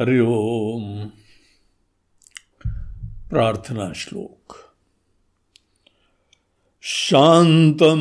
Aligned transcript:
हरि 0.00 0.20
ओम। 0.20 1.10
प्रार्थना 3.30 3.92
श्लोक। 3.92 4.56
शान्तं 6.82 8.00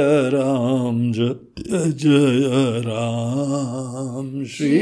जय 1.87 2.81
राम 2.85 4.45
श्री 4.45 4.79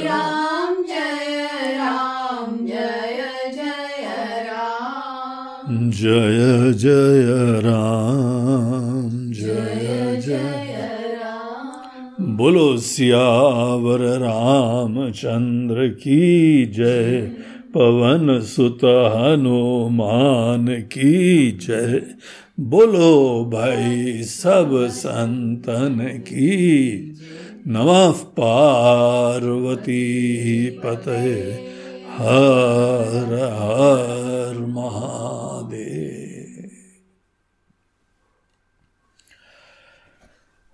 राम 0.00 0.74
जय 0.74 1.48
राम 1.74 2.66
जय 2.66 3.52
जय 3.54 4.46
राम 4.46 5.90
जय 5.90 6.72
जय। 6.72 7.60
राम 7.60 9.32
जय 9.32 9.80
जय 9.86 10.22
जय 10.26 11.18
राम 11.22 12.36
बोलो 12.36 12.76
सियावर 12.76 14.00
रामचंद्र 14.00 15.88
की 15.88 16.66
जय। 16.66 17.32
पवन 17.74 18.40
सुत 18.40 18.78
हनुमान 18.84 20.66
की 20.66 21.50
जय। 21.50 22.02
बोलो 22.60 23.44
भाई 23.44 24.22
सब 24.22 24.88
संतन 24.90 26.18
की। 26.18 27.16
नमः 27.66 28.12
पार्वती 28.12 30.00
पते 30.70 31.52
हर 32.10 33.54
हर 33.58 34.58
महादेव। 34.58 36.70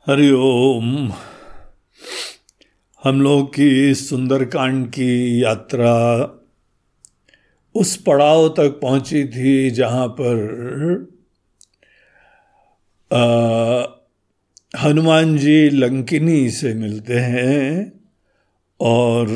हरिओम 0.06 1.12
हम 3.04 3.22
लोग 3.22 3.54
की 3.54 3.94
सुंदरकांड 3.94 4.88
की 4.88 5.44
यात्रा 5.44 6.24
उस 7.74 7.96
पड़ाव 7.96 8.48
तक 8.48 8.78
पहुँची 8.82 9.24
थी 9.24 9.70
जहाँ 9.70 10.08
पर 10.08 11.13
हनुमान 14.82 15.38
जी 15.38 15.70
लंकिनी 15.70 16.50
से 16.50 16.74
मिलते 16.74 17.14
हैं 17.14 17.92
और 18.80 19.26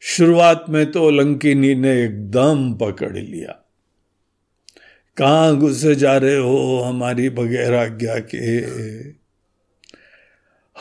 शुरुआत 0.00 0.64
में 0.68 0.90
तो 0.90 1.10
लंकिनी 1.10 1.74
ने 1.74 2.04
एकदम 2.04 2.74
पकड़ 2.74 3.16
लिया। 3.16 3.64
कहाँ 5.16 5.56
घुसे 5.56 5.94
जा 5.94 6.16
रहे 6.16 6.36
हो 6.36 6.80
हमारी 6.80 7.30
बगैर 7.30 7.74
आज्ञा 7.74 8.18
के। 8.18 8.58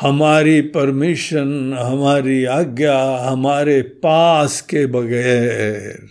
हमारी 0.02 0.62
परमिशन, 0.62 1.74
हमारी 1.74 2.46
आज्ञा 2.46 3.18
हमारे 3.18 3.82
पास 3.82 4.62
के 4.62 4.86
बगैर। 4.86 6.08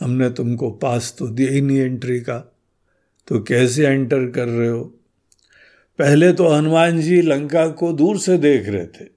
हमने 0.00 0.30
तुमको 0.30 0.70
पास 0.70 1.16
तो 1.18 1.26
दिया 1.26 1.52
ही 1.52 1.60
नहीं 1.60 1.78
एंट्री 1.78 2.20
का। 2.20 2.57
तो 3.28 3.40
कैसे 3.40 3.86
एंटर 3.86 4.30
कर 4.30 4.48
रहे 4.48 4.68
हो? 4.68 4.84
पहले 5.98 6.32
तो 6.32 6.48
हनुमान 6.48 7.00
जी 7.00 7.22
लंका 7.22 7.68
को 7.68 7.92
दूर 7.92 8.18
से 8.18 8.38
देख 8.38 8.68
रहे 8.68 8.86
थे 8.86 9.08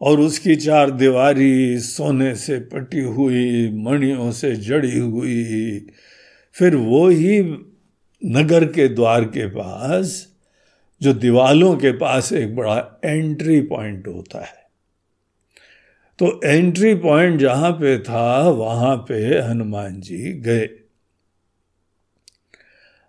और 0.00 0.20
उसकी 0.20 0.56
चार 0.56 0.90
दीवारी 0.90 1.78
सोने 1.78 2.34
से 2.34 2.58
पटी 2.58 3.00
हुई, 3.00 3.70
मणियों 3.72 4.32
से 4.32 4.56
जड़ी 4.56 4.98
हुई। 4.98 5.86
फिर 6.52 6.76
वो 6.76 7.08
ही 7.08 7.40
नगर 8.24 8.64
के 8.64 8.88
द्वार 8.88 9.24
के 9.24 9.46
पास, 9.46 10.28
जो 11.02 11.12
दीवालों 11.12 11.76
के 11.76 11.90
पास 11.90 12.32
एक 12.32 12.56
बड़ा 12.56 13.00
एंट्री 13.04 13.60
पॉइंट 13.60 14.08
होता 14.08 14.40
है। 14.40 14.60
तो 16.18 16.40
एंट्री 16.44 16.94
पॉइंट 16.94 17.40
जहाँ 17.40 17.72
पे 17.72 17.98
था, 17.98 18.48
वहाँ 18.48 18.96
पे 18.96 19.40
हनुमान 19.40 20.00
जी 20.00 20.32
गए। 20.32 20.68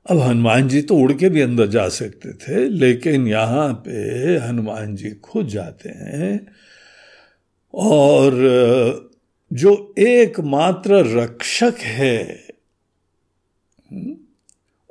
अब 0.06 0.20
हनुमान 0.20 0.68
जी 0.68 0.82
तो 0.82 0.96
उड़ 0.96 1.14
के 1.14 1.30
भी 1.30 1.42
अंदर 1.42 1.68
जा 1.68 1.88
सकते 1.90 2.34
थे, 2.34 2.68
लेकिन 2.70 3.28
यहाँ 3.28 3.74
पे 3.86 4.38
हनुमान 4.38 4.96
जी 4.96 5.10
खुद 5.24 5.48
जाते 5.48 5.90
हैं 5.90 6.48
और 7.74 8.34
जो 9.52 9.94
एकमात्र 10.00 11.04
रक्षक 11.18 11.80
है 11.80 12.48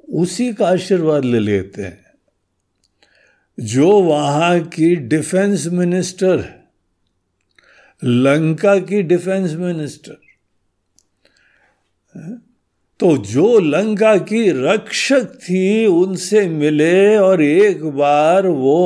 उसी 0.09 0.53
का 0.55 0.69
आशीर्वाद 0.69 1.25
ले 1.25 1.39
लेते 1.39 1.83
हैं। 1.83 2.05
जो 3.59 3.91
वहाँ 4.03 4.61
की 4.69 4.95
डिफेंस 4.97 5.67
मिनिस्टर, 5.73 6.45
लंका 8.03 8.79
की 8.81 9.03
डिफेंस 9.03 9.55
मिनिस्टर 9.55 10.19
तो 13.01 13.17
जो 13.17 13.59
लंका 13.59 14.17
की 14.17 14.51
रक्षक 14.51 15.25
थी 15.25 15.87
उनसे 15.87 16.49
मिले 16.49 17.17
और 17.17 17.43
एक 17.43 17.85
बार 17.85 18.47
वो 18.47 18.77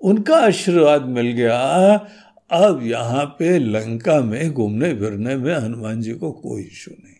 उनका 0.00 0.36
आशीर्वाद 0.36 1.04
मिल 1.04 1.26
गया। 1.26 1.58
अब 2.50 2.80
यहाँ 2.82 3.24
पे 3.38 3.58
लंका 3.58 4.20
में 4.20 4.52
घूमने 4.52 4.94
फिरने 4.94 5.36
में 5.36 5.54
हनुमान 5.54 6.00
जी 6.00 6.12
को 6.12 6.32
कोई 6.32 6.62
इशू 6.62 6.90
नहीं। 6.90 7.14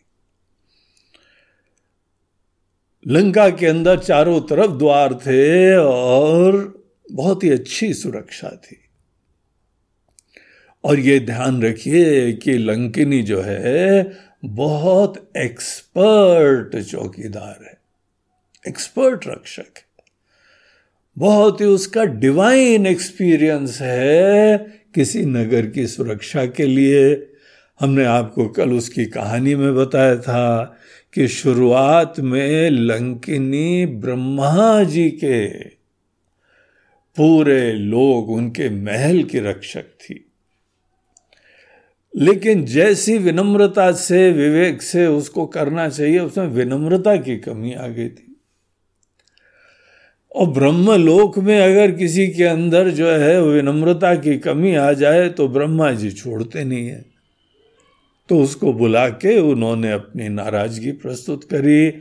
लंका 3.07 3.51
के 3.51 3.67
अंदर 3.67 3.99
चारों 3.99 4.41
तरफ़ 4.41 4.71
द्वार 4.71 5.15
थे 5.15 5.77
और 5.77 6.83
बहुत 7.13 7.45
ही 7.45 7.51
अच्छी 7.51 7.95
सुरक्षा 7.95 8.49
थी। 8.49 8.77
और 10.85 10.99
ये 10.99 11.21
ध्यान 11.21 11.63
रखिए 11.63 12.33
कि 12.33 12.53
लंकिनी 12.53 13.23
जो 13.23 13.41
है 13.41 14.03
बहुत 14.45 15.31
एक्सपर्ट 15.37 16.83
चौकीदार 16.83 17.65
है। 17.65 17.79
एक्सपर्ट 18.69 19.27
रक्षक। 19.27 19.79
है 19.79 19.91
बहुत 21.19 21.61
ही 21.61 21.67
उसका 21.67 22.05
डिवाइन 22.05 22.87
एक्सपीरियंस 22.87 23.79
है 23.81 24.59
किसी 24.95 25.25
नगर 25.25 25.67
की 25.67 25.87
सुरक्षा 25.87 26.47
के 26.47 26.67
लिए। 26.67 27.31
हमने 27.81 28.05
आपको 28.05 28.49
कल 28.49 28.71
उसकी 28.71 29.05
कहानी 29.05 29.55
में 29.55 29.75
बताया 29.75 30.17
था 30.17 30.77
कि 31.13 31.29
शुरुआत 31.29 32.21
में 32.21 32.71
लंकिनी 32.71 33.87
ब्रह्मा 33.87 34.85
जी 34.85 35.11
के 35.11 35.65
पूरे 37.17 37.73
लोग 37.73 38.31
उनके 38.31 38.71
महल 38.71 39.23
की 39.23 39.39
रक्षक 39.39 39.85
थी। 39.85 40.30
लेकिन 42.15 42.65
जैसी 42.65 43.17
विनम्रता 43.19 43.91
से, 43.93 44.31
विवेक 44.33 44.83
से 44.83 45.07
उसको 45.07 45.47
करना 45.47 45.89
चाहिए, 45.89 46.19
उसमें 46.19 46.47
विनम्रता 46.47 47.17
की 47.17 47.37
कमी 47.37 47.73
आ 47.73 47.87
गई 47.87 48.09
थी 48.09 48.27
और 50.35 50.47
ब्रह्म 50.47 50.95
लोक 50.95 51.39
में 51.39 51.59
अगर 51.61 51.91
किसी 51.91 52.27
के 52.29 52.45
अंदर 52.45 52.91
जो 52.91 53.11
है 53.11 53.41
विनम्रता 53.43 54.15
की 54.15 54.37
कमी 54.39 54.75
आ 54.75 54.93
जाए 54.93 55.29
तो 55.29 55.49
ब्रह्मा 55.49 55.91
जी 55.93 56.11
छोड़ते 56.11 56.65
नहीं 56.65 56.87
है 56.87 57.05
तो 58.29 58.39
उसको 58.43 58.73
बुला 58.73 59.09
के 59.09 59.39
उन्होंने 59.41 59.91
अपनी 59.93 60.29
नाराज़गी 60.29 60.93
प्रस्तुत 60.93 61.45
करी 61.45 61.93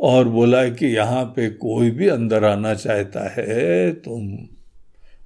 और 0.00 0.28
बोला 0.28 0.68
कि 0.68 0.86
यहाँ 0.86 1.24
पे 1.36 1.48
कोई 1.50 1.90
भी 1.90 2.08
अंदर 2.08 2.44
आना 2.44 2.74
चाहता 2.74 3.28
है, 3.28 3.92
तुम 3.92 4.38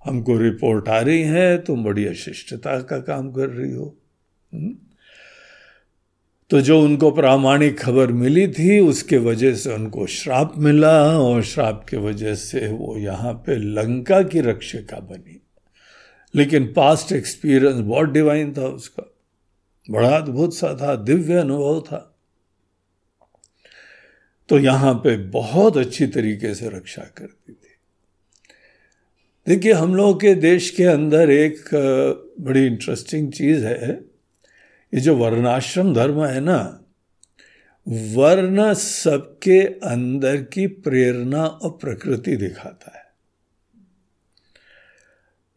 हमको 0.04 0.36
रिपोर्ट 0.38 0.88
आ 0.88 1.00
रही 1.00 1.22
है, 1.22 1.58
तुम 1.58 1.84
बड़ी 1.84 2.06
अशिष्टता 2.06 2.78
का 2.80 2.98
काम 2.98 3.30
कर 3.32 3.48
रही 3.48 3.72
हो? 3.72 3.94
तो 6.50 6.60
जो 6.60 6.80
उनको 6.80 7.10
प्रामाणिक 7.10 7.80
खबर 7.80 8.12
मिली 8.12 8.48
थी, 8.48 8.78
उसके 8.78 9.18
वजह 9.18 9.54
से 9.54 9.74
उनको 9.74 10.06
श्राप 10.06 10.54
मिला 10.58 11.18
और 11.18 11.42
श्राप 11.42 11.86
के 11.88 11.96
वजह 11.96 12.34
से 12.34 12.68
वो 12.68 12.98
यहाँ 12.98 13.32
पे 13.32 13.56
लंका 13.56 14.22
की 14.22 14.40
रक्षिका 14.40 15.00
बनी। 15.00 15.40
लेकिन 16.34 16.72
पास्ट 16.72 17.12
एक्सपीरियंस 17.12 17.74
बहुत 17.74 18.08
डिवाइन 18.08 18.54
था 18.58 18.66
उसका। 18.66 19.14
बड़ा 19.90 20.16
अद्भुत 20.16 20.54
सा 20.54 20.78
था, 20.80 20.96
दिव्य 20.96 21.34
अनुभव 21.34 21.80
था। 21.80 22.16
तो 24.48 24.58
यहाँ 24.58 24.94
पे 24.94 25.16
बहुत 25.16 25.76
अच्छी 25.76 26.06
तरीके 26.06 26.54
से 26.54 26.68
रक्षा 26.68 27.02
करती 27.02 27.52
थी। 27.52 27.70
देखिए, 29.48 29.72
हम 29.72 29.94
लोग 29.94 30.20
के 30.20 30.34
देश 30.34 30.70
के 30.70 30.84
अंदर 30.84 31.30
एक 31.30 31.64
बड़ी 32.40 32.66
इंटरेस्टिंग 32.66 33.32
चीज़ 33.32 33.64
है। 33.64 34.13
ये 34.94 35.00
जो 35.00 35.16
वर्णाश्रम 35.16 35.94
धर्म 35.94 36.24
है 36.24 36.40
ना, 36.40 36.80
वर्ण 37.88 38.74
सबके 38.74 39.60
अंदर 39.66 40.36
की 40.36 40.66
प्रेरणा 40.66 41.46
और 41.46 41.70
प्रकृति 41.70 42.36
दिखाता 42.36 42.98
है। 42.98 43.04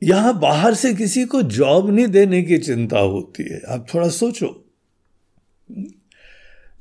यहाँ 0.04 0.40
बाहर 0.40 0.74
से 0.74 0.94
किसी 0.94 1.26
को 1.26 1.42
जॉब 1.42 1.90
नहीं 1.90 2.08
देने 2.08 2.44
की 2.44 2.58
चिंता 2.58 3.00
होती 3.00 3.44
है। 3.44 3.62
आप 3.68 3.88
थोड़ा 3.94 4.10
सोचो। 4.10 4.66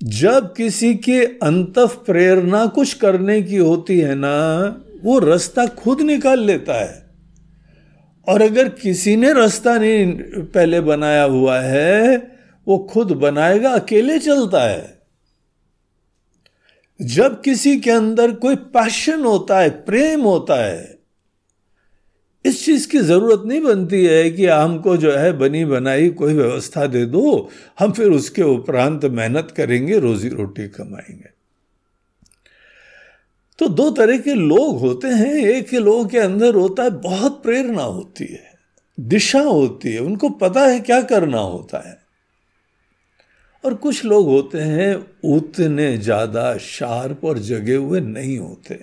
जब 0.03 0.55
किसी 0.55 0.95
के 0.95 1.25
अंत 1.25 1.79
प्रेरणा 1.79 2.67
कुछ 2.67 2.95
करने 2.95 3.43
की 3.43 3.57
होती 3.57 4.01
है 4.01 4.15
ना, 4.15 4.65
वो 5.03 5.19
रास्ता 5.19 5.67
खुद 5.67 6.01
निकाल 6.01 6.41
लेता 6.41 6.85
है। 6.85 7.07
और 8.29 8.43
अगर 8.43 8.69
किसी 8.69 9.17
ने 9.17 9.33
रास्ता 9.33 9.79
नहीं 9.79 10.19
पहले 10.43 10.81
बनाया 10.81 11.23
हुआ 11.23 11.61
है 11.61 12.36
वो 12.69 12.79
खुद 12.79 13.13
बनाएगा, 13.13 13.71
अकेले 13.71 14.19
चलता 14.19 14.63
है। 14.63 15.03
जब 17.03 17.43
किसी 17.43 17.81
के 17.81 17.91
अंदर 17.91 18.33
कोई 18.33 18.57
पैशन 18.57 19.25
होता 19.25 19.59
है, 19.59 19.71
प्रेम 19.71 20.21
होता 20.21 20.65
है, 20.65 20.99
इस 22.45 22.65
चीज़ 22.65 22.89
की 22.89 22.99
ज़रूरत 22.99 23.43
नहीं 23.47 23.61
बनती 23.61 24.05
है 24.05 24.31
कि 24.31 24.47
हमको 24.47 24.97
जो 24.97 25.13
है 25.13 25.33
बनी 25.33 25.65
बनाई 25.65 26.11
कोई 26.11 26.35
व्यवस्था 26.35 26.87
दे 26.87 27.07
दो, 27.07 27.51
हम 27.79 27.93
फिर 27.93 28.11
उसके 28.11 28.43
उपरांत 28.43 29.05
मेहनत 29.05 29.55
करेंगे, 29.57 29.99
रोजी 29.99 30.29
रोटी 30.29 30.69
कमाएँगे। 30.69 31.31
तो 33.59 33.69
दो 33.69 33.91
तरह 33.91 34.19
के 34.19 34.35
लोग 34.35 34.79
होते 34.79 35.09
हैं। 35.09 35.35
एक 35.35 35.75
लोगों 35.75 36.07
के 36.07 36.19
अंदर 36.19 36.55
होता 36.55 36.83
है, 36.83 36.91
बहुत 36.91 37.43
प्रेरणा 37.43 37.83
होती 37.83 38.25
है, 38.25 38.59
दिशा 39.01 39.41
होती 39.41 39.93
है, 39.93 40.01
उनको 40.01 40.29
पता 40.29 40.61
है 40.61 40.81
क्या 40.81 41.03
करना 41.03 41.39
होता 41.39 41.89
है। 41.89 42.06
और 43.67 43.75
कुछ 43.75 44.05
लोग 44.05 44.27
होते 44.27 44.59
हैं 44.61 44.95
उतने 45.27 45.97
ज़्यादा 45.99 46.57
शार्प 46.59 47.25
और 47.25 47.39
जगे 47.39 47.75
हुए 47.75 48.01
नहीं 48.01 48.39
होते। 48.39 48.79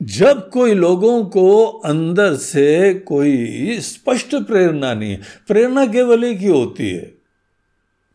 जब 0.00 0.48
कोई 0.50 0.74
लोगों 0.74 1.24
को 1.24 1.64
अंदर 1.84 2.34
से 2.36 2.94
कोई 3.06 3.78
स्पष्ट 3.80 4.34
प्रेरणा 4.46 4.92
नहीं 4.94 5.16
प्रेरणा 5.48 5.84
केवल 5.86 6.24
एक 6.24 6.38
ही 6.38 6.48
होती 6.48 6.88
है 6.88 7.12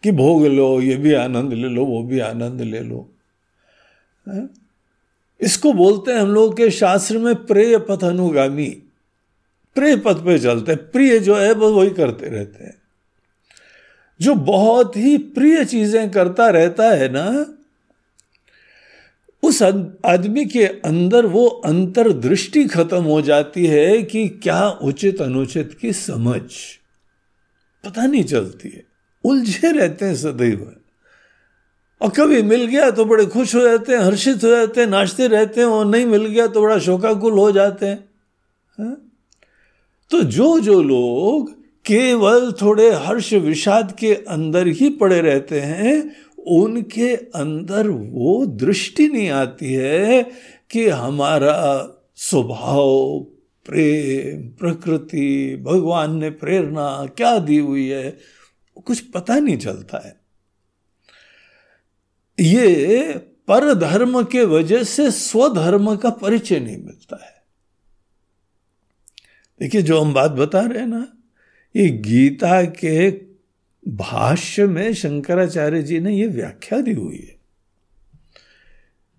कि 0.03 0.11
भोग 0.11 0.45
लो, 0.45 0.81
ये 0.81 0.95
भी 0.95 1.13
आनंद 1.13 1.53
ले 1.53 1.67
लो, 1.67 1.85
वो 1.85 2.03
भी 2.03 2.19
आनंद 2.19 2.61
ले 2.61 2.79
लो? 2.79 3.07
इसको 5.39 5.73
बोलते 5.73 6.11
हैं 6.11 6.19
हम 6.19 6.29
लोग 6.29 6.55
के 6.57 6.69
शास्त्र 6.71 7.17
में 7.17 7.35
प्रेय 7.45 7.77
पथ 7.79 8.03
अनुगामी। 8.03 8.69
प्रिय 9.75 9.95
पथ 9.97 10.23
पे 10.25 10.38
चलते 10.39 10.71
हैं, 10.71 10.91
प्रिय 10.91 11.19
जो 11.19 11.35
है 11.35 11.53
वो 11.53 11.71
वही 11.71 11.89
करते 11.89 12.29
रहते 12.29 12.63
हैं। 12.63 12.78
जो 14.21 14.35
बहुत 14.35 14.97
ही 14.97 15.17
प्रिय 15.17 15.65
चीज़ें 15.65 16.11
करता 16.11 16.49
रहता 16.49 16.89
है 16.89 17.09
ना, 17.09 17.45
उस 19.43 19.63
आदमी 20.05 20.45
के 20.45 20.65
अंदर 20.65 21.25
वो 21.25 21.47
अंतर्दृष्टि 21.47 22.65
खत्म 22.65 23.03
हो 23.03 23.21
जाती 23.21 23.65
है 23.65 24.01
कि 24.03 24.27
क्या 24.27 24.69
उचित 24.69 25.21
अनुचित 25.21 25.77
की 25.81 25.93
समझ। 25.93 26.41
पता 27.85 28.05
नहीं 28.05 28.23
चलती 28.23 28.69
है। 28.69 28.83
उलझे 29.23 29.71
रहते 29.71 30.05
हैं 30.05 30.15
सदैव। 30.15 30.75
और 32.01 32.09
कभी 32.09 32.41
मिल 32.41 32.65
गया 32.65 32.91
तो 32.91 33.05
बड़े 33.05 33.25
खुश 33.25 33.55
हो 33.55 33.61
जाते 33.61 33.93
हैं, 33.93 33.99
हर्षित 33.99 34.43
हो 34.43 34.49
जाते 34.49 34.81
हैं, 34.81 34.88
नाचते 34.88 35.27
रहते 35.27 35.61
हैं, 35.61 35.67
और 35.67 35.85
नहीं 35.85 36.05
मिल 36.05 36.25
गया 36.25 36.47
तो 36.47 36.61
बड़ा 36.61 36.79
शोकाकुल 36.79 37.33
हो 37.33 37.51
जाते 37.51 37.85
हैं। 37.85 38.09
है? 38.79 38.95
तो 40.09 40.21
जो 40.21 40.59
जो 40.59 40.81
लोग 40.81 41.58
केवल 41.86 42.51
थोड़े 42.51 42.91
हर्ष 42.91 43.33
विषाद 43.33 43.95
के 44.00 44.13
अंदर 44.13 44.67
ही 44.67 44.89
पड़े 44.89 45.21
रहते 45.21 45.62
हैं, 45.62 46.15
उनके 46.48 47.15
अंदर 47.15 47.88
वो 47.88 48.45
दृष्टि 48.45 49.07
नहीं 49.07 49.29
आती 49.29 49.74
है 49.74 50.24
कि 50.69 50.89
हमारा 50.89 51.88
स्वभाव, 52.15 53.19
प्रेम, 53.65 54.50
प्रकृति, 54.50 55.57
भगवान 55.65 56.17
ने 56.17 56.29
प्रेरणा 56.29 57.05
क्या 57.17 57.39
दी 57.39 57.57
हुई 57.57 57.88
है, 57.88 58.17
कुछ 58.86 59.00
पता 59.00 59.39
नहीं 59.39 59.57
चलता 59.57 60.07
है। 60.07 60.19
ये 62.39 63.13
पर 63.48 63.74
धर्म 63.74 64.24
के 64.24 64.43
वजह 64.45 64.83
से 64.83 65.12
स्वधर्म 65.12 65.95
का 65.95 66.09
परिचय 66.09 66.59
नहीं 66.59 66.77
मिलता 66.77 67.25
है। 67.25 67.43
देखिए, 69.59 69.81
जो 69.81 70.01
हम 70.01 70.13
बात 70.13 70.31
बता 70.31 70.59
रहे 70.59 70.79
हैं 70.79 70.88
ना 70.88 71.07
ये 71.75 71.89
गीता 71.89 72.63
के 72.63 73.09
भाष्य 73.88 74.65
में 74.67 74.93
शंकराचार्य 74.93 75.81
जी 75.81 75.99
ने 75.99 76.15
ये 76.15 76.27
व्याख्या 76.27 76.81
दी 76.81 76.93
हुई 76.93 77.17
है। 77.17 77.39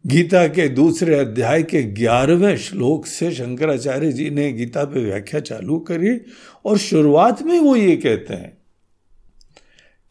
गीता 0.06 0.46
के 0.46 0.68
दूसरे 0.68 1.14
अध्याय 1.14 1.62
के 1.62 1.82
ग्यारहवें 1.82 2.56
श्लोक 2.56 3.06
से 3.06 3.30
शंकराचार्य 3.32 4.12
जी 4.12 4.30
ने 4.30 4.52
गीता 4.52 4.84
पे 4.84 5.04
व्याख्या 5.04 5.40
चालू 5.40 5.78
करी 5.78 6.20
और 6.64 6.78
शुरुआत 6.78 7.42
में 7.42 7.60
वो 7.60 7.76
ये 7.76 7.96
कहते 7.96 8.34
हैं 8.34 8.58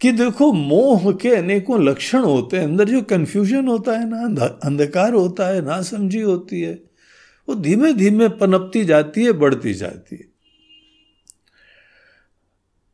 कि 0.02 0.12
देखो, 0.12 0.54
मोह 0.54 1.12
के 1.14 1.30
अनेकों 1.30 1.84
लक्षण 1.84 2.20
होते 2.20 2.58
हैं। 2.58 2.64
अंदर 2.64 2.90
जो 2.90 3.02
कंफ्यूजन 3.02 3.68
होता 3.68 3.98
है 3.98 4.10
ना 4.10 4.46
अंधकार 4.64 5.14
होता 5.14 5.48
है 5.48 5.62
ना 5.62 5.82
समझी 5.82 6.22
होती 6.22 6.62
है, 6.62 6.74
वो 7.50 7.56
धीमे 7.56 7.94
धीमे 7.94 8.30
पनपती 8.30 8.86
जाती 8.86 9.24
है, 9.24 9.32
बढ़ती 9.32 9.74
जाती 9.74 10.16
है। 10.16 10.29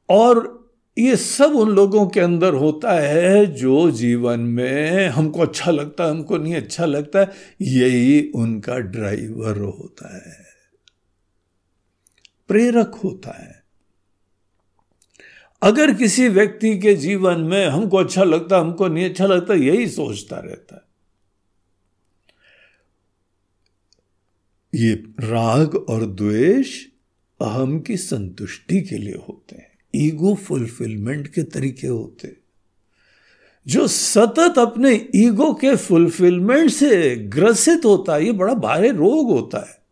और 0.10 0.66
ये 0.98 1.16
सब 1.16 1.52
उन 1.56 1.70
लोगों 1.70 2.08
के 2.08 2.20
अंदर 2.20 2.54
होता 2.54 2.92
है 2.92 3.46
जो 3.46 3.92
जीवन 3.92 4.40
में 4.40 5.08
हमको 5.08 5.42
अच्छा 5.42 5.72
लगता 5.72 6.04
है, 6.04 6.10
हमको 6.10 6.38
नहीं 6.38 6.56
अच्छा 6.56 6.86
लगता 6.86 7.34
यही 7.62 8.32
उनका 8.36 8.78
ड्राइवर 8.78 9.58
होता 9.58 10.16
है। 10.16 10.46
प्रेरक 12.48 12.96
होता 13.04 13.44
है। 13.44 13.64
अगर 15.62 15.94
किसी 15.94 16.28
व्यक्ति 16.28 16.80
के 16.80 16.96
जीवन 16.96 17.40
में 17.40 17.68
हमको 17.68 17.98
अच्छा 17.98 18.24
लगता, 18.24 18.58
हमको 18.58 18.88
नहीं 18.88 19.10
अच्छा 19.10 19.26
लगता, 19.26 19.54
यही 19.54 19.88
सोचता 19.88 20.40
रहता 20.40 20.76
है। 20.76 20.86
ये 24.82 24.94
राग 25.20 25.76
और 25.76 26.06
द्वेष 26.06 26.86
अहम 27.42 27.80
की 27.80 27.98
संतुष्टि 27.98 28.82
के 28.82 28.98
लिए 28.98 29.16
होते 29.16 29.56
हैं। 29.56 29.75
ईगो 29.96 30.36
फुलफिलमेंट 30.36 31.28
के 31.28 31.44
तरीके 31.44 31.88
होते। 31.88 32.36
जो 33.68 33.88
सतत 33.88 34.60
अपने 34.60 35.10
ईगो 35.16 35.54
के 35.54 35.76
फुलफिलमेंट 35.76 36.70
से 36.70 37.16
ग्रसित 37.16 37.86
होता 37.86 38.16
है 38.16 38.26
ये 38.26 38.32
बड़ा 38.32 38.54
भारी 38.54 38.90
रोग 38.90 39.32
होता 39.32 39.60
है। 39.60 39.84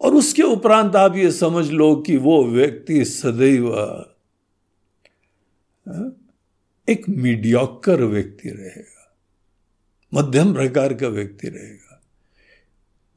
और 0.00 0.14
उसके 0.14 0.42
उपरांत 0.42 0.96
आप 0.96 1.16
ये 1.16 1.30
समझ 1.32 1.70
लो 1.70 1.94
कि 1.96 2.16
वो 2.16 2.44
व्यक्ति 2.44 3.04
सदैव 3.04 3.74
हाँ, 5.86 6.16
एक 6.88 7.08
मीडियोकर 7.08 8.02
व्यक्ति 8.02 8.48
रहेगा 8.48 8.92
मध्यम 10.14 10.52
प्रकार 10.54 10.94
का 10.94 11.08
व्यक्ति 11.08 11.48
रहेगा। 11.48 12.02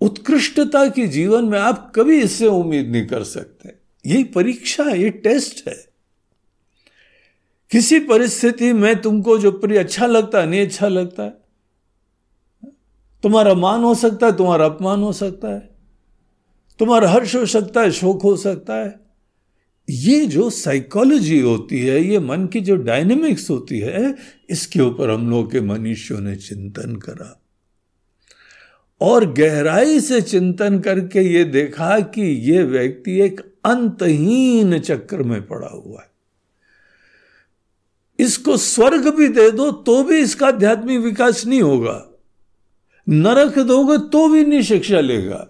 उत्कृष्टता 0.02 0.90
के 0.90 1.08
जीवन 1.08 1.46
में 1.46 1.60
आप 1.60 1.92
कभी 1.96 2.22
इससे 2.22 2.48
उम्मीद 2.48 2.88
नहीं 2.88 3.08
कर 3.08 3.24
सकते। 3.24 3.79
यही 4.06 4.24
परीक्षा 4.24 4.84
ये 4.84 5.10
टेस्ट 5.10 5.68
है। 5.68 5.90
किसी 7.72 8.00
परिस्थिति 8.00 8.74
में 8.74 9.02
तुमको 9.02 9.38
जो 9.38 9.52
प्रिय 9.52 9.78
अच्छा 9.78 10.06
लगता 10.06 10.40
है, 10.40 10.48
नहीं 10.48 10.62
अच्छा 10.62 10.88
लगता 10.88 11.24
है, 11.24 11.34
तुम्हारा 13.24 13.54
मान 13.54 13.84
हो 13.84 13.96
सकता 13.96 14.26
है, 14.26 14.38
तुम्हारा 14.38 14.66
अपमान 14.66 15.00
हो 15.00 15.14
सकता 15.14 15.48
है, 15.48 15.70
तुम्हारा 16.80 17.10
हर्ष 17.10 17.36
हो 17.36 17.46
सकता 17.46 17.82
है, 17.82 17.92
शोक 17.92 18.22
हो 18.22 18.38
सकता 18.38 18.76
है। 18.76 19.00
ये 19.90 20.26
जो 20.26 20.50
साइकोलॉजी 20.50 21.40
होती 21.40 21.80
है, 21.80 22.04
ये 22.04 22.20
मन 22.20 22.48
की 22.48 22.62
जो 22.62 22.76
डायनेमिक्स 22.76 23.50
होती 23.50 23.80
है, 23.80 24.16
इसके 24.50 24.80
ऊपर 24.80 25.10
हम 25.10 25.30
लोग 25.30 25.52
के 25.52 25.62
मनुष्यों 25.62 26.20
ने 26.20 26.36
चिंतन 26.36 26.96
करा। 26.96 27.42
और 29.02 29.34
गहराई 29.34 30.00
से 30.00 30.22
चिंतन 30.22 30.80
करके 30.80 31.22
ये 31.22 31.44
देखा 31.44 32.00
कि 32.00 32.22
ये 32.22 32.64
व्यक्ति 32.64 33.22
एक 33.22 33.49
अंतहीन 33.66 34.80
चक्र 34.80 35.24
में 35.24 35.48
पड़ा 35.48 35.68
हुआ 35.68 36.02
है। 36.02 36.10
इसको 38.20 38.58
स्वर्ग 38.58 39.16
भी 39.16 39.28
दे 39.28 39.52
दो 39.52 39.72
तो 39.72 40.04
भी 40.04 40.18
इसका 40.18 40.48
आध्यात्मिक 40.48 41.00
विकास 41.00 41.46
नहीं 41.46 41.62
होगा। 41.62 42.06
नरक 43.10 43.60
दोगे 43.60 43.98
तो 43.98 44.30
भी 44.30 44.46
नहीं 44.46 44.62
शिक्षा 44.62 45.00
लेगा। 45.00 45.48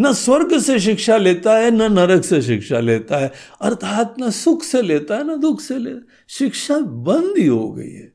न 0.00 0.12
स्वर्ग 0.12 0.60
से 0.60 0.80
शिक्षा 0.80 1.16
लेता 1.16 1.56
है, 1.56 1.70
न 1.70 1.92
नरक 1.92 2.24
से 2.24 2.42
शिक्षा 2.42 2.80
लेता 2.80 3.16
है। 3.16 3.32
अर्थात 3.60 4.14
न 4.20 4.30
सुख 4.30 4.62
से 4.62 4.82
लेता 4.82 5.16
है, 5.16 5.24
न 5.24 5.40
दुख 5.40 5.60
से 5.60 5.78
लेता 5.78 6.06
शिक्षा 6.28 6.78
बंद 6.78 7.38
ही 7.38 7.46
हो 7.46 7.72
गई 7.72 7.90
है। 7.90 8.12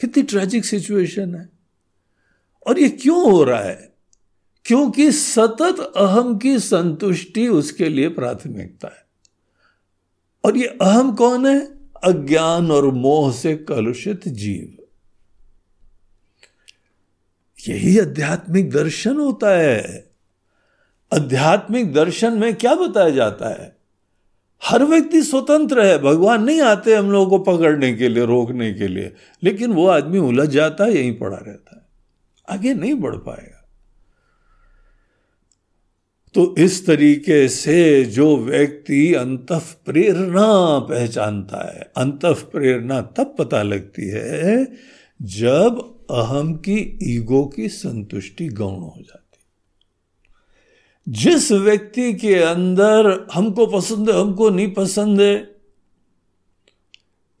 कितनी 0.00 0.22
ट्रेजिक 0.22 0.64
सिचुएशन 0.64 1.34
है। 1.34 1.48
और 2.66 2.78
ये 2.78 2.88
क्यों 2.88 3.32
हो 3.32 3.44
रहा 3.44 3.62
है? 3.62 3.93
क्योंकि 4.64 5.12
सतत 5.12 5.92
अहम 5.96 6.38
की 6.38 6.58
संतुष्टि 6.58 7.48
उसके 7.48 7.88
लिए 7.88 8.08
प्राथमिकता 8.08 8.88
है। 8.88 9.04
और 10.44 10.56
ये 10.56 10.66
अहम 10.66 11.14
कौन 11.14 11.46
है? 11.46 11.74
अज्ञान 12.04 12.70
और 12.70 12.90
मोह 12.90 13.32
से 13.32 13.56
कलुषित 13.56 14.28
जीव। 14.28 14.78
यही 17.68 17.98
आध्यात्मिक 17.98 18.70
दर्शन 18.70 19.16
होता 19.16 19.50
है। 19.50 20.10
आध्यात्मिक 21.14 21.92
दर्शन 21.92 22.32
में 22.32 22.54
क्या 22.54 22.74
बताया 22.74 23.10
जाता 23.10 23.62
है? 23.62 23.76
हर 24.64 24.84
व्यक्ति 24.84 25.22
स्वतंत्र 25.22 25.84
है। 25.84 25.98
भगवान 25.98 26.44
नहीं 26.44 26.60
आते 26.60 26.94
हम 26.94 27.10
लोगों 27.10 27.38
को 27.38 27.56
पकड़ने 27.56 27.96
के 27.96 28.08
लिए, 28.08 28.24
रोकने 28.24 28.74
के 28.74 28.88
लिए। 28.88 29.14
लेकिन 29.42 29.72
वो 29.72 29.86
आदमी 29.86 30.18
उलझ 30.18 30.48
जाता 30.48 30.84
है, 30.84 30.94
यहीं 30.94 31.18
पड़ा 31.18 31.36
रहता 31.36 31.76
है। 31.76 31.86
आगे 32.58 32.74
नहीं 32.74 32.94
बढ़ 32.94 33.16
पाएगा। 33.16 33.53
तो 36.34 36.54
इस 36.58 36.86
तरीके 36.86 37.48
से 37.48 38.04
जो 38.04 38.36
व्यक्ति 38.36 39.14
अंत 39.14 39.52
प्रेरणा 39.86 40.78
पहचानता 40.78 41.58
है 41.74 41.82
अंत 41.96 42.24
प्रेरणा 42.52 43.00
तब 43.16 43.34
पता 43.38 43.62
लगती 43.62 44.08
है 44.08 44.64
जब 45.20 45.78
अहम 46.10 46.54
की 46.54 46.78
ईगो 47.02 47.44
की 47.46 47.68
संतुष्टि 47.68 48.48
गौण 48.48 48.80
हो 48.80 48.94
जाती 48.98 49.20
जिस 51.06 51.50
व्यक्ति 51.52 52.12
के 52.14 52.34
अंदर 52.34 53.26
हमको 53.32 53.66
पसंद 53.66 54.10
है, 54.10 54.20
हमको 54.20 54.50
नहीं 54.50 54.72
पसंद 54.74 55.20
है, 55.20 55.34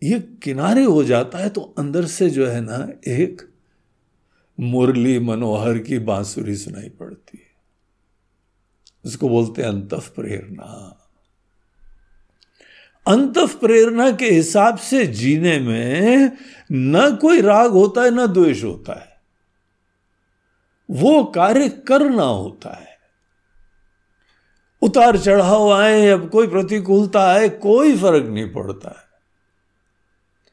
ये 0.02 0.18
किनारे 0.42 0.84
हो 0.84 1.04
जाता 1.04 1.38
है 1.38 1.48
तो 1.48 1.60
अंदर 1.78 2.04
से 2.06 2.28
जो 2.30 2.46
है 2.46 2.60
ना, 2.60 2.88
एक 3.08 3.42
मुरली 4.58 5.18
मनोहर 5.18 5.78
की 5.78 5.98
बांसुरी 5.98 6.56
सुनाई 6.56 6.88
पड़ती 6.88 7.38
है। 7.38 7.43
इसको 9.06 9.28
बोलते 9.28 9.62
हैं 9.62 9.68
अंत 9.68 9.94
प्रेरणा। 9.94 11.00
अंत 13.08 13.38
प्रेरणा 13.38 14.10
के 14.10 14.26
हिसाब 14.26 14.78
से 14.78 15.06
जीने 15.06 15.58
में 15.58 16.32
न 16.72 17.16
कोई 17.16 17.40
राग 17.40 17.70
होता 17.70 18.02
है, 18.02 18.10
न 18.10 18.26
द्वेष 18.26 18.64
होता 18.64 19.00
है। 19.00 19.20
वो 20.90 21.24
कार्य 21.24 21.68
करना 21.68 22.22
होता 22.22 22.70
है। 22.70 22.98
उतार 24.82 25.18
चढ़ाव 25.18 25.72
आए, 25.72 26.06
अब 26.06 26.30
कोई 26.30 26.46
प्रतिकूलता 26.46 27.32
आए, 27.32 27.48
कोई 27.48 27.98
फ़र्क 27.98 28.26
नहीं 28.26 28.52
पड़ता 28.52 28.88
है। 28.88 29.04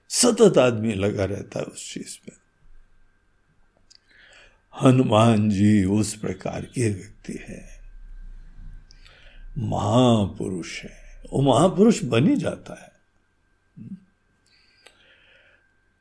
सतत 0.10 0.58
आदमी 0.58 0.94
लगा 0.94 1.26
रहता 1.26 1.60
है 1.60 1.66
उस 1.66 1.94
चीज़ 1.94 2.26
पे 2.26 2.42
हनुमान 4.82 5.50
जी 5.50 5.86
उस 5.86 6.16
प्रकार 6.16 6.62
के 6.62 6.94
व्यक्ति 6.94 7.34
है। 7.34 7.71
महापुरुष 9.58 10.84
है। 10.84 11.24
वो 11.34 11.42
महापुरुष 11.42 12.04
बन 12.04 12.30
ही 12.30 12.36
जाता 12.36 12.82
है। 12.84 12.92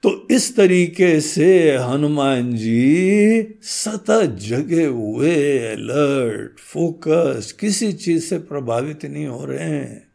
तो 0.03 0.29
इस 0.31 0.57
तरीके 0.57 1.21
से 1.21 1.77
हनुमान 1.77 2.57
जी 2.57 3.43
सतत 3.63 4.37
जगे 4.41 4.85
हुए, 4.85 5.59
अलर्ट, 5.59 6.61
फोकस, 6.61 7.57
किसी 7.61 7.93
चीज़ 7.93 8.25
से 8.25 8.39
प्रभावित 8.39 9.05
नहीं 9.05 9.27
हो 9.27 9.45
रहे 9.45 9.71
हैं। 9.71 10.09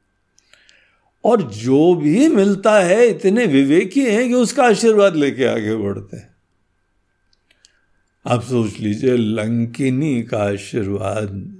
और 1.25 1.41
जो 1.41 1.95
भी 1.95 2.27
मिलता 2.27 2.79
है, 2.79 3.07
इतने 3.07 3.45
विवेकी 3.45 4.05
हैं 4.05 4.27
कि 4.27 4.33
उसका 4.33 4.63
आशीर्वाद 4.63 5.15
लेके 5.15 5.45
आगे 5.45 5.75
बढ़ते 5.75 6.17
हैं। 6.17 6.35
आप 8.25 8.43
सोच 8.43 8.79
लीजिए, 8.79 9.17
लंकिनी 9.17 10.23
का 10.23 10.37
आशीर्वाद 10.37 11.54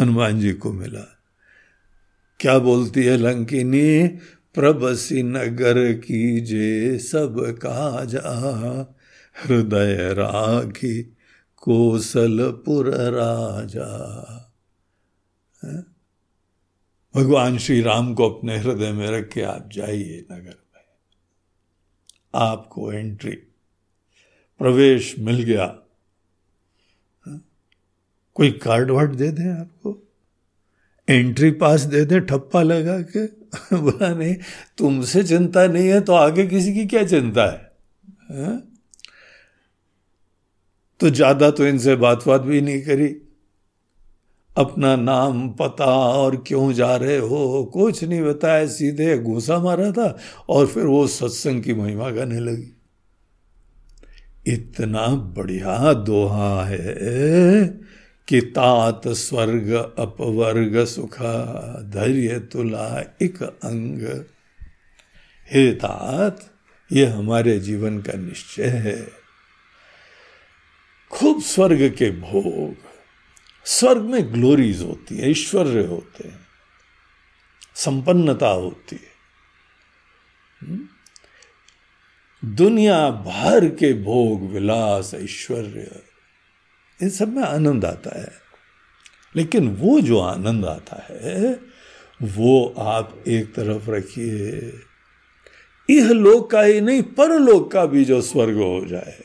हनुमान 0.00 0.40
जी 0.40 0.52
को 0.52 0.72
मिला। 0.72 1.22
क्या 2.40 2.58
बोलती 2.58 3.04
है 3.04 3.16
लंकिनी, 3.16 4.08
प्रबसी 4.54 5.22
नगर 5.22 5.92
कीजे 5.92 6.98
सब 6.98 7.58
कहा 7.62 8.04
जा 8.04 8.22
हृदय 9.44 10.14
राखी 10.14 11.02
कोसलपुर 11.56 12.90
राजा। 12.90 13.90
भगवान 17.16 17.58
श्री 17.58 17.80
राम 17.82 18.14
को 18.14 18.30
अपने 18.30 18.58
हृदय 18.58 18.92
में 18.92 19.08
रख 19.08 19.32
के 19.32 19.42
आप 19.42 19.70
जाइए 19.72 20.26
नगर 20.32 20.44
में। 20.44 20.84
आपको 22.34 22.92
एंट्री। 22.92 23.36
प्रवेश 24.58 25.14
मिल 25.18 25.42
गया। 25.42 25.78
कोई 28.34 28.50
कार्ड 28.50 28.90
वार्ड 28.90 29.14
दे 29.14 29.30
दें 29.30 29.50
आपको? 29.50 30.00
एंट्री 31.08 31.50
पास 31.50 31.80
दे 31.80 32.04
दें 32.04 32.20
ठप्पा 32.26 32.62
लगा 32.62 33.00
के? 33.00 33.26
बोला 33.76 34.14
नहीं 34.14 34.34
तुमसे 34.78 35.22
चिंता 35.22 35.66
नहीं 35.66 35.88
है 35.88 36.00
तो 36.00 36.12
आगे 36.12 36.46
किसी 36.46 36.74
की 36.74 36.86
क्या 36.86 37.04
चिंता 37.04 37.44
है, 37.52 37.70
है? 38.30 38.62
तो 41.00 41.10
ज़्यादा 41.10 41.50
तो 41.50 41.66
इनसे 41.66 41.94
बात 41.96 42.26
बात 42.26 42.40
भी 42.40 42.60
नहीं 42.60 42.82
करी। 42.82 43.06
अपना 44.56 44.96
नाम 44.96 45.48
पता 45.50 45.86
और 46.18 46.36
क्यों 46.46 46.72
जा 46.72 46.96
रहे 46.96 47.18
हो 47.18 47.64
कुछ 47.72 48.04
नहीं 48.04 48.22
बताया 48.22 48.66
सीधे 48.66 49.18
घूसा 49.18 49.58
मारा 49.58 49.90
था 49.92 50.16
और 50.48 50.66
फिर 50.66 50.84
वो 50.84 51.06
सत्संग 51.06 51.62
की 51.62 51.74
महिमा 51.74 52.10
गाने 52.10 52.40
लगी। 52.40 52.72
इतना 54.46 55.06
बढ़िया 55.08 55.92
दोहा 55.92 56.64
है। 56.64 57.80
कि 58.28 58.40
तात 58.40 59.08
स्वर्ग 59.08 59.94
अपवर्ग 59.98 60.84
सुखा 60.84 61.44
धैर्य 61.82 62.38
तुला 62.38 63.16
एक 63.22 63.42
अंग। 63.42 64.24
हे 65.50 65.72
तात, 65.72 66.54
ये 66.92 67.06
हमारे 67.06 67.58
जीवन 67.58 67.98
का 67.98 68.12
निश्चय 68.12 68.64
है। 68.64 69.08
खूब 71.10 71.42
स्वर्ग 71.42 71.94
के 71.98 72.10
भोग, 72.10 72.76
स्वर्ग 73.64 74.02
में 74.02 74.34
ग्लोरीज 74.34 74.82
होती 74.82 75.18
है, 75.18 75.30
ऐश्वर्य 75.30 75.86
होते 75.86 76.28
हैं, 76.28 76.40
संपन्नता 77.74 78.48
होती 78.48 78.96
है। 78.96 79.14
हम्म? 80.60 80.88
दुनिया 82.56 83.10
भर 83.10 83.68
के 83.68 84.02
भोग, 84.02 84.50
विलास, 84.50 85.14
ऐश्वर्य 85.14 86.13
इन 87.04 87.10
सब 87.10 87.36
में 87.36 87.42
आनंद 87.42 87.84
आता 87.84 88.20
है। 88.20 88.32
लेकिन 89.36 89.68
वो 89.68 90.00
जो 90.00 90.18
आनंद 90.18 90.64
आता 90.64 91.06
है, 91.10 91.60
वो 92.22 92.74
आप 92.78 93.24
एक 93.28 93.54
तरफ़ 93.54 93.90
रखिए। 93.90 94.72
इह 95.90 96.08
लोक 96.08 96.50
का 96.50 96.62
ही 96.62 96.80
नहीं, 96.80 97.02
परलोक 97.02 97.72
का 97.72 97.86
भी 97.86 98.04
जो 98.04 98.22
स्वर्ग 98.22 98.54
हो 98.54 98.86
जाए। 98.88 99.18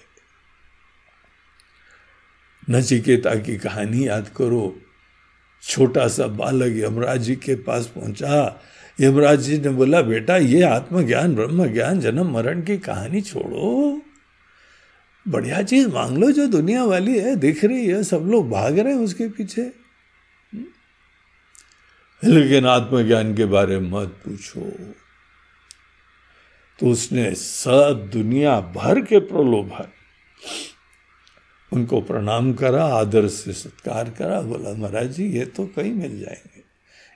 नचिकेता 2.70 3.36
की 3.36 3.58
कहानी 3.58 4.08
याद 4.08 4.30
करो। 4.38 4.82
छोटा 5.64 6.08
सा 6.08 6.28
बालक 6.28 6.78
यमराज 6.78 7.22
जी 7.22 7.36
के 7.36 7.56
पास 7.56 7.86
पहुँचा। 7.86 8.62
यमराज 9.02 9.40
जी 9.40 9.60
ने 9.60 9.70
बोला, 9.70 10.02
बेटा, 10.02 10.38
ये 10.38 10.62
आत्मज्ञान 10.62 11.36
ब्रह्म 11.36 11.74
ज्ञान 11.74 12.00
जन्म, 12.00 12.34
मरण 12.34 12.62
की 12.62 12.78
कहानी 12.78 13.22
छोड़ो। 13.22 14.02
बढ़िया 15.28 15.62
चीज़ 15.64 15.88
मांग 15.88 16.18
लो, 16.18 16.32
जो 16.32 16.48
दुनिया 16.48 16.84
वाली 16.84 17.20
है, 17.20 17.36
दिख 17.36 17.66
रही 17.66 17.86
है, 17.88 18.04
सब 18.04 18.18
लोग 18.18 18.50
भाग 18.50 18.80
रहे 18.80 18.94
हैं 18.94 19.00
उसके 19.00 19.28
पीछे? 19.28 19.74
लेकिन 22.24 22.66
आत्मज्ञान 22.66 23.36
के 23.36 23.46
बारे 23.46 23.80
में 23.80 23.90
मत 23.90 24.08
पूछो। 24.08 24.62
तो 26.80 26.88
उसने 26.88 27.36
सब 27.36 28.10
दुनिया 28.14 28.60
भर 28.60 29.02
के 29.02 29.20
प्रलोभन 29.20 29.88
उनको 31.74 32.02
प्रणाम 32.02 32.54
करा, 32.54 32.86
आदर 32.86 33.28
से 33.28 33.54
सत्कार 33.54 34.10
करा, 34.10 34.42
बोला, 34.42 34.74
महाराज 34.74 35.12
जी, 35.12 35.26
ये 35.26 35.46
तो 35.46 35.66
कहीं 35.66 35.94
मिल 35.94 36.20
जाएँगे। 36.20 36.59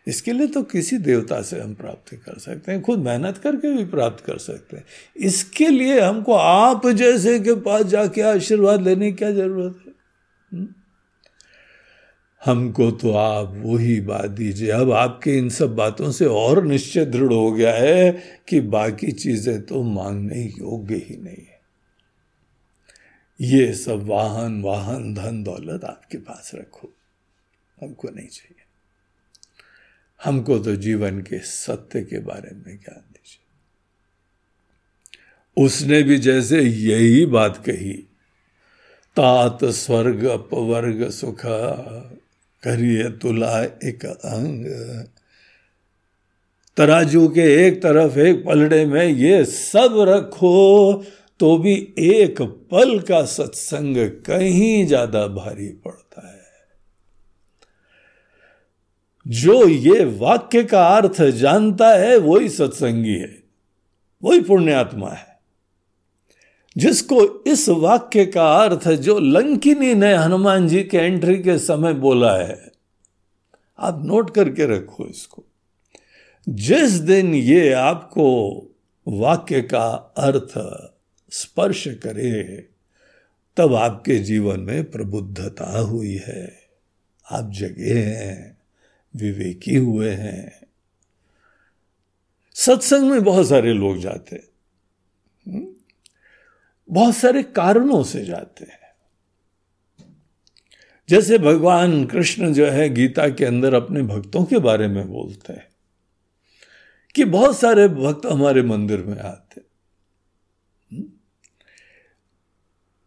इसके 0.08 0.34
लिए 0.34 0.48
तो 0.48 0.64
किसी 0.64 0.98
देवता 0.98 1.42
से 1.42 1.60
हम 1.60 1.74
प्राप्ति 1.74 2.16
कर 2.16 2.40
सकते 2.40 2.72
हैं, 2.72 2.82
खुद 2.82 3.00
मेहनत 3.00 3.38
करके 3.38 3.78
भी 3.78 3.86
प्राप्त 3.86 4.26
कर 4.26 4.38
सकते 4.38 4.78
हैं। 4.78 4.86
इसके 5.18 5.68
लिए 5.68 6.00
हमको 6.00 6.34
आप 6.34 6.88
जैसे 6.88 7.40
के 7.40 7.54
पास 7.54 7.86
जाके 7.86 8.22
आशीर्वाद 8.22 8.82
लेने 8.82 9.12
की 9.12 9.18
क्या 9.18 9.32
ज़रूरत 9.32 9.84
है? 9.88 9.94
हुँ? 10.60 10.76
हमको 12.46 12.92
तो 12.92 13.12
आप 13.12 13.54
वही 13.58 14.02
बात 14.02 14.30
दीजिए। 14.30 14.70
अब 14.70 14.92
आपके 14.92 15.38
इन 15.38 15.50
सब 15.50 15.76
बातों 15.76 16.12
से 16.12 16.26
और 16.26 16.64
निश्चय 16.64 17.06
दृढ़ 17.06 17.34
हो 17.34 17.52
गया 17.52 17.74
है 17.74 18.24
कि 18.48 18.62
बाकी 18.62 19.12
चीज़ें 19.12 19.62
तो 19.62 19.84
मांगने 19.84 20.44
योग्य 20.44 20.96
ही 20.96 21.18
नहीं 21.18 21.46
है। 21.46 21.54
ये 23.42 23.74
सब 23.74 24.04
वाहन 24.04 24.62
वाहन, 24.62 25.14
धन, 25.14 25.44
दौलत 25.44 25.84
आपके 25.84 26.18
पास 26.18 26.52
रखो। 26.56 26.94
हमको 27.82 28.10
नहीं 28.10 28.28
चाहिए। 28.28 28.63
हमको 30.24 30.58
तो 30.60 30.76
जीवन 30.78 31.20
के 31.22 31.40
सत्य 31.40 32.02
के 32.02 32.20
बारे 32.22 32.56
में 32.56 32.76
ज्ञान 32.76 33.00
दीजिए। 33.00 33.42
उसने 35.58 36.02
भी 36.04 36.18
जैसे 36.20 36.62
यही 36.62 37.26
बात 37.28 37.58
कही, 37.66 37.94
तात 39.18 39.66
स्वर्ग 39.66 40.24
अपवर्ग 40.28 41.10
सुख, 41.12 41.42
करिए 42.64 43.10
तुला 43.20 43.64
एक 43.64 44.06
अंग। 44.06 44.66
तराजू 46.78 47.28
के 47.28 47.42
एक 47.66 47.82
तरफ़ 47.84 48.18
एक 48.20 48.44
पलड़े 48.46 48.86
में 48.86 49.06
ये 49.06 49.44
सब 49.46 49.96
रखो 50.10 50.94
तो 51.40 51.58
भी 51.58 51.74
एक 52.00 52.42
पल 52.72 53.00
का 53.00 53.24
सत्संग 53.26 53.98
कहीं 54.26 54.86
ज़्यादा 54.88 55.26
भारी 55.30 55.68
पड़ता 55.86 56.28
है 56.28 56.42
जो 59.28 59.68
ये 59.68 60.06
वाक्य 60.06 60.64
का 60.64 60.88
अर्थ 60.88 61.22
जानता 61.22 61.90
है, 61.90 62.18
वही 62.18 62.50
सत्संगी 62.50 63.14
है, 63.14 63.44
वही 64.24 64.42
पुण्यात्मा 64.42 65.10
है। 65.10 65.40
जिसको 66.78 67.44
इस 67.48 67.70
वाक्य 67.70 68.26
का 68.26 68.56
अर्थ 68.56 68.90
जो 68.90 69.20
लंकिनी 69.20 69.94
ने 69.94 70.14
हनुमान 70.14 70.68
जी 70.68 70.84
के 70.84 70.98
एंट्री 70.98 71.44
के 71.44 71.60
समय 71.60 71.94
बोला 71.94 72.38
है, 72.38 72.72
आप 73.80 74.06
नोट 74.06 74.36
करके 74.36 74.66
रखो 74.66 75.06
इसको। 75.06 75.44
जिस 76.50 76.92
दिन 76.92 77.34
ये 77.34 77.72
आपको 77.72 78.58
वाक्य 79.08 79.62
का 79.62 80.14
अर्थ 80.18 80.54
स्पर्श 81.32 81.88
करे, 81.88 82.68
तब 83.58 83.74
आपके 83.74 84.20
जीवन 84.20 84.60
में 84.60 84.92
प्रबुद्धता 84.92 85.80
हुई 85.80 86.22
है। 86.28 86.60
आप 87.32 87.52
जगे 87.52 87.94
हैं। 87.94 88.53
विवेकी 89.16 89.76
हुए 89.76 90.10
हैं। 90.10 90.64
सत्संग 92.54 93.12
में 93.12 93.24
बहुत 93.24 93.48
सारे 93.48 93.74
लोग 93.74 93.98
जाते 93.98 94.36
हैं। 94.36 94.48
हम्म? 95.54 95.68
बहुत 96.90 97.16
सारे 97.16 97.44
कारणों 97.44 98.04
से 98.04 98.26
जाते 98.26 98.66
हैं। 98.66 98.84
जैसे 101.10 101.38
भगवान 101.38 102.06
कृष्ण 102.06 102.54
जो 102.54 102.68
है 102.68 102.90
गीता 102.90 103.30
के 103.30 103.46
अंदर 103.46 103.74
अपने 103.74 104.02
भक्तों 104.02 104.46
के 104.46 104.58
बारे 104.58 104.88
में 104.88 105.08
बोलते 105.08 105.54
हैं 105.54 105.68
कि 107.16 107.26
बहुत 107.26 107.60
सारे 107.60 107.88
भक्त 107.88 108.26
हमारे 108.26 108.62
मंदिर 108.62 109.04
में 109.04 109.20
आते 109.20 109.62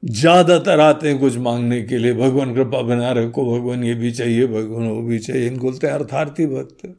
ज़्यादातर 0.04 0.80
आते 0.80 1.08
हैं 1.08 1.18
कुछ 1.18 1.36
मांगने 1.36 1.82
के 1.82 1.98
लिए, 1.98 2.14
भगवान 2.14 2.54
कृपा 2.54 2.82
बना 2.82 3.12
रखो, 3.12 3.58
भगवान 3.58 3.84
ये 3.84 3.94
भी 3.94 4.12
चाहिए, 4.12 4.46
भगवान 4.46 4.88
वो 4.88 5.02
भी 5.02 5.18
चाहिए, 5.18 5.46
इनको 5.46 5.62
बोलते 5.62 5.86
हैं 5.86 5.94
अर्थार्थी 5.94 6.46
भक्त। 6.46 6.96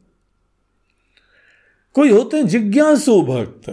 कोई 1.94 2.10
होते 2.10 2.36
हैं 2.36 2.46
जिज्ञासु 2.46 3.22
भक्त। 3.22 3.70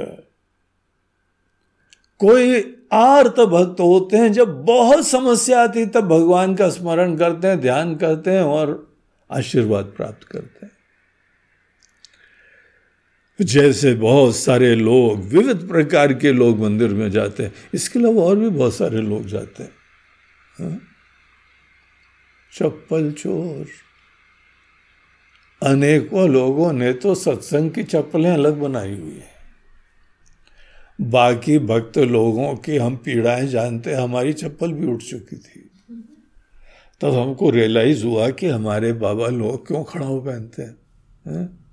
कोई 2.20 2.76
आर्त 2.94 3.40
भक्त 3.40 3.80
होते 3.80 4.18
हैं, 4.18 4.34
जब 4.34 4.66
बहुत 4.66 5.08
समस्या 5.08 5.64
आती 5.64 5.86
तब 5.86 6.08
भगवान 6.08 6.56
का 6.56 6.70
स्मरण 6.70 7.16
करते 7.16 7.48
हैं, 7.48 7.62
ध्यान 7.62 7.96
करते 7.96 8.32
हैं 8.32 8.42
और 8.42 8.96
आशीर्वाद 9.32 9.86
प्राप्त 9.86 10.24
करते 10.24 10.66
हैं। 10.66 10.75
जैसे 13.42 13.94
बहुत 13.94 14.36
सारे 14.36 14.76
लोग, 14.76 15.20
विविध 15.20 15.68
प्रकार 15.68 16.14
के 16.14 16.32
लोग 16.32 16.60
मंदिर 16.60 16.90
में 16.90 17.12
जाते 17.12 17.44
हैं। 17.44 17.54
इसके 17.74 18.00
अलावा 18.00 18.24
और 18.24 18.36
भी 18.36 18.50
बहुत 18.50 18.76
सारे 18.76 19.02
लोग 19.02 19.26
जाते 19.26 19.64
हैं। 19.64 19.72
हाँ? 20.60 20.80
चप्पल 22.54 23.12
चोर। 23.12 23.66
अनेकों 25.68 26.30
लोगों 26.30 26.74
ने 26.74 26.94
तो 26.94 27.16
सत्संग 27.16 27.72
की 27.72 27.84
चप्पलें 27.84 28.32
अलग 28.32 28.54
बनाई 28.54 28.96
हुई 28.96 29.16
है। 29.16 29.36
बाकी 31.02 31.60
भक्त 31.60 31.98
लोगों 31.98 32.56
की 32.56 32.78
हम 32.78 32.96
पीड़ाएँ 32.96 33.48
जानते 33.48 33.94
हमारी 33.94 34.34
चप्पल 34.34 34.72
भी 34.72 34.88
उठ 34.88 35.02
चुकी 35.02 35.36
थी। 35.36 35.70
तब 37.02 37.14
हमको 37.14 37.50
रियलाइज़ 37.50 38.06
हुआ 38.06 38.30
कि 38.30 38.48
हमारे 38.48 38.94
बाबा 38.94 39.28
लोग 39.28 39.68
क्यों 39.68 39.84
खड़ाऊ 39.84 40.22
पहनते 40.22 40.62
हैं। 40.62 40.78
है? 41.28 41.65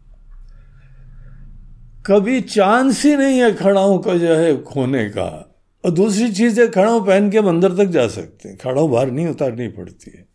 कभी 2.07 2.41
चांस 2.41 3.05
ही 3.05 3.17
नहीं 3.17 3.39
है 3.39 3.55
खड़ाऊ 3.55 3.99
का 3.99 4.15
जो 4.15 4.35
है 4.35 4.63
खोने 4.63 5.11
का। 5.11 5.57
और 5.85 5.91
दूसरी 5.91 6.33
चीज़ 6.33 6.61
है 6.61 6.69
खड़ाऊ 6.69 7.07
पहन 7.07 7.31
के 7.31 7.41
मंदिर 7.41 7.71
तक 7.71 7.85
जा 7.85 8.09
सकते 8.09 8.49
हैं। 8.49 8.59
खड़ाऊ 8.59 8.89
बाहर 8.89 9.11
नहीं 9.11 9.27
उतारनी 9.27 9.69
पड़ती 9.69 10.11
है। 10.11 10.27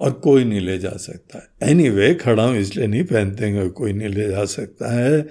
और 0.00 0.12
कोई 0.12 0.44
नहीं 0.44 0.60
ले 0.60 0.78
जा 0.78 0.90
सकता। 0.90 1.54
एनी 1.62 1.88
वे 1.88 2.14
खड़ा 2.14 2.56
इसलिए 2.56 2.86
नहीं 2.86 3.04
पहनते 3.04 3.46
हैं 3.46 3.70
कोई 3.70 3.92
नहीं 3.92 4.08
ले 4.08 4.28
जा 4.28 4.44
सकता 4.44 4.92
है। 4.92 5.28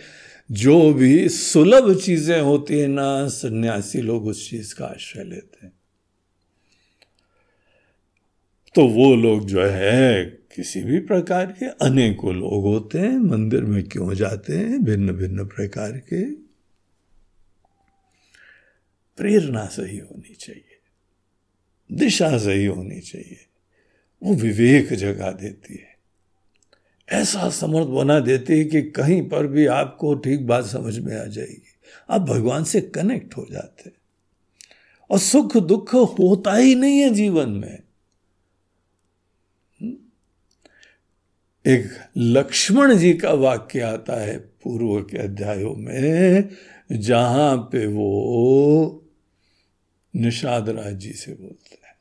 जो 0.51 0.93
भी 0.93 1.29
सुलभ 1.29 1.99
चीज़ें 1.99 2.41
होती 2.41 2.79
है 2.79 2.87
ना, 2.87 3.27
सन्यासी 3.27 4.01
लोग 4.01 4.25
उस 4.25 4.49
चीज़ 4.49 4.75
का 4.75 4.85
आश्रय 4.85 5.23
लेते 5.23 5.65
हैं। 5.65 5.73
तो 8.75 8.87
वो 8.87 9.15
लोग 9.15 9.45
जो 9.45 9.65
है 9.65 10.25
किसी 10.55 10.83
भी 10.83 10.99
प्रकार 10.99 11.45
के 11.51 11.65
अनेकों 11.65 12.35
लोग 12.35 12.63
होते 12.63 12.99
हैं, 12.99 13.17
मंदिर 13.19 13.61
में 13.61 13.83
क्यों 13.83 14.13
जाते 14.13 14.57
हैं 14.57 14.83
भिन्न 14.83 15.11
भिन्न 15.11 15.45
प्रकार 15.45 15.91
के। 15.91 16.31
प्रेरणा 19.17 19.65
सही 19.65 19.97
होनी 19.97 20.33
चाहिए, 20.33 20.77
दिशा 21.91 22.37
सही 22.37 22.65
होनी 22.65 22.99
चाहिए, 22.99 23.45
वो 24.23 24.33
विवेक 24.35 24.93
जगा 24.93 25.31
देती 25.31 25.73
है। 25.73 25.95
ऐसा 27.09 27.49
समर्थ 27.49 27.87
बना 27.87 28.19
देती 28.19 28.57
है 28.57 28.63
कि 28.63 28.81
कहीं 28.81 29.29
पर 29.29 29.47
भी 29.47 29.65
आपको 29.65 30.15
ठीक 30.15 30.47
बात 30.47 30.65
समझ 30.65 30.99
में 30.99 31.17
आ 31.17 31.25
जाएगी। 31.25 31.71
आप 32.09 32.21
भगवान 32.21 32.63
से 32.63 32.81
कनेक्ट 32.81 33.37
हो 33.37 33.47
जाते 33.51 33.89
हैं। 33.89 33.97
और 35.09 35.19
सुख 35.19 35.57
दुख 35.57 35.93
होता 35.93 36.55
ही 36.55 36.75
नहीं 36.75 36.99
है 36.99 37.09
जीवन 37.09 37.49
में। 37.49 37.84
एक 41.67 41.89
लक्ष्मण 42.17 42.97
जी 42.97 43.13
का 43.13 43.33
वाक्य 43.33 43.81
आता 43.81 44.21
है 44.21 44.37
पूर्व 44.37 45.03
के 45.03 45.17
अध्यायों 45.17 45.75
में, 45.75 46.49
जहाँ 46.91 47.57
पे 47.57 47.87
वो 47.87 49.05
निषाद 50.15 50.69
राज 50.69 50.93
जी 50.93 51.13
से 51.13 51.31
बोलते 51.33 51.75
हैं 51.75 51.95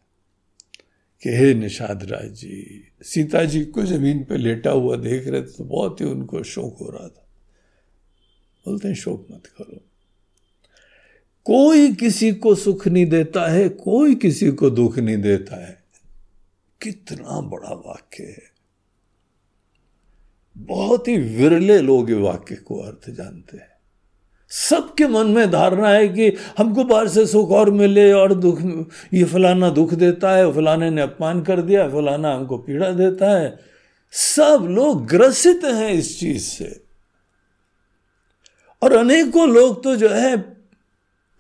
कि, 1.23 1.31
हे 1.31 1.55
निषाद 1.55 2.05
राज 2.05 2.31
जी, 2.31 2.85
सीता 3.03 3.45
जी 3.45 3.65
को 3.65 3.83
ज़मीन 3.83 4.25
पे 4.25 4.37
लेटा 4.37 4.71
हुआ 4.71 4.97
देख 4.97 5.29
रहे 5.29 5.43
थे 5.43 5.47
तो 5.47 5.65
बहुत 5.65 6.01
ही 6.01 6.07
उनको 6.07 6.43
शोक 6.43 6.79
हो 6.81 6.91
रहा 6.91 7.09
था। 7.09 7.29
बोलते 8.67 8.89
हैं, 8.89 8.95
शोक 8.95 9.27
मत 9.31 9.47
करो। 9.47 9.85
कोई 11.45 11.95
किसी 11.95 12.33
को 12.33 12.55
सुख 12.55 12.89
नहीं 12.89 13.07
देता 13.07 13.53
है, 13.53 13.69
कोई 13.69 14.15
किसी 14.15 14.51
को 14.51 14.71
दुख 14.71 14.99
नहीं 14.99 15.17
देता 15.17 15.67
है। 15.67 15.85
कितना 16.83 17.41
बड़ा 17.41 17.75
वाक्य 17.75 18.25
है। 18.25 18.54
बहुत 20.57 21.09
ही 21.09 21.17
विरले 21.17 21.79
लोग 21.79 22.11
ये 22.11 22.17
वाक्य 22.17 22.55
को 22.55 22.81
अर्थ 22.81 23.11
जानते 23.11 23.57
हैं। 23.57 23.75
सबके 24.49 25.07
मन 25.07 25.27
में 25.27 25.51
धारणा 25.51 25.89
है 25.89 26.09
कि 26.09 26.37
हमको 26.59 26.85
बाहर 26.85 27.09
से 27.09 27.27
सुख 27.27 27.51
और 27.51 27.71
मिले 27.71 28.13
और 28.13 28.35
दुख, 28.35 28.89
ये 29.15 29.25
फलाना 29.25 29.71
दुख 29.71 29.95
देता 29.95 30.33
है, 30.33 30.53
फलाने 30.53 30.91
ने 30.91 31.03
अपमान 31.03 31.43
कर 31.43 31.63
दिया, 31.63 31.89
फलाना 31.89 32.35
हमको 32.35 32.59
पीड़ा 32.59 32.91
देता 32.91 33.41
है। 33.41 33.59
सब 34.11 34.67
लोग 34.71 35.07
ग्रसित 35.07 35.61
हैं 35.65 35.93
इस 35.93 36.21
चीज़ 36.21 36.43
से। 36.43 36.85
और 38.83 38.93
अनेकों 38.93 39.49
लोग 39.49 39.85
तो 39.85 39.97
जो 39.97 40.09
है 40.09 40.37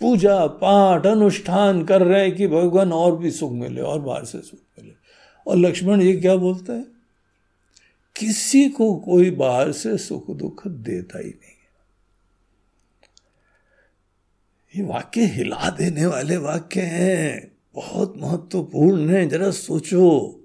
पूजा 0.01 0.47
पाठ, 0.47 1.07
अनुष्ठान 1.07 1.85
कर 1.85 2.03
रहे 2.03 2.21
हैं 2.21 2.37
कि 2.37 2.49
भगवान 2.49 2.93
और 2.93 3.19
भी 3.19 3.31
सुख 3.31 3.53
मिले 3.53 3.81
और 3.81 4.01
बाहर 4.01 4.25
से 4.25 4.39
सुख 4.39 4.61
मिले। 4.83 4.95
और 5.47 5.57
लक्ष्मण 5.57 6.01
जी 6.01 6.13
क्या 6.13 6.37
बोलते 6.37 6.73
हैं? 6.73 6.94
किसी 8.17 8.69
को 8.69 8.95
कोई 8.95 9.31
बाहर 9.31 9.73
से 9.73 9.99
सुख 9.99 10.31
दुख 10.31 10.67
देता 10.67 11.19
ही 11.19 11.25
नहीं। 11.25 11.55
ये 14.77 14.83
वाक्य 14.83 15.25
हिला 15.25 15.71
देने 15.71 16.07
वाले 16.07 16.37
वाक्य 16.37 16.81
हैं, 16.81 17.53
बहुत 17.75 18.15
महत्वपूर्ण 18.17 19.11
है, 19.11 19.29
जरा 19.29 19.51
सोचो। 19.51 20.41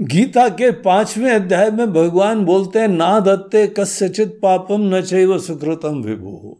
गीता 0.00 0.48
के 0.48 0.70
पाँचवें 0.70 1.32
अध्याय 1.32 1.70
में 1.70 1.92
भगवान 1.92 2.44
बोलते 2.44 2.78
हैं 2.78 2.88
ना 2.88 3.20
दत्ते 3.20 3.66
कस्यचित 3.66 4.40
पापम 4.42 4.80
न 4.80 5.02
चैव 5.02 5.38
सुकृतम 5.38 6.02
विभु। 6.02 6.58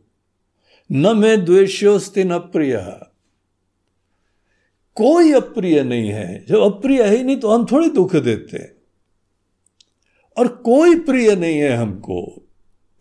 न 0.93 1.17
मैं 1.17 1.45
द्वेष्योस्ति 1.45 2.25
न 2.25 2.39
प्रिय। 2.39 2.77
कोई 4.95 5.33
अप्रिय 5.33 5.83
नहीं 5.83 6.09
है। 6.09 6.45
जब 6.47 6.59
अप्रिय 6.59 7.03
है 7.03 7.17
ही 7.17 7.25
नहीं 7.25 7.37
तो 7.37 7.51
हम 7.51 7.67
थोड़ी 7.73 7.91
दुख 7.91 8.17
देते 8.17 8.78
और 10.39 10.49
कोई 10.49 10.99
प्रिय 10.99 11.37
नहीं 11.37 11.59
है 11.59 11.77
हमको। 11.77 12.49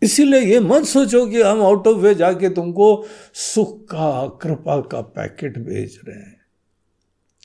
इसीलिए 0.02 0.40
ये 0.40 0.60
मत 0.60 0.84
सोचो 0.84 1.26
कि 1.26 1.42
हम 1.42 1.62
आउट 1.62 1.86
ऑफ़ 1.86 1.98
वे 1.98 2.14
जाके 2.14 2.48
तुमको 2.48 3.06
सुख 3.34 3.84
का, 3.84 4.28
कृपा 4.42 4.80
का 4.80 5.00
पैकेट 5.00 5.58
भेज 5.58 6.00
रहे 6.08 6.18
हैं। 6.18 6.40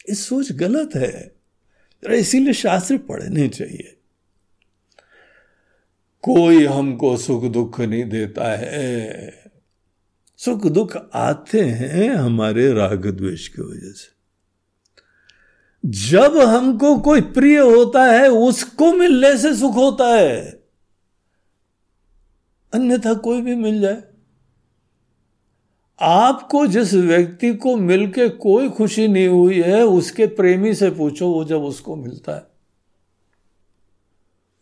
ये 0.09 0.15
सोच 0.15 0.51
गलत 0.51 0.89
है। 0.95 1.35
इसीलिए 2.09 2.53
शास्त्र 2.53 2.97
पढ़ने 2.97 3.47
चाहिए। 3.47 3.97
कोई 6.21 6.65
हमको 6.65 7.17
सुख 7.17 7.45
दुख 7.45 7.81
नहीं 7.81 8.09
देता 8.09 8.55
है। 8.55 9.33
सुख 10.37 10.67
दुख 10.67 10.97
आते 11.13 11.61
हैं 11.61 12.09
हमारे 12.09 12.73
राग 12.73 13.05
द्वेष 13.05 13.47
की 13.47 13.61
वजह 13.61 13.91
से। 13.91 14.22
जब 15.85 16.37
हमको 16.37 16.97
कोई 16.99 17.21
प्रिय 17.21 17.59
होता 17.59 18.03
है, 18.05 18.27
उसको 18.27 18.93
मिलने 18.93 19.37
से 19.37 19.55
सुख 19.55 19.75
होता 19.75 20.07
है। 20.07 20.63
अन्यथा 22.73 23.13
कोई 23.13 23.41
भी 23.41 23.55
मिल 23.55 23.81
जाए। 23.81 24.03
आपको 26.01 26.67
जिस 26.67 26.93
व्यक्ति 26.93 27.53
को 27.53 27.75
मिलके 27.75 28.29
कोई 28.29 28.69
खुशी 28.69 29.07
नहीं 29.07 29.27
हुई 29.27 29.61
है, 29.61 29.83
उसके 29.85 30.27
प्रेमी 30.27 30.73
से 30.73 30.89
पूछो, 30.91 31.27
वो 31.27 31.43
जब 31.43 31.61
उसको 31.61 31.95
मिलता 31.95 32.35
है, 32.35 32.43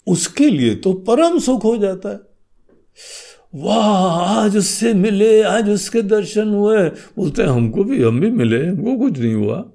उसके 0.08 0.50
लिए 0.50 0.76
तो 0.76 0.94
परम 0.94 1.40
सुख 1.40 1.64
हो 1.64 1.78
जाता 1.78 2.10
है। 2.10 2.20
वाह, 3.56 4.24
आज 4.40 4.58
उससे 4.58 4.94
मिले, 4.94 5.42
आज 5.42 5.70
उसके 5.70 6.02
दर्शन 6.02 6.50
हुए। 6.50 6.90
बोलते 6.90 7.44
हमको 7.44 7.84
भी, 7.84 8.04
हम 8.04 8.20
भी 8.20 8.32
मिले, 8.32 8.68
हमको 8.68 8.98
कुछ 8.98 9.20
नहीं 9.20 9.34
हुआ। 9.34 9.72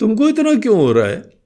तुमको 0.00 0.28
इतना 0.28 0.54
क्यों 0.54 0.76
हो 0.76 0.92
रहा 0.92 1.06
है? 1.06 1.36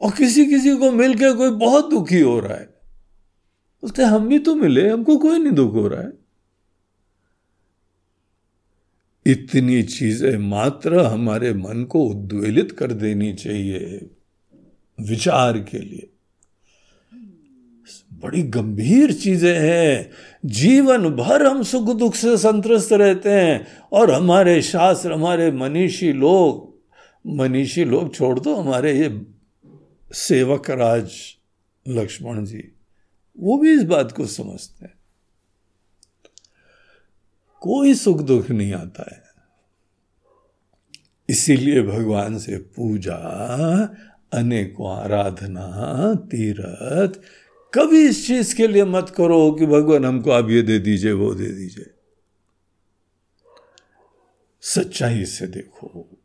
और 0.00 0.12
किसी 0.12 0.46
किसी 0.46 0.76
को 0.76 0.90
मिलकर 0.92 1.36
कोई 1.36 1.50
बहुत 1.50 1.90
दुखी 1.90 2.20
हो 2.20 2.40
रहा 2.40 2.56
है। 2.58 2.74
उसने 3.82 4.04
हम 4.04 4.28
भी 4.28 4.38
तो 4.38 4.54
मिले, 4.54 4.88
हमको 4.88 5.16
कोई 5.16 5.38
नहीं 5.38 5.52
दुख 5.52 5.72
हो 5.72 5.88
रहा 5.88 6.02
है। 6.02 6.12
इतनी 9.26 9.82
चीज़ें 9.82 10.38
मात्र 10.38 10.98
हमारे 10.98 11.54
मन 11.54 11.84
को 11.84 12.04
उद्वेलित 12.04 12.72
कर 12.72 12.92
देनी 12.92 13.32
चाहिए, 13.32 14.10
विचार 15.00 15.58
के 15.58 15.78
लिए। 15.78 16.10
बड़ी 18.12 18.42
गंभीर 18.42 19.12
चीज़ें 19.12 19.58
हैं। 19.58 20.10
जीवन 20.44 21.10
भर 21.10 21.46
हम 21.46 21.62
सुख 21.62 21.96
दुख 21.96 22.14
से 22.14 22.36
संतुष्ट 22.36 22.92
रहते 22.92 23.30
हैं। 23.30 23.66
और 23.92 24.10
हमारे 24.10 24.62
शास्त्र, 24.62 25.12
हमारे 25.12 25.50
मनीषी 25.50 26.12
लोग 26.12 26.68
मनीषी 27.26 27.84
लोग 27.84 28.14
छोड़ 28.14 28.40
दो, 28.40 28.56
हमारे 28.56 29.00
ये 29.00 29.26
सेवक 30.12 30.70
राज 30.70 31.12
लक्ष्मण 31.88 32.44
जी, 32.44 32.72
वो 33.38 33.58
भी 33.58 33.72
इस 33.72 33.82
बात 33.82 34.12
को 34.12 34.26
समझते 34.26 34.84
हैं। 34.84 34.94
कोई 37.60 37.94
सुख 37.94 38.20
दुख 38.20 38.50
नहीं 38.50 38.74
आता 38.74 39.10
है। 39.12 39.22
इसीलिए 41.28 41.82
भगवान 41.82 42.38
से 42.38 42.56
पूजा, 42.56 43.16
अनेकों 44.32 44.96
आराधना, 44.96 46.14
तीर्थ 46.14 47.20
कभी 47.74 48.08
इस 48.08 48.26
चीज़ 48.26 48.56
के 48.56 48.66
लिए 48.66 48.84
मत 48.84 49.14
करो 49.16 49.52
कि 49.52 49.66
भगवान 49.66 50.04
हमको 50.04 50.30
आप 50.30 50.50
ये 50.50 50.62
दे 50.62 50.78
दीजिए, 50.78 51.12
वो 51.12 51.34
दे 51.34 51.46
दीजिए। 51.46 51.90
सच्चाई 54.60 55.24
से 55.24 55.46
देखो। 55.46 56.18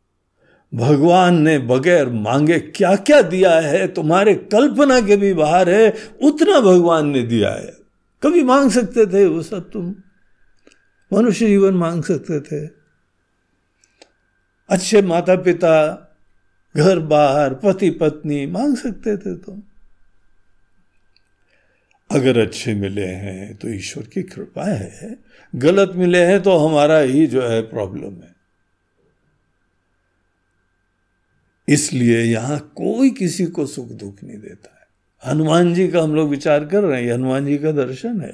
भगवान 0.73 1.41
ने 1.41 1.59
बगैर 1.59 2.09
मांगे 2.09 2.59
क्या 2.59 2.95
क्या 2.95 3.21
दिया 3.21 3.59
है? 3.59 3.87
तुम्हारे 3.87 4.35
कल्पना 4.35 5.01
के 5.01 5.17
भी 5.17 5.33
बाहर 5.33 5.69
है, 5.69 5.93
उतना 6.23 6.59
भगवान 6.59 7.07
ने 7.07 7.23
दिया 7.23 7.51
है। 7.51 7.77
कभी 8.23 8.43
मांग 8.43 8.71
सकते 8.71 9.05
थे 9.05 9.25
वो 9.25 9.41
सब 9.41 9.71
तुम? 9.71 9.95
मनुष्य 11.13 11.47
जीवन 11.47 11.73
मांग 11.73 12.03
सकते 12.03 12.39
थे। 12.39 12.69
अच्छे 14.69 15.01
माता 15.01 15.35
पिता 15.35 15.99
घर 16.77 16.99
बाहर 16.99 17.53
पति 17.53 17.89
पत्नी 17.89 18.45
मांग 18.45 18.77
सकते 18.77 19.17
थे 19.17 19.35
तुम? 19.35 19.63
अगर 22.13 22.37
अच्छे 22.39 22.73
मिले 22.73 23.05
हैं 23.05 23.55
तो 23.55 23.69
ईश्वर 23.69 24.03
की 24.03 24.23
कृपा 24.23 24.65
है। 24.65 25.17
गलत 25.55 25.91
मिले 25.95 26.23
हैं 26.25 26.41
तो 26.41 26.57
हमारा 26.57 26.97
ही 26.97 27.27
जो 27.27 27.47
है 27.47 27.61
प्रॉब्लम 27.61 28.13
है। 28.13 28.33
इसलिए 31.67 32.21
यहाँ 32.21 32.59
कोई 32.59 33.09
किसी 33.09 33.45
को 33.45 33.65
सुख 33.65 33.89
दुख 33.89 34.23
नहीं 34.23 34.37
देता 34.37 34.79
है। 34.79 35.31
हनुमान 35.31 35.73
जी 35.73 35.87
का 35.87 36.01
हम 36.01 36.15
लोग 36.15 36.29
विचार 36.29 36.65
कर 36.65 36.83
रहे 36.83 37.03
हैं 37.03 37.13
हनुमान 37.13 37.45
जी 37.45 37.57
का 37.57 37.71
दर्शन 37.71 38.21
है। 38.21 38.33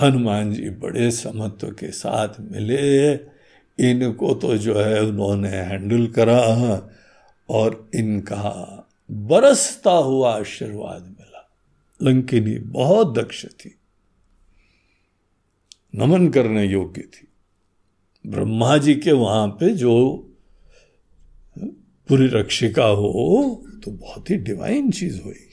हनुमान 0.00 0.52
जी 0.52 0.70
बड़े 0.70 1.10
समत्व 1.10 1.70
के 1.70 1.90
साथ 1.90 2.40
मिले। 2.40 3.12
इनको 3.78 4.34
तो 4.34 4.56
जो 4.58 4.78
है 4.80 5.02
उन्होंने 5.02 5.48
हैंडल 5.48 6.06
करा 6.06 6.40
और 7.48 7.90
इनका 7.94 8.80
बरसता 9.10 9.90
हुआ 9.90 10.38
आशीर्वाद 10.38 11.13
लंकिनी 12.04 12.58
बहुत 12.58 13.18
दक्ष 13.18 13.46
थी। 13.46 13.78
नमन 15.94 16.28
करने 16.28 16.64
योग्य 16.66 17.02
थी। 17.02 17.28
ब्रह्मा 18.26 18.78
जी 18.78 18.94
के 18.94 19.12
वहाँ 19.12 19.48
पे 19.48 19.74
जो 19.74 19.94
पूरी 22.08 22.26
रक्षिका 22.26 22.84
हो 22.84 23.64
तो 23.84 23.90
बहुत 23.90 24.30
ही 24.30 24.36
डिवाइन 24.36 24.90
चीज़ 24.90 25.22
होगी 25.22 25.50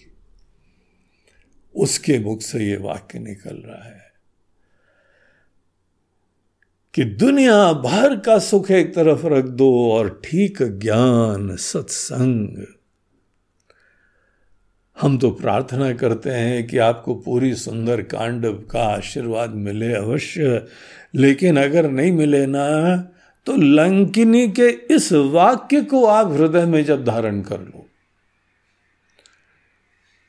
उसके 1.76 2.20
मुख 2.20 2.42
से 2.42 2.70
ये 2.70 2.78
वाक्य 2.78 3.20
निकल 3.20 3.56
रहा 3.56 3.84
है 3.84 4.12
कि 6.94 7.04
दुनिया 7.04 7.74
भर 7.74 8.20
का 8.20 8.40
सुख 8.40 8.72
एक 8.72 8.96
तरफ़ 8.96 9.26
रख 9.26 9.46
दो 9.46 9.92
और 9.92 10.22
ठीक 10.26 10.58
ज्ञान 10.62 11.56
सत्संग 11.56 12.66
हम 15.02 15.18
तो 15.18 15.30
प्रार्थना 15.32 15.92
करते 15.94 16.30
हैं 16.30 16.68
कि 16.68 16.78
आपको 16.78 17.14
पूरी 17.16 17.54
सुंदर 17.56 18.02
कांड 18.02 18.46
का 18.72 18.84
आशीर्वाद 18.84 19.50
मिले 19.50 19.94
अवश्य। 19.94 20.66
लेकिन 21.16 21.58
अगर 21.58 21.90
नहीं 21.90 22.12
मिले 22.12 22.46
ना 22.46 22.68
तो 23.48 23.56
लंकिनी 23.56 24.48
के 24.48 24.68
इस 24.96 25.12
वाक्य 25.14 25.82
को 25.82 26.06
आप 26.06 26.32
हृदय 26.32 26.66
में 26.66 26.84
जब 26.86 27.06
धारण 27.06 27.42
कर 27.42 27.60
लो। 27.60 27.86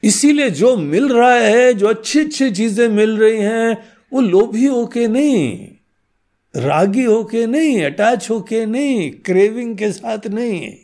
इसीलिए 0.02 0.50
जो 0.50 0.76
मिल 0.76 1.08
रहा 1.08 1.34
है, 1.34 1.74
जो 1.74 1.86
अच्छी 1.86 2.20
अच्छी 2.20 2.50
चीज़ें 2.50 2.88
मिल 2.88 3.18
रही 3.18 3.38
हैं, 3.38 3.76
वो 4.12 4.20
लोभी 4.20 4.66
होके 4.66 5.06
नहीं, 5.08 5.68
रागी 6.54 7.04
होके 7.04 7.46
नहीं, 7.46 7.84
अटैच 7.84 8.30
होके 8.30 8.64
नहीं, 8.66 9.10
क्रेविंग 9.10 9.76
के 9.78 9.92
साथ 9.92 10.26
नहीं। 10.26 10.74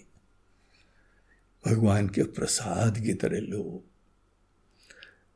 भगवान 1.67 2.09
के 2.09 2.23
प्रसाद 2.23 2.99
की 2.99 3.15
तरह 3.15 3.39
लो। 3.39 3.85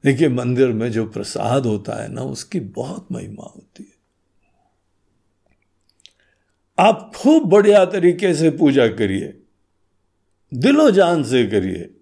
देखिए, 0.05 0.29
मंदिर 0.29 0.69
में 0.69 0.91
जो 0.93 1.07
प्रसाद 1.07 1.67
होता 1.67 2.03
है 2.03 2.13
ना, 2.13 2.23
उसकी 2.23 2.61
बहुत 2.61 3.09
महिमा 3.13 3.53
होती 3.57 3.83
है। 3.83 4.03
आप 6.79 7.13
खूब 7.17 7.45
बढ़िया 7.45 7.85
तरीके 7.85 8.35
से 8.35 8.51
पूजा 8.51 8.87
करिए, 8.89 9.43
दिलो 10.55 10.91
जान 10.91 11.23
से 11.23 11.47
करिए। 11.47 11.95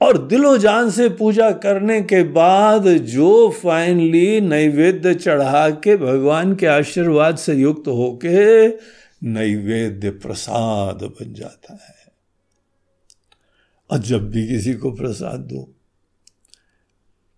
और 0.00 0.18
दिलो 0.26 0.58
जान 0.58 0.90
से 0.90 1.08
पूजा 1.08 1.50
करने 1.50 2.00
के 2.02 2.22
बाद 2.22 2.88
जो 2.88 3.50
फाइनली 3.50 4.40
नैवेद्य 4.40 5.14
चढ़ा 5.14 5.70
के 5.70 5.96
भगवान 5.96 6.54
के 6.54 6.66
आशीर्वाद 6.66 7.36
से 7.36 7.54
युक्त 7.54 7.88
होके 7.88 8.68
नैवेद्य 9.28 10.10
प्रसाद 10.10 11.02
बन 11.02 11.34
जाता 11.34 11.74
है। 11.74 12.03
और 13.94 14.00
जब 14.00 14.30
भी 14.30 14.48
किसी 14.48 14.74
को 14.74 14.92
प्रसाद 14.92 15.40
दो, 15.40 15.74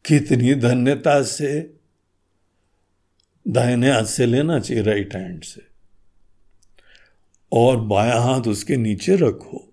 कितनी 0.04 0.54
धन्यता 0.54 1.22
से 1.22 1.76
दाहिने 3.48 3.90
हाथ 3.90 4.04
से 4.04 4.26
लेना 4.26 4.60
चाहिए 4.60 4.82
राइट 4.82 5.14
हैंड 5.14 5.44
से। 5.44 5.66
और 7.52 7.80
बाया 7.80 8.20
हाथ 8.20 8.40
उसके 8.40 8.76
नीचे 8.76 9.16
रखो। 9.16 9.72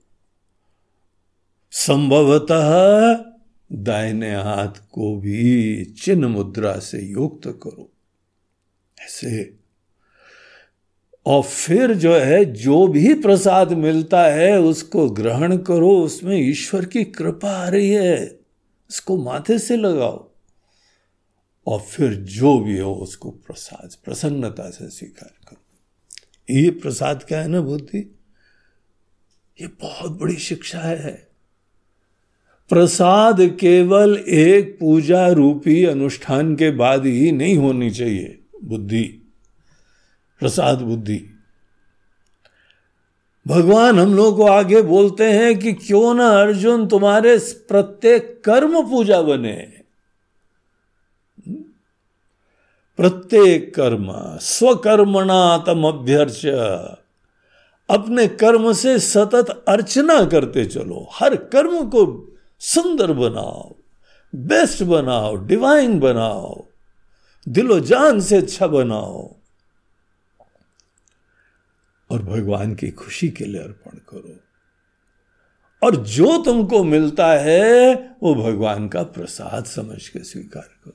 संभवतः 1.71 3.25
दाहिने 3.71 4.35
हाथ 4.35 4.89
को 4.91 5.19
भी 5.19 5.85
चिन्ह 5.85 6.27
मुद्रा 6.27 6.79
से 6.79 7.01
युक्त 7.01 7.47
करो। 7.47 7.91
ऐसे 8.99 9.59
और 11.25 11.43
फिर 11.43 11.93
जो 11.93 12.15
है, 12.15 12.45
जो 12.45 12.87
भी 12.87 13.13
प्रसाद 13.13 13.73
मिलता 13.73 14.23
है, 14.23 14.59
उसको 14.59 15.09
ग्रहण 15.09 15.57
करो, 15.57 15.99
उसमें 15.99 16.49
ईश्वर 16.49 16.85
की 16.85 17.03
कृपा 17.03 17.49
आ 17.49 17.69
रही 17.69 17.89
है। 17.89 18.39
उसको 18.89 19.17
माथे 19.17 19.59
से 19.59 19.77
लगाओ। 19.77 20.31
और 21.67 21.79
फिर 21.79 22.13
जो 22.13 22.59
भी 22.59 22.79
हो, 22.79 22.93
उसको 22.93 23.31
प्रसाद, 23.31 23.95
प्रसन्नता 24.05 24.69
से 24.69 24.89
स्वीकार 24.89 25.33
करो। 25.49 25.63
ये 26.55 26.69
प्रसाद 26.69 27.23
क्या 27.23 27.41
है 27.41 27.47
ना, 27.47 27.61
बुद्धि? 27.61 28.15
ये 29.61 29.67
बहुत 29.67 30.11
बड़ी 30.11 30.35
शिक्षा 30.35 30.79
है। 30.79 31.27
प्रसाद 32.69 33.57
केवल 33.59 34.23
एक 34.27 34.77
पूजा 34.79 35.27
रूपी 35.27 35.85
अनुष्ठान 35.85 36.55
के 36.55 36.71
बाद 36.71 37.05
ही 37.05 37.31
नहीं 37.31 37.57
होनी 37.57 37.91
चाहिए, 37.91 38.39
बुद्धि। 38.63 39.22
प्रसाद 40.43 40.81
बुद्धि। 40.81 41.19
भगवान 43.45 43.99
हम 43.99 44.13
लोग 44.15 44.35
को 44.37 44.45
आगे 44.45 44.81
बोलते 44.81 45.31
हैं 45.31 45.57
कि 45.59 45.73
क्यों 45.73 46.13
ना 46.13 46.27
अर्जुन 46.41 46.87
तुम्हारे 46.87 47.37
प्रत्येक 47.67 48.41
कर्म 48.45 48.81
पूजा 48.89 49.21
बने। 49.21 49.55
प्रत्येक 52.99 53.73
कर्म 53.75 54.11
स्वकर्मणा 54.41 55.57
तम 55.57 55.83
अभ्यर्च 55.87 56.45
अपने 57.89 58.27
कर्म 58.39 58.71
से 58.73 58.97
सतत 58.99 59.49
अर्चना 59.67 60.23
करते 60.25 60.65
चलो। 60.65 61.07
हर 61.13 61.35
कर्म 61.53 61.89
को 61.89 62.03
सुंदर 62.61 63.11
बनाओ, 63.13 63.73
बेस्ट 64.33 64.83
बनाओ, 64.83 65.35
डिवाइन 65.45 65.99
बनाओ, 65.99 66.65
दिलो 67.47 67.79
जान 67.81 68.19
से 68.19 68.37
अच्छा 68.37 68.67
बनाओ। 68.67 69.21
और 72.13 72.23
भगवान 72.23 72.75
की 72.75 72.89
खुशी 72.89 73.29
के 73.29 73.45
लिए 73.45 73.61
अर्पण 73.61 73.97
करो। 73.97 74.39
और 75.83 75.95
जो 75.95 76.43
तुमको 76.43 76.83
मिलता 76.83 77.27
है, 77.27 77.93
वो 78.23 78.35
भगवान 78.35 78.87
का 78.87 79.03
प्रसाद 79.03 79.65
समझ 79.65 80.09
के 80.09 80.23
स्वीकार 80.23 80.69
करो। 80.85 80.93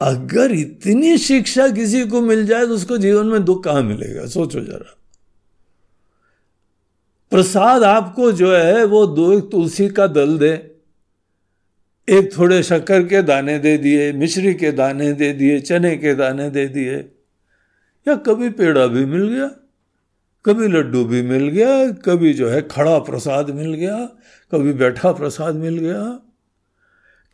अगर 0.00 0.52
इतनी 0.52 1.18
शिक्षा 1.18 1.68
किसी 1.68 2.06
को 2.06 2.20
मिल 2.20 2.46
जाए 2.46 2.66
तो 2.66 2.74
उसको 2.74 2.98
जीवन 2.98 3.26
में 3.26 3.44
दुख 3.44 3.64
कहाँ 3.64 3.82
मिलेगा? 3.82 4.26
सोचो 4.26 4.60
जरा। 4.60 4.98
प्रसाद 7.30 7.82
आपको 7.82 8.32
जो 8.32 8.56
है, 8.56 8.84
वो 8.84 9.06
दो, 9.06 9.38
एक 9.38 9.44
तुलसी 9.44 9.88
का 9.88 10.06
दल 10.06 10.38
दे। 10.38 10.76
एक 12.08 12.38
थोड़े 12.38 12.62
शक्कर 12.62 13.02
के 13.02 13.22
दाने 13.22 13.58
दे 13.58 13.78
दिए, 13.78 14.12
मिश्री 14.12 14.54
के 14.54 14.72
दाने 14.72 15.12
दे 15.12 15.32
दिए, 15.32 15.60
चने 15.60 15.96
के 15.96 16.14
दाने 16.14 16.50
दे 16.50 16.66
दिए। 16.66 17.14
या 18.08 18.16
कभी 18.16 18.50
पेड़ा 18.50 18.86
भी 18.86 19.04
मिल 19.04 19.28
गया, 19.28 19.46
कभी 20.44 20.68
लड्डू 20.68 21.04
भी 21.04 21.22
मिल 21.22 21.48
गया, 21.48 21.90
कभी 21.90 22.34
जो 22.34 22.48
है 22.48 22.62
खड़ा 22.62 22.98
प्रसाद 22.98 23.50
मिल 23.50 23.74
गया, 23.74 24.04
कभी 24.52 24.72
बैठा 24.72 25.12
प्रसाद 25.12 25.54
मिल 25.54 25.78
गया। 25.78 26.20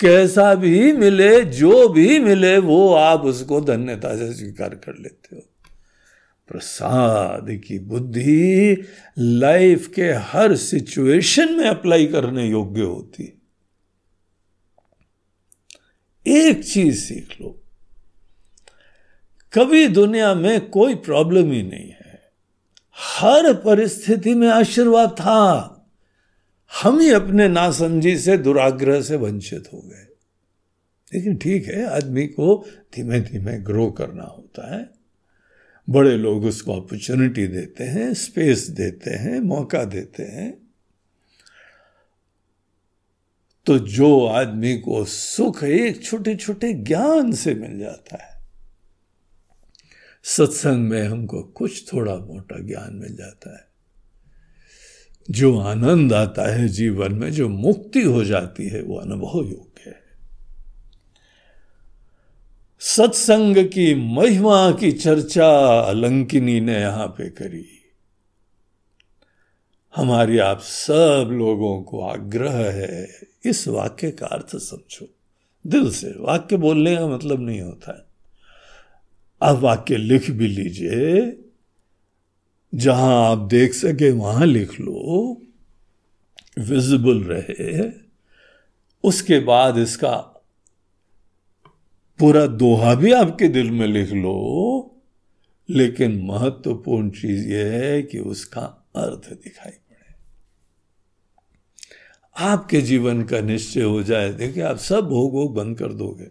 कैसा 0.01 0.55
भी 0.55 0.93
मिले, 0.93 1.45
जो 1.45 1.89
भी 1.89 2.19
मिले, 2.19 2.59
वो 2.59 2.95
आप 2.95 3.21
उसको 3.21 3.61
धन्यता 3.61 4.17
से 4.17 4.33
स्वीकार 4.35 4.69
कर 4.69 4.99
लेते 4.99 5.37
हो। 5.37 5.43
प्रसाद 6.49 7.47
की 7.69 7.79
बुद्धि 7.79 8.85
लाइफ 9.19 9.87
के 9.87 10.03
हर 10.03 10.57
सिचुएशन 10.57 11.53
में 11.53 11.65
अप्लाई 11.65 12.07
करने 12.07 12.49
योग्य 12.49 12.83
होती 12.83 13.41
एक 16.27 16.65
चीज़ 16.65 17.01
सीख 17.05 17.41
लो 17.41 17.64
कभी 19.55 19.89
दुनिया 19.89 20.35
में 20.35 20.69
कोई 20.69 20.95
प्रॉब्लम 20.95 21.53
ही 21.53 21.63
नहीं 21.63 21.89
है। 21.89 22.23
हर 22.97 23.55
परिस्थिति 23.55 24.35
में 24.35 24.49
आशीर्वाद 24.49 25.11
था। 25.11 25.71
हम 26.83 27.01
ही 27.01 27.11
अपने 27.11 27.49
नासमझी 27.49 28.19
से, 28.19 28.39
दुराग्रह 28.39 29.03
से 29.03 29.17
वंचित 29.17 29.65
हो 29.73 29.81
गए। 29.81 30.09
लेकिन 31.15 31.37
ठीक 31.37 31.67
है, 31.67 31.85
आदमी 31.85 32.27
को 32.27 32.67
धीमे 32.95 33.21
धीमे 33.21 33.59
ग्रो 33.59 33.91
करना 33.91 34.25
होता 34.25 34.75
है। 34.75 34.91
बड़े 35.91 36.17
लोग 36.17 36.45
उसको 36.45 36.81
अपॉर्चुनिटी 36.81 37.47
देते 37.47 37.85
हैं 37.85 38.15
स्पेस 38.15 38.67
देते 38.69 39.11
हैं, 39.11 39.41
मौका 39.41 39.85
देते 39.85 40.23
हैं। 40.23 40.59
तो 43.67 43.79
जो 43.79 44.27
आदमी 44.27 44.79
को 44.79 45.05
सुख 45.05 45.65
एक 45.65 46.05
छोटे 46.05 46.37
छोटे 46.37 46.73
ज्ञान 46.73 47.33
से 47.33 47.55
मिल 47.55 47.79
जाता 47.79 48.25
है 48.25 48.34
सत्संग 50.25 50.89
में 50.89 51.09
हमको 51.09 51.43
कुछ 51.43 51.93
थोड़ा 51.93 52.17
मोटा 52.17 52.59
ज्ञान 52.59 52.95
मिल 52.95 53.17
जाता 53.17 53.57
है। 53.57 53.69
जो 55.31 55.59
आनंद 55.59 56.13
आता 56.13 56.55
है 56.55 56.69
जीवन 56.69 57.13
में, 57.13 57.33
जो 57.33 57.49
मुक्ति 57.49 58.03
हो 58.03 58.25
जाती 58.25 58.69
है, 58.69 58.83
वो 58.83 58.97
अनुभव 58.97 59.39
योग्य 59.39 59.83
है। 59.87 60.01
सत्संग 62.81 63.57
की 63.57 63.95
महिमा 63.95 64.71
की 64.71 64.93
चर्चा 64.93 65.81
अलंकिनी 65.81 66.61
ने 66.61 66.81
यहाँ 66.81 67.07
पे 67.07 67.31
करी। 67.31 67.67
हमारी 69.97 70.39
आप 70.39 70.61
सब 70.61 71.29
लोगों 71.33 71.83
को 71.83 72.03
आग्रह 72.03 72.53
है, 72.53 73.21
इस 73.45 73.69
वाक्य 73.69 74.11
का 74.11 74.27
अर्थ 74.27 74.57
समझो। 74.57 75.09
दिल 75.67 75.91
से, 75.91 76.15
वाक्य 76.19 76.57
बोलने 76.57 76.97
का 76.97 77.07
मतलब 77.07 77.41
नहीं 77.41 77.61
होता 77.61 77.99
है। 77.99 78.14
आप 79.43 79.59
वाक्य 79.59 79.97
लिख 79.97 80.31
भी 80.31 80.47
लीजिए। 80.47 81.39
जहाँ 82.75 83.31
आप 83.31 83.39
देख 83.39 83.75
सके 83.75 84.11
वहाँ 84.11 84.47
लिख 84.47 84.81
लो। 84.81 85.43
विजिबल 86.59 87.25
रहे। 87.25 87.93
उसके 89.05 89.41
बाद 89.41 89.79
इसका 89.79 90.17
पूरा 92.19 92.47
दोहा 92.47 92.95
भी 92.95 93.13
आपके 93.13 93.49
दिल 93.49 93.71
में 93.71 93.87
लिख 93.87 94.13
लो। 94.13 94.91
लेकिन 95.71 96.23
महत्वपूर्ण 96.25 97.11
चीज़ 97.11 97.49
यह 97.49 97.67
है 97.67 98.03
कि 98.03 98.19
उसका 98.19 98.63
अर्थ 98.97 99.33
दिखाई 99.33 99.73
पड़े। 99.73 100.15
आपके 102.37 102.81
जीवन 102.81 103.23
का 103.23 103.41
निश्चय 103.41 103.83
हो 103.83 104.03
जाए। 104.03 104.33
देखिए, 104.33 104.63
आप 104.63 104.77
सब 104.77 105.09
भोग 105.09 105.33
भोग 105.33 105.55
बंद 105.55 105.79
कर 105.79 105.93
दोगे। 105.93 106.29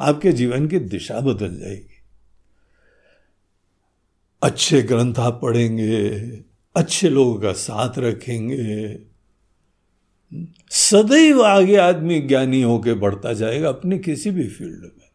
आपके 0.00 0.32
जीवन 0.32 0.68
की 0.68 0.78
दिशा 0.78 1.20
बदल 1.20 1.58
जाएगी। 1.58 1.95
अच्छे 4.42 4.82
ग्रंथ 4.82 5.14
पढ़ेंगे, 5.18 6.10
अच्छे 6.76 7.08
लोगों 7.08 7.40
का 7.40 7.52
साथ 7.52 7.98
रखेंगे। 7.98 8.98
सदैव 10.70 11.42
आगे 11.42 11.76
आदमी 11.76 12.20
ज्ञानी 12.20 12.62
होकर 12.62 12.94
बढ़ता 12.94 13.32
जाएगा 13.32 13.68
अपने 13.68 13.98
किसी 13.98 14.30
भी 14.30 14.48
फ़ील्ड 14.48 14.82
में। 14.82 15.10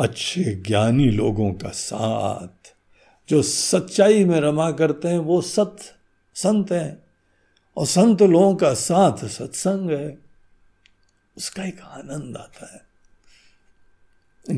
अच्छे 0.00 0.54
ज्ञानी 0.54 1.04
लोगों 1.04 1.52
का 1.52 1.68
साथ, 1.68 2.76
जो 3.28 3.42
सच्चाई 3.42 4.24
में 4.24 4.40
रमा 4.40 4.70
करते 4.70 5.08
हैं, 5.08 5.18
वो 5.18 5.40
सत, 5.40 5.76
संत 6.34 6.72
हैं, 6.72 7.02
और 7.76 7.86
संत 7.86 8.22
लोगों 8.22 8.56
का 8.56 8.74
साथ 8.74 9.26
सत्संग 9.26 9.90
है, 9.90 10.18
उसका 11.36 11.64
एक 11.64 11.80
आनंद 11.80 12.36
आता 12.36 12.74
है। 12.74 12.88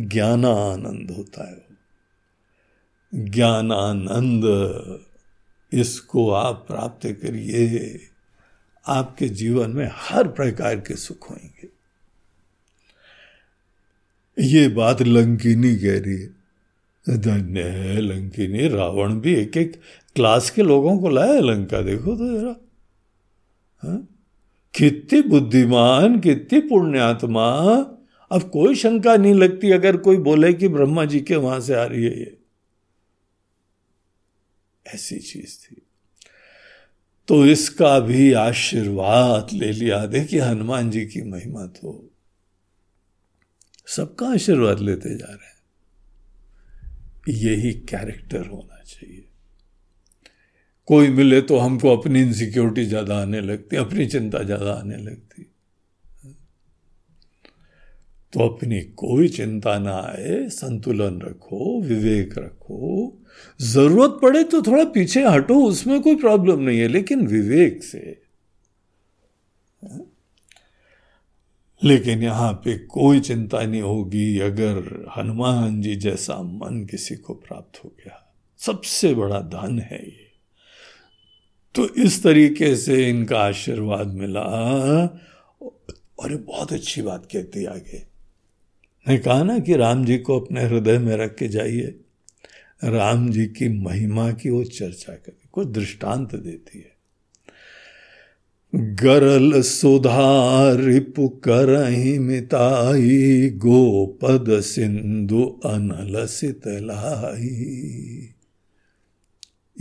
ज्ञाना 0.09 0.49
आनंद 0.49 1.11
होता 1.11 1.51
है 1.51 1.70
ज्ञानानंद, 3.15 4.43
इसको 5.73 6.31
आप 6.31 6.65
प्राप्त 6.69 7.07
करिए, 7.07 8.01
आपके 8.87 9.29
जीवन 9.29 9.71
में 9.71 9.91
हर 9.95 10.29
प्रकार 10.29 10.77
के 10.77 10.97
सुख 10.97 11.31
होंगे। 11.31 11.69
ये 14.39 14.69
बात 14.69 15.03
लंकिनी 15.03 15.77
कह 15.77 16.01
रही 16.01 16.21
है। 16.21 16.41
धन्य 17.19 17.63
है 17.63 18.01
लंकिनी, 18.01 18.69
रावण 18.69 19.21
भी 19.21 19.35
एक 19.35 19.57
एक 19.57 19.81
क्लास 20.15 20.51
के 20.51 20.63
लोगों 20.63 20.99
को 20.99 21.09
लाया 21.09 21.41
लंका, 21.41 21.81
देखो 21.81 22.17
तो 22.17 22.41
जरा। 22.41 22.57
हाँ? 23.83 24.09
कितनी 24.75 25.23
बुद्धिमान, 25.23 26.21
कितनी 26.21 26.61
पुण्यात्मा। 26.61 27.51
अब 28.33 28.43
कोई 28.43 28.75
शंका 28.75 29.17
नहीं 29.17 29.35
लगती, 29.35 29.71
अगर 29.71 29.97
कोई 29.97 30.17
बोले 30.17 30.53
कि 30.53 30.69
ब्रह्मा 30.69 31.05
जी 31.05 31.21
के 31.21 31.37
वहाँ 31.37 31.61
से 31.61 31.75
आ 31.75 31.85
रही 31.85 32.05
है 32.05 32.21
ये। 32.21 32.40
ऐसी 34.95 35.19
चीज़ 35.19 35.57
थी। 35.59 35.81
तो 37.29 37.45
इसका 37.47 37.99
भी 38.01 38.33
आशीर्वाद 38.33 39.53
ले 39.53 39.73
लिया। 39.73 40.05
देखिए, 40.07 40.41
हनुमान 40.41 40.91
जी 40.91 41.05
की 41.07 41.23
महिमा 41.23 41.67
तो 41.67 42.11
सबका 43.87 44.29
आशीर्वाद 44.29 44.81
लेते 44.81 45.17
जा 45.17 45.27
रहे 45.27 45.47
हैं। 45.47 45.59
यही 47.29 47.73
कैरेक्टर 47.89 48.47
होना 48.47 48.83
चाहिए। 48.83 49.25
कोई 50.89 51.09
मिले 51.09 51.41
तो 51.43 51.59
हमको 51.59 51.97
अपनी 51.97 52.21
इनसिक्योरिटी 52.23 52.85
ज़्यादा 52.85 53.17
आने 53.17 53.41
लगती, 53.41 53.77
अपनी 53.77 54.07
चिंता 54.07 54.43
ज़्यादा 54.43 54.73
आने 54.73 54.97
लगती। 54.97 55.47
तो 58.33 58.41
अपनी 58.41 58.81
कोई 58.97 59.29
चिंता 59.29 59.79
ना 59.79 59.95
आए, 59.99 60.49
संतुलन 60.49 61.21
रखो, 61.21 61.81
विवेक 61.83 62.39
रखो 62.39 63.20
ज़रूरत 63.61 64.19
पड़े 64.23 64.45
तो 64.45 64.63
थोड़ा 64.63 64.85
पीछे 64.85 65.25
हटो, 65.25 65.55
उसमें 65.55 66.01
कोई 66.01 66.17
प्रॉब्लम 66.17 66.61
नहीं 66.61 66.81
है, 66.81 66.89
लेकिन 66.89 67.27
विवेक 67.27 67.85
से। 67.85 68.23
लेकिन 71.85 72.23
यहाँ 72.23 72.53
पे 72.53 72.79
कोई 72.79 73.21
चिंता 73.21 73.63
नहीं 73.63 73.83
होगी, 73.83 74.39
अगर 74.39 75.05
हनुमान 75.19 75.83
जी 75.83 75.97
जैसा 75.97 76.43
मन 76.43 76.87
किसी 76.91 77.17
को 77.17 77.35
प्राप्त 77.35 77.85
हो 77.85 77.93
गया। 77.99 78.35
सबसे 78.59 79.15
बड़ा 79.15 79.41
धन 79.41 79.79
है 79.79 80.05
ये। 80.05 80.31
तो 81.75 81.95
इस 81.95 82.23
तरीके 82.23 82.77
से 82.77 83.09
इनका 83.09 83.39
आशीर्वाद 83.39 84.07
मिला। 84.07 84.41
और 86.21 86.37
बहुत 86.37 86.73
अच्छी 86.73 87.03
बात 87.03 87.29
कहती 87.33 87.65
आगे। 87.65 88.07
ने 89.09 89.19
कहा 89.19 89.43
ना 89.43 89.59
कि 89.59 89.77
राम 89.77 90.05
जी 90.05 90.19
को 90.19 90.41
अपने 90.41 90.63
हृदय 90.63 90.99
में 90.99 91.17
रख 91.17 91.35
के 91.35 91.49
जाइए। 91.49 92.01
राम 92.83 93.29
जी 93.31 93.47
की 93.47 93.69
महिमा 93.69 94.31
की 94.33 94.51
वो 94.51 94.65
चर्चा 94.65 95.13
करे 95.13 95.49
कुछ 95.53 95.67
दृष्टांत 95.67 96.35
देती 96.35 96.79
है। 96.79 96.99
गरल 98.75 99.61
सुधार 99.63 100.79
पुकर 101.17 101.69
मिताई 102.21 103.51
गोपद 103.51 104.61
सिंधु 104.61 105.43
अनल 105.65 106.27
सितलाई। 106.27 107.49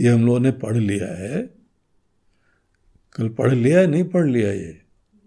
ये 0.00 0.08
हम 0.08 0.26
लोगों 0.26 0.40
ने 0.40 0.50
पढ़ 0.50 0.76
लिया 0.76 1.08
है। 1.18 1.42
कल 3.14 3.28
पढ़ 3.28 3.54
लिया 3.54 3.80
है 3.80 3.86
नहीं 3.86 4.04
पढ़ 4.04 4.26
लिया 4.26 4.52
ये, 4.52 4.80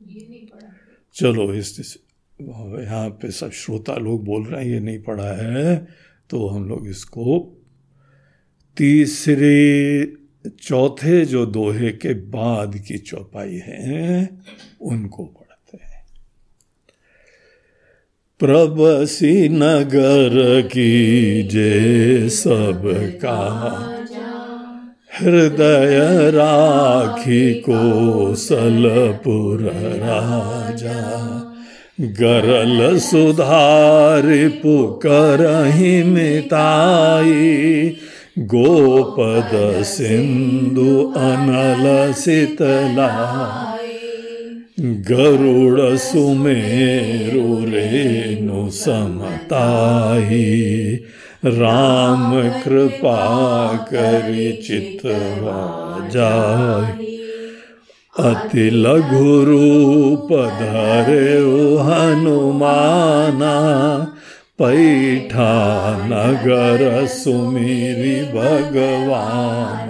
ये 0.07 0.27
नहीं 0.29 0.45
पढ़ा। 0.47 0.69
चलो 1.15 1.53
इस 1.53 1.97
यहाँ 2.41 3.09
पे 3.09 3.31
सब 3.31 3.51
श्रोता 3.51 3.95
लोग 3.95 4.23
बोल 4.25 4.45
रहे 4.45 4.63
हैं 4.65 4.71
ये 4.71 4.79
नहीं 4.79 5.01
पढ़ा 5.03 5.31
है 5.33 5.87
तो 6.29 6.47
हम 6.47 6.67
लोग 6.69 6.87
इसको 6.87 7.59
तीसरे 8.77 10.13
चौथे 10.61 11.25
जो 11.25 11.45
दोहे 11.45 11.91
के 11.91 12.13
बाद 12.13 12.77
की 12.77 12.97
चौपाई 12.97 13.61
है, 13.67 14.29
उनको 14.81 15.23
पढ़ते 15.23 15.77
हैं। 15.85 16.03
प्रबसी 18.39 19.49
नगर 19.49 20.61
की 20.61 21.43
जे 21.43 22.29
सबका 22.29 23.39
हृदय 25.19 26.31
राखी 26.31 27.53
को 27.53 28.35
सलपुर 28.35 29.61
राजा, 29.95 31.01
गरल 32.01 32.99
सुधार 32.99 34.23
पुकर 34.49 35.41
मिताई 36.05 37.95
गोपद 38.37 39.51
सिंधु 39.83 41.13
अनल 41.17 42.13
शीतला, 42.13 43.09
गरुड़ 45.09 45.97
सुमेरु 45.97 47.65
रेणु 47.69 48.69
समताही 48.69 50.49
राम 51.45 52.31
कृपा 52.63 53.19
करि 53.93 54.51
जाय 56.13 57.05
अति 58.19 58.69
लघु 58.73 59.43
रूप 59.43 60.27
धरे 60.59 61.37
हनुमाना 61.85 63.53
पैठा 64.63 65.53
नगर 66.05 67.07
सुमेरी 67.07 68.25
भगवान। 68.25 69.89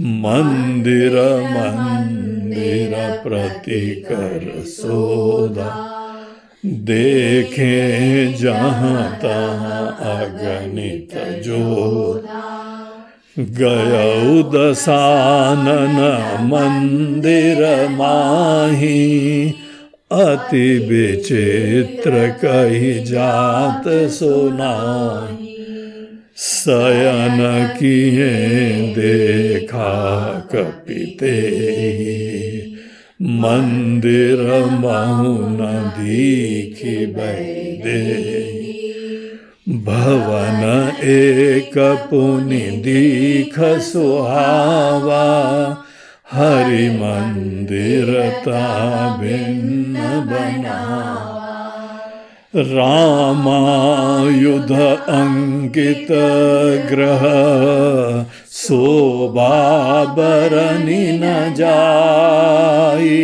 मंदिर 0.00 1.12
मंदिर 1.50 3.20
प्रतिकर 3.24 4.62
सोदा। 4.66 5.92
देखे 6.66 8.32
जहाँ 8.32 9.16
तहाँ 9.16 9.98
अगणित 10.00 11.08
गय 13.38 14.42
दसानन 14.54 15.96
मंदिर 16.42 17.88
माही। 17.88 19.54
अति 20.10 20.78
विचित्र 20.78 22.28
कही 22.44 23.04
जात 23.04 23.84
सुना 23.88 24.74
शयन 26.36 27.38
किए 27.78 28.30
देखा 28.94 29.94
कपिते 30.52 31.32
मंदिर 33.22 34.42
मौन 34.70 35.58
दीखी 35.98 37.06
दे 37.06 38.02
भवन 39.68 40.92
एक 41.04 41.78
पुनि 42.10 42.66
दीख 42.84 43.58
सुहावा। 43.60 45.24
हरि 46.36 46.90
मंदिरता 46.90 48.60
भिन्न 49.16 49.94
बना 50.26 50.80
रामायुध 52.56 54.72
अंकित 55.08 56.06
ग्रह 56.90 57.24
शोभाबरनि 58.52 61.18
न 61.22 61.54
जाई। 61.54 63.18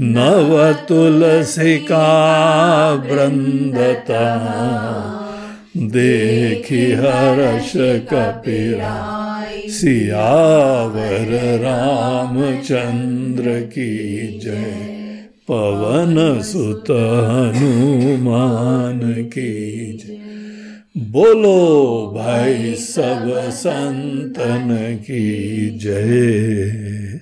नव 0.00 0.72
तुलसिका 0.88 2.12
वृंदता 2.92 4.24
देखी 5.76 6.92
हर्ष 6.92 7.72
कपिरा। 8.12 9.33
सियावर 9.68 11.58
रामचंद्र 11.58 13.60
की 13.60 14.38
जय। 14.38 14.94
पवन 15.48 16.42
सुत 16.42 16.90
हनुमान 16.90 19.24
की 19.24 19.92
जय। 19.92 21.10
बोलो 21.10 22.12
भाई 22.16 22.74
सब 22.74 23.50
संतन 23.50 24.98
की 25.02 25.78
जय। 25.78 27.20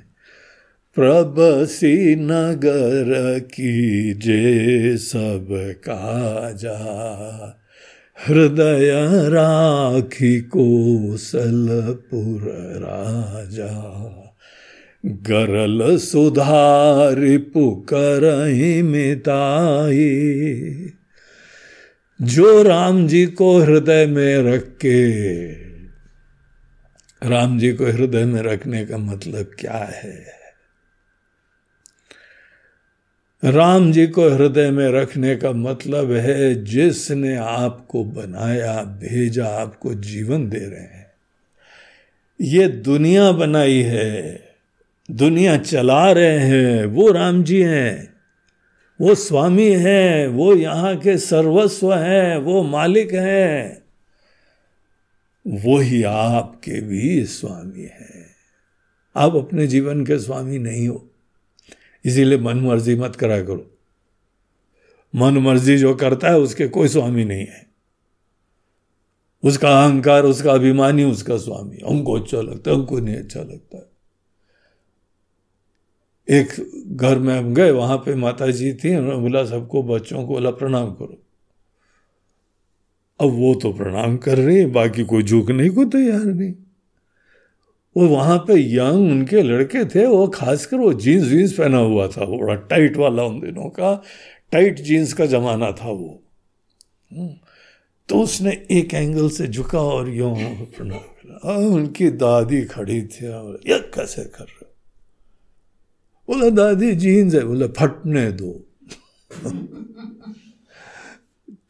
प्रभसी 0.94 2.16
नगर 2.16 3.38
की 3.38 4.14
जय 4.14 4.96
सब 4.96 5.74
काजा। 5.88 6.78
हृदय 8.28 9.28
राखी 9.28 10.40
कोसलपुर 10.40 12.74
राजा, 12.78 13.92
गरल 15.06 15.98
सुधारि 15.98 17.38
पुकर 17.38 18.48
मिताई। 18.82 20.22
जो 22.22 22.62
राम 22.62 23.06
जी 23.06 23.26
को 23.26 23.58
हृदय 23.58 24.06
में 24.06 24.42
रख 24.42 24.62
के, 24.62 25.52
राम 27.28 27.58
जी 27.58 27.72
को 27.72 27.86
हृदय 27.86 28.24
में 28.24 28.42
रखने 28.42 28.84
का 28.84 28.98
मतलब 28.98 29.50
क्या 29.58 29.72
है? 29.72 30.41
राम 33.44 33.92
जी 33.92 34.06
को 34.06 34.28
हृदय 34.28 34.70
में 34.70 34.88
रखने 34.88 35.36
का 35.36 35.52
मतलब 35.52 36.12
है, 36.12 36.64
जिसने 36.64 37.36
आपको 37.36 38.04
बनाया, 38.04 38.82
भेजा, 38.82 39.46
आपको 39.46 39.94
जीवन 39.94 40.48
दे 40.48 40.58
रहे 40.58 40.80
हैं। 40.80 41.12
ये 42.40 42.68
दुनिया 42.68 43.32
बनाई 43.32 43.82
है, 43.82 44.40
दुनिया 45.10 45.56
चला 45.56 46.12
रहे 46.12 46.38
हैं, 46.38 46.86
वो 46.86 47.12
राम 47.12 47.44
जी 47.44 47.62
हैं, 47.62 48.14
वो 49.00 49.14
स्वामी 49.14 49.72
हैं, 49.72 50.28
वो 50.28 50.54
यहाँ 50.54 50.96
के 50.96 51.18
सर्वस्व 51.18 51.94
हैं, 51.94 52.36
वो 52.36 52.62
मालिक 52.62 53.14
हैं 53.14 53.82
वो 55.46 55.78
ही 55.78 56.02
आपके 56.02 56.80
भी 56.80 57.24
स्वामी 57.24 57.82
हैं। 57.82 58.26
आप 59.16 59.36
अपने 59.36 59.66
जीवन 59.66 60.06
के 60.06 60.18
स्वामी 60.18 60.58
नहीं 60.58 60.88
हो। 60.88 61.11
इसीलिए 62.04 62.38
मन 62.38 62.56
मर्ज़ी 62.56 62.94
मत 62.94 63.16
करा 63.16 63.42
करो। 63.42 63.70
मन 65.14 65.38
मर्ज़ी 65.38 65.78
जो 65.78 65.94
करता 65.94 66.28
है, 66.28 66.38
उसके 66.38 66.68
कोई 66.68 66.88
स्वामी 66.88 67.24
नहीं 67.24 67.46
है। 67.46 67.72
उसका 69.44 69.84
अहंकार, 69.84 70.24
उसका 70.24 70.52
अभिमानी, 70.52 71.04
उसका 71.04 71.36
स्वामी। 71.36 71.78
हमको 71.88 72.12
अच्छा 72.12 72.40
लगता 72.40 72.70
है, 72.70 72.76
हमको 72.76 72.98
नहीं 72.98 73.16
अच्छा 73.16 73.40
लगता 73.40 73.78
है। 73.78 73.92
एक 76.30 76.48
घर 76.86 77.18
में 77.18 77.38
हम 77.38 77.54
गए, 77.54 77.70
वहाँ 77.70 77.96
पे 77.96 78.14
माता 78.14 78.50
जी 78.50 78.74
थी, 78.74 78.96
उन्होंने 78.96 79.18
बोला, 79.18 79.44
सबको 79.44 79.82
बच्चों 79.82 80.26
को 80.26 80.34
बोला, 80.34 80.50
प्रणाम 80.50 80.92
करो। 80.92 81.22
अब 83.20 83.28
वो 83.28 83.54
तो 83.54 83.72
प्रणाम 83.72 84.16
कर 84.16 84.38
रही 84.38 84.58
है, 84.58 84.66
बाकी 84.66 85.04
कोई 85.04 85.22
झुक 85.22 85.50
नहीं 85.50 85.70
को 85.70 85.84
तैयार 85.84 86.20
नहीं। 86.20 86.54
वो 87.96 88.06
वहाँ 88.08 88.38
पे 88.38 88.54
यंग 88.54 89.10
उनके 89.10 89.42
लड़के 89.42 89.84
थे, 89.84 90.06
वो 90.06 90.26
खासकर 90.28 90.76
वो 90.76 90.92
जीन्स 90.92 91.28
वीन्स 91.28 91.52
पहना 91.52 91.78
हुआ 91.78 92.06
था 92.08 92.24
बड़ा 92.24 92.54
टाइट 92.54 92.96
वाला 92.96 93.22
उन 93.22 93.40
दिनों 93.40 93.68
का 93.68 94.02
टाइट 94.52 94.80
जीन्स 94.80 95.12
का 95.12 95.26
जमाना 95.26 95.70
था 95.72 95.90
वो 95.90 96.22
हम्म। 97.10 97.34
तो 98.08 98.20
उसने 98.20 98.50
एक 98.70 98.94
एंगल 98.94 99.28
से 99.30 99.46
झुका 99.48 99.80
और 99.80 100.08
यूँ 100.08 100.34
प्रणाम 100.76 101.64
उनकी 101.74 102.10
दादी 102.10 102.62
खड़ी 102.64 103.02
थी 103.02 103.26
और 103.28 103.60
ये 103.68 103.78
कैसे 103.94 104.24
कर 104.24 104.44
रहे 104.44 104.70
बोला, 106.28 106.50
दादी 106.50 106.94
जीन्स 106.94 107.34
है 107.34 107.44
बोला, 107.44 107.66
फटने 107.66 108.30
दो 108.32 108.52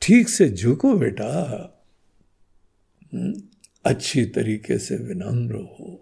ठीक 0.03 0.29
से 0.29 0.49
झुको 0.51 0.93
बेटा 0.95 1.29
हम्म। 3.13 3.33
अच्छी 3.85 4.25
तरीके 4.25 4.79
से 4.79 4.97
विनम्र 4.97 5.55
हो 5.55 6.02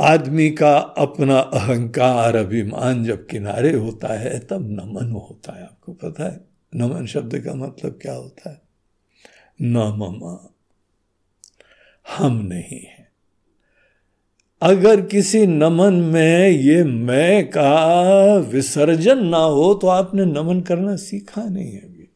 आदमी 0.00 0.50
का 0.50 0.78
अपना 0.78 1.38
अहंकार 1.38 2.36
अभिमान 2.36 3.04
जब 3.04 3.26
किनारे 3.26 3.72
होता 3.72 4.08
है, 4.08 4.38
तब 4.38 4.70
नमन 4.70 5.12
होता 5.12 5.56
है 5.56 5.62
आपको, 5.62 5.92
पता 5.92 6.24
है? 6.24 6.40
नमन 6.74 7.06
शब्द 7.06 7.38
का 7.38 7.54
मतलब 7.54 7.98
क्या 8.02 8.14
होता 8.14 8.50
है? 8.50 8.62
न 9.62 9.76
ममा 9.76 10.54
हम 12.18 12.36
नहीं 12.36 12.80
है। 12.80 13.12
अगर 14.62 15.00
किसी 15.00 15.46
नमन 15.46 15.94
में 15.94 16.48
ये 16.48 16.84
मैं 16.84 17.50
का 17.50 18.34
विसर्जन 18.34 19.26
ना 19.26 19.38
हो 19.38 19.74
तो 19.74 19.86
आपने 19.86 20.24
नमन 20.24 20.60
करना 20.60 20.96
सीखा 20.96 21.44
नहीं 21.44 21.72
है 21.72 21.78
अभी। 21.78 22.08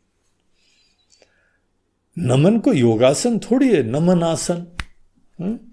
नमन 2.18 2.58
को 2.58 2.72
योगासन 2.72 3.38
थोड़ी 3.38 3.76
है 3.76 3.82
नमन 3.82 4.22
आसन 4.22 4.66
हुँ? 5.40 5.69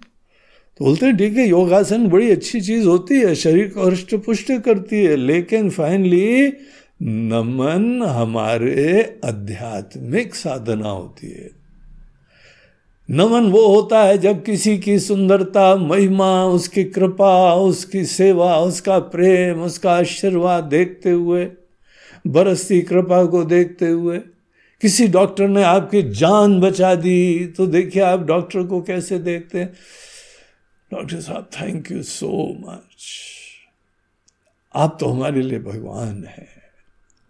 तो 0.80 0.84
बोलते 0.84 1.06
हैं, 1.06 1.16
ठीक 1.16 1.36
है, 1.36 1.46
योगासन 1.48 2.06
बड़ी 2.08 2.30
अच्छी 2.30 2.60
चीज़ 2.60 2.86
होती 2.86 3.14
है, 3.14 3.34
शरीर 3.34 3.68
को 3.68 3.86
हृष्ट 3.86 4.14
पुष्ट 4.16 4.52
करती 4.64 5.04
है, 5.04 5.16
लेकिन 5.16 5.70
फाइनली 5.70 6.52
नमन 7.02 8.02
हमारे 8.02 9.20
आध्यात्मिक 9.24 10.34
साधना 10.34 10.88
होती 10.88 11.30
है। 11.30 11.50
नमन 13.08 13.50
वो 13.50 13.66
होता 13.66 14.02
है 14.02 14.16
जब 14.18 14.42
किसी 14.44 14.76
की 14.78 14.98
सुंदरता, 14.98 15.74
महिमा, 15.76 16.44
उसकी 16.44 16.84
कृपा, 16.84 17.54
उसकी 17.54 18.04
सेवा, 18.04 18.56
उसका 18.58 18.98
प्रेम, 18.98 19.62
उसका 19.62 19.92
आशीर्वाद 19.92 20.64
देखते 20.64 21.10
हुए 21.10 21.46
बरसती 22.26 22.80
कृपा 22.80 23.24
को 23.24 23.44
देखते 23.44 23.88
हुए, 23.88 24.18
किसी 24.82 25.06
डॉक्टर 25.08 25.48
ने 25.48 25.62
आपकी 25.62 26.02
जान 26.12 26.60
बचा 26.60 26.94
दी 26.94 27.46
तो 27.56 27.66
देखिए 27.66 28.02
आप 28.02 28.26
डॉक्टर 28.26 28.62
को 28.62 28.80
कैसे 28.82 29.18
देखते 29.18 29.58
हैं? 29.58 29.72
डॉक्टर 30.92 31.20
साहब 31.20 31.50
थैंक 31.52 31.90
यू 31.92 32.02
सो 32.02 32.30
मच 32.60 33.06
आप 34.74 34.96
तो 35.00 35.06
हमारे 35.06 35.42
लिए 35.42 35.58
भगवान 35.58 36.24
हैं। 36.24 36.48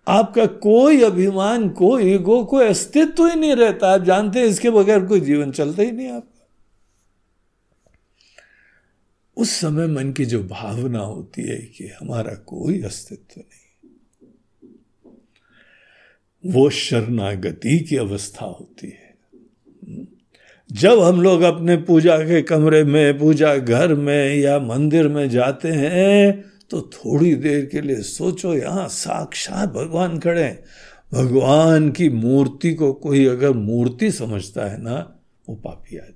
आपका 0.07 0.47
कोई 0.47 1.03
अभिमान, 1.03 1.69
कोई 1.69 2.13
ईगो, 2.15 2.45
कोई 2.45 2.67
अस्तित्व 2.67 3.27
ही 3.27 3.35
नहीं 3.35 3.55
रहता। 3.57 3.93
आप 3.95 4.03
जानते 4.03 4.39
हैं, 4.39 4.47
इसके 4.47 4.71
बगैर 4.71 5.05
कोई 5.07 5.21
जीवन 5.21 5.53
चलता 5.53 5.83
ही 5.83 5.91
नहीं 5.91 6.09
आपका। 6.09 6.47
उस 9.37 9.51
समय 9.51 9.87
मन 9.87 10.13
की 10.13 10.25
जो 10.25 10.43
भावना 10.45 11.01
होती 11.01 11.43
है 11.43 11.59
कि 11.59 11.89
हमारा 11.89 12.35
कोई 12.47 12.83
अस्तित्व 12.83 13.41
नहीं, 13.41 13.67
वो 16.45 16.71
शरणागति 16.71 17.79
की 17.79 17.97
अवस्था 17.97 18.47
होती 18.47 18.89
है। 18.89 19.08
जब 20.71 20.99
हम 20.99 21.21
लोग 21.23 21.43
अपने 21.43 21.77
पूजा 21.77 22.17
के 22.19 22.41
कमरे 22.43 22.83
में, 22.85 23.19
पूजा 23.19 23.57
घर 23.57 23.95
में 23.95 24.37
या 24.37 24.59
मंदिर 24.59 25.09
में 25.09 25.29
जाते 25.31 25.69
हैं 25.69 26.45
तो 26.71 26.81
थोड़ी 26.95 27.35
देर 27.35 27.65
के 27.67 27.81
लिए 27.81 28.03
सोचो, 28.03 28.55
यहाँ 28.55 28.89
साक्षात 28.89 29.69
भगवान 29.69 30.19
खड़े 30.19 30.43
हैं। 30.43 30.65
भगवान 31.15 31.91
की 31.91 32.09
मूर्ति 32.09 32.75
को 32.75 32.93
कोई 32.93 33.25
अगर 33.27 33.53
मूर्ति 33.53 34.11
समझता 34.11 34.67
है 34.67 34.83
ना, 34.83 34.97
वो 35.49 35.55
पापी 35.57 35.97
आदमी 35.97 36.15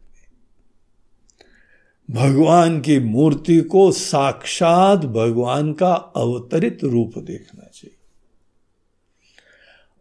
भगवान 2.09 2.81
की 2.81 2.99
मूर्ति 3.01 3.61
को 3.63 3.91
साक्षात 3.93 5.05
भगवान 5.07 5.73
का 5.73 5.93
अवतरित 6.17 6.85
रूप 6.85 7.19
देखना 7.19 7.69
चाहिए। 7.75 7.97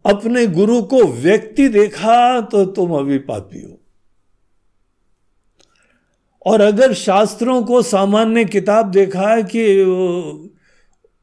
अपने 0.05 0.45
गुरु 0.47 0.81
को 0.83 1.03
व्यक्ति 1.03 1.67
देखा 1.67 2.41
तो 2.41 2.65
तुम 2.65 2.91
अभी 2.91 3.17
पापी 3.19 3.61
हो। 3.61 3.80
और 6.45 6.61
अगर 6.61 6.93
शास्त्रों 6.93 7.63
को 7.63 7.81
सामान्य 7.81 8.45
किताब 8.45 8.91
देखा 8.91 9.29
है 9.29 9.43
कि 9.43 9.83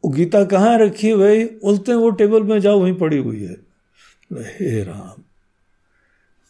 गीता 0.06 0.44
कहाँ 0.44 0.78
रखी 0.78 1.14
भाई 1.14 1.44
बोलते 1.44 1.92
हैं 1.92 1.98
वो 1.98 2.10
टेबल 2.10 2.42
में 2.42 2.60
जाओ, 2.60 2.80
वहीं 2.80 2.94
पड़ी 2.94 3.18
हुई 3.18 3.44
है। 3.44 3.56
हे 4.32 4.82
राम। 4.84 5.22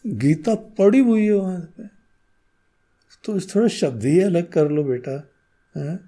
गीता 0.06 0.54
पड़ी 0.54 0.98
हुई 0.98 1.24
है 1.24 1.32
वहाँ 1.32 1.60
पे। 1.60 1.82
तो 3.24 3.40
थोड़ा 3.40 3.68
शब्द 3.68 4.04
ही 4.04 4.20
अलग 4.20 4.52
कर 4.52 4.68
लो 4.68 4.84
बेटा, 4.84 5.30
है? 5.76 6.00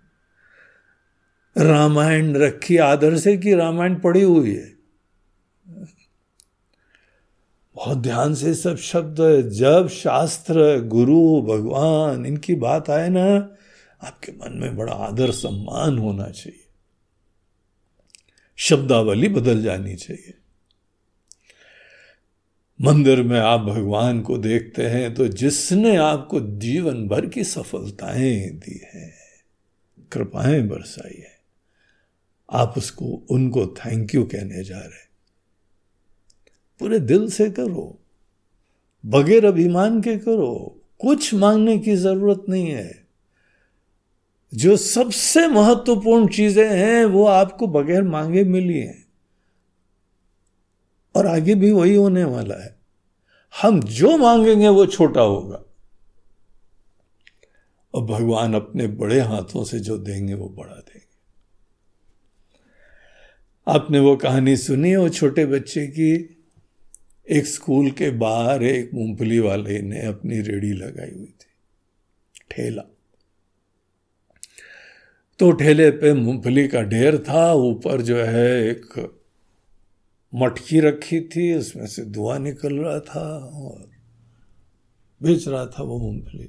रामायण 1.59 2.37
रखी, 2.37 2.77
आदर 2.77 3.17
से 3.17 3.37
कि 3.37 3.55
रामायण 3.55 3.95
पड़ी 3.95 4.23
हुई 4.23 4.55
है। 4.55 4.80
बहुत 7.75 7.99
ध्यान 7.99 8.35
से 8.35 8.55
सब 8.55 8.77
शब्द 8.77 9.51
जब 9.51 9.89
शास्त्र, 9.89 10.81
गुरु, 10.81 11.43
भगवान, 11.43 12.27
इनकी 12.27 12.55
बात 12.55 12.91
आए 12.91 13.09
ना, 13.09 13.57
आपके 14.03 14.33
मन 14.33 14.59
में 14.59 14.77
बड़ा 14.77 14.93
आदर 14.93 15.31
सम्मान 15.31 15.99
होना 15.99 16.29
चाहिए। 16.31 16.67
शब्दावली 18.59 19.29
बदल 19.29 19.63
जानी 19.63 19.95
चाहिए। 19.95 20.35
मंदिर 22.81 23.23
में 23.23 23.39
आप 23.41 23.61
भगवान 23.61 24.21
को 24.21 24.39
देखते 24.39 24.87
हैं 24.87 25.15
तो 25.15 25.29
जिसने 25.29 25.97
आपको 25.97 26.41
जीवन 26.41 27.07
भर 27.09 27.27
की 27.27 27.45
सफलताएँ 27.45 28.41
दी 28.51 28.81
हैं, 28.95 29.13
कृपाएँ 30.13 30.63
बरसाई 30.63 31.19
है, 31.19 31.39
आप 32.53 32.75
उसको, 32.77 33.05
उनको 33.31 33.67
थैंक 33.67 34.15
यू 34.15 34.25
कहने 34.25 34.65
जा 34.65 34.79
रहे 34.79 35.10
पूरे 36.81 37.01
दिल 37.01 37.31
से 37.31 37.51
करो, 37.51 37.99
बगैर 39.07 39.45
अभिमान 39.45 40.01
के 40.01 40.19
करो, 40.19 40.83
कुछ 40.99 41.35
मांगने 41.35 41.79
की 41.79 41.97
ज़रूरत 41.97 42.45
नहीं 42.49 42.67
है। 42.67 43.07
जो 44.55 44.77
सबसे 44.77 45.49
महत्वपूर्ण 45.49 46.29
चीज़ें 46.29 46.79
हैं, 46.79 47.05
वो 47.05 47.25
आपको 47.27 47.67
बगैर 47.67 48.03
मांगे 48.03 48.45
मिली 48.45 48.79
हैं। 48.79 49.07
और 51.17 51.27
आगे 51.27 51.55
भी 51.55 51.73
वही 51.73 51.95
होने 51.95 52.25
वाला 52.25 52.65
है। 52.65 52.79
हम 53.63 53.81
जो 53.83 54.17
मांगेंगे, 54.17 54.69
वो 54.69 54.87
छोटा 54.87 55.21
होगा। 55.21 55.63
और 57.95 58.05
भगवान 58.05 58.55
अपने 58.55 58.87
बड़े 58.87 59.21
हाथों 59.21 59.65
से 59.65 59.81
जो 59.81 59.99
देंगे, 59.99 60.35
वो 60.35 60.49
बड़ा 60.49 60.75
देंगे। 60.75 61.11
आपने 63.69 63.99
वो 63.99 64.17
कहानी 64.17 64.57
सुनी 64.57 64.91
है, 64.91 64.97
वो 64.97 65.09
छोटे 65.09 65.47
बच्चे 65.47 65.87
की? 65.87 66.37
एक 67.31 67.47
स्कूल 67.47 67.91
के 67.91 68.11
बाहर 68.11 68.63
एक 68.63 68.91
मूंगफली 68.95 69.39
वाले 69.39 69.81
ने 69.83 70.01
अपनी 70.07 70.41
रेडी 70.41 70.73
लगाई 70.73 71.11
हुई 71.11 71.27
थी, 71.27 71.51
ठेला। 72.51 72.83
तो 75.41 75.51
ठेले 75.53 75.91
पे 75.91 76.13
मूंगफली 76.15 76.67
का 76.69 76.83
ढेर 76.83 77.19
था, 77.19 77.53
ऊपर 77.53 78.03
जो 78.03 78.17
है 78.17 78.51
एक 78.69 79.17
मटकी 80.33 80.81
रखी 80.81 81.21
थी, 81.21 81.55
उसमें 81.55 81.87
से 81.87 82.05
धुआँ 82.05 82.39
निकल 82.39 82.75
रहा 82.75 82.99
था 83.01 83.29
और 83.39 83.89
बेच 85.21 85.49
रहा 85.49 85.67
था 85.67 85.83
वो 85.83 85.99
मूंगफली। 85.99 86.49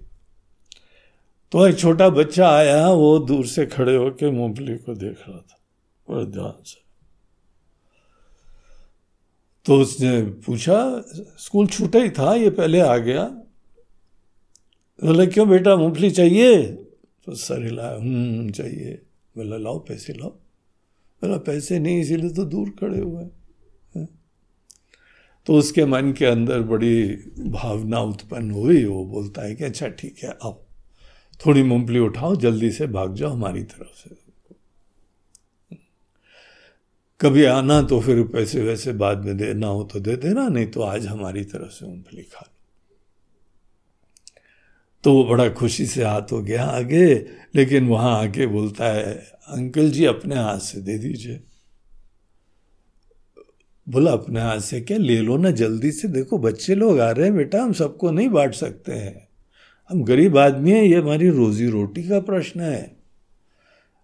तो 1.52 1.68
एक 1.68 1.78
छोटा 1.78 2.10
बच्चा 2.10 2.50
आया, 2.50 2.90
वो 2.90 3.18
दूर 3.20 3.46
से 3.46 3.66
खड़े 3.66 3.96
होकर 3.96 4.32
मूंगफली 4.32 4.78
को 4.78 4.94
देख 4.96 5.18
रहा 5.30 5.40
था, 5.40 5.60
बड़े 6.08 6.26
ध्यान 6.26 6.64
से। 6.64 6.81
तो 9.66 9.80
उसने 9.80 10.22
पूछा, 10.22 11.04
स्कूल 11.38 11.68
छूटा 11.68 12.00
ही 12.00 12.10
था, 12.10 12.36
ये 12.36 12.50
पहले 12.50 12.80
आ 12.80 12.98
गया? 12.98 13.24
बोला, 15.04 15.26
क्यों 15.26 15.50
बेटा, 15.50 15.76
मूंगफली 15.76 16.12
चाहिए? 16.12 16.64
तो 17.26 17.36
सर 17.36 17.64
हिलाया 17.64 17.96
हम्म 17.96 18.50
चाहिए। 18.52 19.02
बोला, 19.38 19.58
लाओ, 19.58 19.80
पैसे 19.80 20.14
लाओ। 20.14 20.30
बोला, 21.22 21.38
पैसे 21.38 21.80
नहीं, 21.80 22.02
इसीलिए 22.02 22.30
तो 22.30 22.46
दूर 22.46 22.70
खड़े 22.70 23.00
हुए 23.00 23.26
तो 25.46 25.54
उसके 25.54 25.86
मन 25.86 26.12
के 26.12 26.26
अंदर 26.26 26.62
बड़ी 26.62 27.08
भावना 27.40 28.00
उत्पन्न 28.00 28.52
हुई। 28.52 28.86
वो 28.86 29.06
बोलता 29.06 29.42
है 29.42 29.56
कि 29.56 29.64
अच्छा 29.64 29.88
ठीक 29.88 30.16
है, 30.24 30.38
आओ। 30.44 30.64
थोड़ी 31.46 31.64
मूंगफली 31.64 32.00
उठाओ, 32.00 32.36
जल्दी 32.36 32.72
से 32.72 32.88
भाग 32.88 33.16
जाओ 33.16 33.30
हमारी 33.30 33.64
तरफ़ 33.64 34.10
से। 34.10 34.16
कभी 37.22 37.44
आना 37.44 37.82
तो 37.82 38.00
फिर 38.00 38.24
पैसे 38.24 38.62
वैसे 38.62 38.94
बाद 38.94 39.26
में 39.26 39.38
देना 39.38 39.68
हो 39.68 39.84
तो 39.84 40.00
दे 40.00 40.16
देना, 40.16 40.48
नहीं 40.48 40.66
तो 40.66 40.82
आज 40.82 41.06
हमारी 41.08 41.44
तरफ़ 41.44 41.72
से 41.72 41.86
मूंगफली 41.86 42.22
खा 42.22 42.46
लो। 42.48 42.58
तो 45.04 45.14
वो 45.14 45.24
बड़ा 45.24 45.50
खुशी 45.50 45.86
से 45.86 46.04
हाथ 46.04 46.32
हो 46.32 46.42
गया 46.42 46.66
आगे, 46.66 47.16
लेकिन 47.56 47.88
वहाँ 47.88 48.24
आके 48.24 48.48
बोलता 48.48 48.86
है, 48.86 49.14
अंकल 49.48 49.92
जी, 49.92 50.06
अपने 50.06 50.36
हाथ 50.36 50.60
से 50.60 50.82
दे 50.82 50.98
दीजिए। 50.98 51.44
बोला, 53.90 54.12
अपने 54.12 54.42
हाथ 54.42 54.60
से 54.60 54.82
क्या? 54.82 54.98
ले 54.98 55.18
लो 55.18 55.38
ना, 55.38 55.52
जल्दी 55.52 55.92
से 55.92 56.08
देखो, 56.08 56.38
बच्चे 56.38 56.76
लोग 56.76 57.00
आ 57.00 57.12
रहे 57.12 57.26
हैं 57.26 57.36
बेटा, 57.36 57.64
हम 57.64 57.74
सबको 57.74 58.12
नहीं 58.12 58.30
बांट 58.30 58.54
सकते 58.54 58.92
हैं। 58.92 59.28
हम 59.90 60.04
गरीब 60.04 60.38
आदमी 60.38 60.72
हैं, 60.72 60.84
ये 60.84 60.96
हमारी 60.96 61.30
रोजी 61.30 61.70
रोटी 61.70 62.04
का 62.04 62.20
प्रश्न 62.20 62.62
है। 62.62 62.98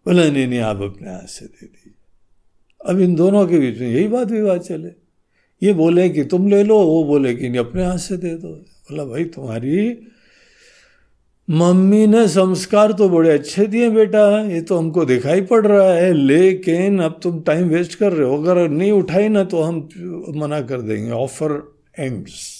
बोला, 0.06 0.30
नहीं 0.30 0.48
नहीं, 0.48 0.60
आप 0.60 0.82
अपने 0.82 1.12
हाथ 1.12 1.28
से 1.28 1.46
दे 1.46 1.66
दीजिए। 1.66 1.94
अब 2.82 3.00
इन 3.00 3.16
दोनों 3.16 3.48
के 3.48 3.60
बीच 3.60 3.80
में 3.80 3.88
यही 3.88 4.08
बात 4.08 4.32
विवाद 4.32 4.62
चले। 4.62 4.92
ये 5.62 5.74
बोले 5.74 6.10
कि 6.10 6.24
तुम 6.24 6.48
ले 6.48 6.64
लो, 6.64 6.78
वो 6.80 7.04
बोले 7.04 7.36
कि 7.36 7.50
नहीं, 7.50 7.60
अपने 7.60 7.86
हाथ 7.86 7.98
से 7.98 8.18
दे 8.18 8.36
दो। 8.36 8.48
बोला, 8.48 9.06
भाई, 9.06 9.24
तुम्हारी 9.26 10.08
मम्मी 11.50 12.08
ने 12.08 12.28
संस्कार 12.28 12.92
तो 12.92 13.10
बड़े 13.10 13.30
अच्छे 13.30 13.66
दिए 13.68 13.90
बेटा, 13.90 14.40
ये 14.42 14.62
तो 14.62 14.78
हमको 14.78 15.06
दिखाई 15.06 15.42
पड़ 15.42 15.66
रहा 15.68 15.94
है, 15.94 16.14
लेकिन 16.14 17.00
अब 17.00 17.20
तुम 17.24 17.42
टाइम 17.42 17.68
वेस्ट 17.68 17.96
कर 17.96 18.14
रहे 18.14 18.28
हो। 18.30 18.38
अगर 18.38 18.68
नहीं 18.70 18.92
उठाई 18.92 19.28
ना 19.30 19.44
तो 19.44 19.62
हम 19.62 19.90
मना 20.36 20.62
कर 20.62 20.82
देंगे। 20.82 21.12
ऑफ़र 21.12 21.62
एंड्स 22.00 22.56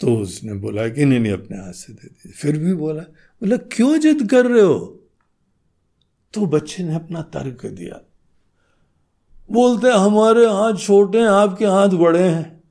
तो 0.00 0.14
उसने 0.16 0.54
बोला 0.54 0.88
कि 0.88 1.04
नहीं 1.04 1.20
नहीं, 1.20 1.32
अपने 1.32 1.56
हाथ 1.56 1.72
से 1.72 1.92
दे 1.92 2.08
दिए 2.08 2.32
फिर 2.32 2.58
भी 2.58 2.74
बोला 2.74 3.02
बोला, 3.02 3.56
क्यों 3.56 3.98
जिद 3.98 4.28
कर 4.30 4.46
रहे 4.46 4.62
हो? 4.62 5.01
तो 6.34 6.46
बच्चे 6.46 6.82
ने 6.82 6.94
अपना 6.94 7.22
तर्क 7.22 7.66
दिया। 7.66 8.00
बोलते 9.52 9.88
हमारे 9.88 10.46
हाथ 10.46 10.74
छोटे 10.74 11.18
हैं, 11.18 11.26
आपके 11.26 11.66
हाथ 11.66 11.88
बड़े 11.88 12.22
हैं। 12.22 12.64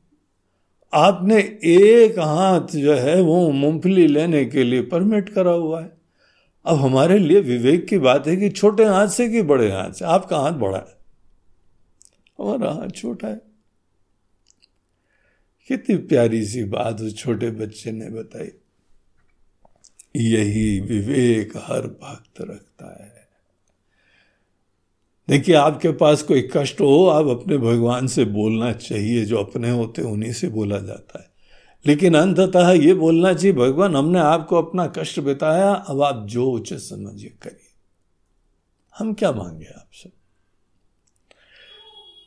आपने 0.93 1.59
एक 1.64 2.20
हाथ 2.20 2.62
जो 2.62 2.93
है 2.93 3.22
वो 3.22 3.51
मूंगफली 3.51 4.07
लेने 4.07 4.45
के 4.45 4.64
लिए 4.64 4.82
परमिट 4.82 5.30
करा 5.30 5.51
हुआ 5.51 5.82
है। 5.82 5.97
अब 6.66 6.78
हमारे 6.78 7.20
लिए 7.20 7.39
विवेक 7.39 7.88
की 7.88 7.97
बात 7.97 8.28
है 8.28 8.36
कि 8.36 8.49
छोटे 8.49 8.86
हाथ 8.86 9.07
से 9.07 9.30
कि 9.30 9.41
बड़े 9.41 9.72
हाथ 9.72 9.91
से? 9.91 10.05
आपका 10.05 10.39
हाथ 10.39 10.51
बड़ा 10.51 10.78
है। 10.78 10.97
हमारा 12.39 12.74
हाथ 12.74 12.89
छोटा 12.89 13.28
है। 13.28 13.41
कितनी 15.68 15.97
प्यारी 15.97 16.45
सी 16.45 16.64
बात 16.64 17.01
उस 17.01 17.18
छोटे 17.18 17.51
बच्चे 17.51 17.91
ने 17.91 18.09
बताई। 18.09 18.49
यही 20.16 20.80
विवेक 20.80 21.57
हर 21.57 21.82
भक्त 21.82 22.41
रखता 22.41 23.03
है। 23.03 23.11
देखिए, 25.30 25.55
आपके 25.55 25.91
पास 25.91 26.24
कोई 26.24 26.49
कष्ट 26.53 26.82
हो, 26.82 27.07
आप 27.07 27.28
अपने 27.28 27.57
भगवान 27.57 28.07
से 28.07 28.26
बोलना 28.26 28.74
चाहिए। 28.74 29.26
जो 29.26 29.38
अपने 29.38 29.72
होते 29.72 30.01
उन्हीं 30.01 30.34
से 30.34 30.47
बोला 30.47 30.80
जाता 30.80 31.19
है। 31.19 31.32
लेकिन 31.86 32.15
अंततः 32.15 32.72
ये 32.72 32.93
बोलना 32.93 33.34
चाहिए, 33.34 33.53
भगवान, 33.53 33.95
हमने 33.95 34.19
आपको 34.19 34.55
अपना 34.55 34.88
कष्ट 34.88 35.19
बताया, 35.19 35.74
अब 35.74 36.01
आप 36.01 36.28
जो 36.28 36.51
उचित 36.51 36.80
समझिए 36.80 37.30
करिए। 37.41 37.72
हम 38.97 39.13
क्या 39.13 39.32
मांगे 39.32 39.65
आपसे? 39.65 40.11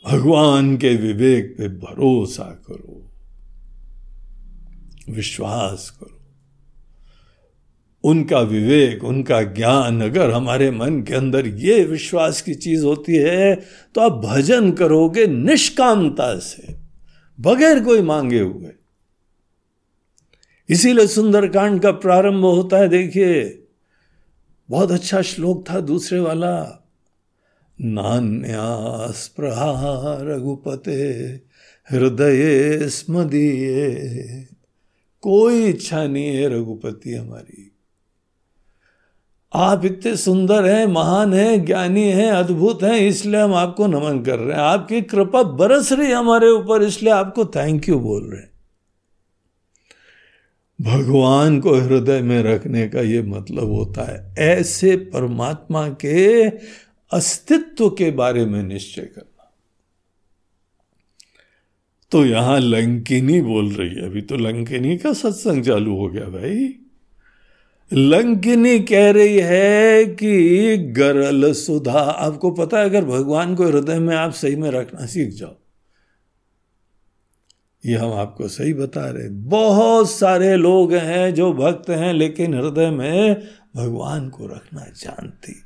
भगवान 0.07 0.76
के 0.76 0.97
विवेक 0.97 1.55
पे 1.59 1.68
भरोसा 1.68 2.45
करो, 2.45 3.11
विश्वास 5.11 5.90
करो। 5.90 6.13
उनका 8.05 8.40
विवेक, 8.40 9.05
उनका 9.05 9.42
ज्ञान 9.42 10.00
अगर 10.02 10.30
हमारे 10.30 10.70
मन 10.70 11.00
के 11.02 11.14
अंदर 11.14 11.46
ये 11.46 11.84
विश्वास 11.84 12.40
की 12.42 12.55
चीज़ 12.55 12.84
होती 12.84 13.14
है 13.14 13.55
तो 13.94 14.00
आप 14.00 14.12
भजन 14.24 14.70
करोगे 14.72 15.26
निष्कामता 15.26 16.38
से, 16.38 16.74
बगैर 17.38 17.80
कोई 17.84 18.02
मांगे 18.02 18.40
हुए। 18.40 18.70
इसीलिए 20.68 21.07
सुंदरकांड 21.07 21.80
का 21.80 21.90
प्रारंभ 21.92 22.44
होता 22.44 22.78
है, 22.78 22.88
देखिए, 22.88 23.42
बहुत 24.68 24.90
अच्छा 24.90 25.22
श्लोक 25.22 25.64
था 25.70 25.80
दूसरे 25.80 26.18
वाला 26.18 26.80
नान्यास्प्रहा 27.78 29.72
रघुपते, 30.22 31.02
हृदय 31.88 32.88
स्मदीय, 32.88 34.46
कोई 35.22 35.64
इच्छा 35.64 36.07
नहीं 36.07 36.26
है 36.26 36.48
रघुपति 36.48 37.14
हमारी। 37.14 37.70
आप 39.55 39.84
इतने 39.84 40.16
सुंदर 40.16 40.64
हैं, 40.64 40.86
महान 40.86 41.34
हैं, 41.34 41.64
ज्ञानी 41.64 42.02
हैं, 42.02 42.30
अद्भुत 42.30 42.82
हैं, 42.82 42.98
इसलिए 42.98 43.40
हम 43.40 43.55
आपको 43.55 43.86
नमन 43.86 44.22
कर 44.22 44.38
रहे 44.38 44.57
हैं। 44.57 44.62
आपकी 44.62 45.02
कृपा 45.02 45.42
बरस 45.42 45.92
रही 45.92 46.09
है 46.09 46.14
हमारे 46.14 46.50
ऊपर, 46.50 46.82
इसलिए 46.82 47.12
आपको 47.12 47.44
थैंक 47.44 47.88
यू 47.88 47.98
बोल 47.98 48.24
रहे 48.24 48.40
हैं। 48.40 48.52
भगवान 50.80 51.61
को 51.61 51.74
हृदय 51.74 52.20
में 52.20 52.42
रखने 52.42 52.88
का 52.88 53.00
ये 53.00 53.22
मतलब 53.22 53.72
होता 53.72 54.02
है, 54.02 54.34
ऐसे 54.38 54.96
परमात्मा 54.96 55.88
के 55.88 56.48
अस्तित्व 57.12 57.88
के 57.90 58.11
बारे 58.11 58.46
में 58.46 58.62
निश्चय 58.62 59.02
करना। 59.02 59.52
तो 62.12 62.24
यहाँ 62.24 62.61
लंकिनी 62.61 63.40
बोल 63.40 63.72
रही 63.72 63.88
है, 63.88 64.07
अभी 64.07 64.20
तो 64.20 64.36
लंकिनी 64.36 64.96
का 64.98 65.12
सत्संग 65.12 65.64
चालू 65.64 65.96
हो 65.96 66.09
गया 66.09 66.24
भाई। 66.24 66.74
लंकिनी 67.93 68.78
कह 68.80 69.11
रही 69.12 69.39
है 69.39 70.05
कि 70.07 70.76
गरल 70.76 71.53
सुधा। 71.53 72.01
आपको 72.01 72.51
पता 72.51 72.78
है, 72.78 72.85
अगर 72.85 73.05
भगवान 73.05 73.55
को 73.55 73.64
हृदय 73.64 73.99
में 73.99 74.16
आप 74.16 74.32
सही 74.32 74.57
में 74.57 74.70
रखना 74.70 75.07
सीख 75.07 75.28
जाओ, 75.28 75.57
ये 77.87 77.97
हम 77.97 78.12
आपको 78.12 78.49
सही 78.49 78.74
बता 78.74 79.11
रहे 79.11 79.28
बहुत 79.28 80.11
सारे 80.11 80.57
लोग 80.57 80.93
हैं 80.93 81.35
जो 81.35 81.53
भक्त 81.53 81.91
हैं, 81.91 82.12
लेकिन 82.12 82.55
हृदय 82.55 82.91
में 82.91 83.49
भगवान 83.76 84.28
को 84.28 84.47
रखना 84.47 84.87
जानती 84.97 85.53
नहीं। 85.53 85.62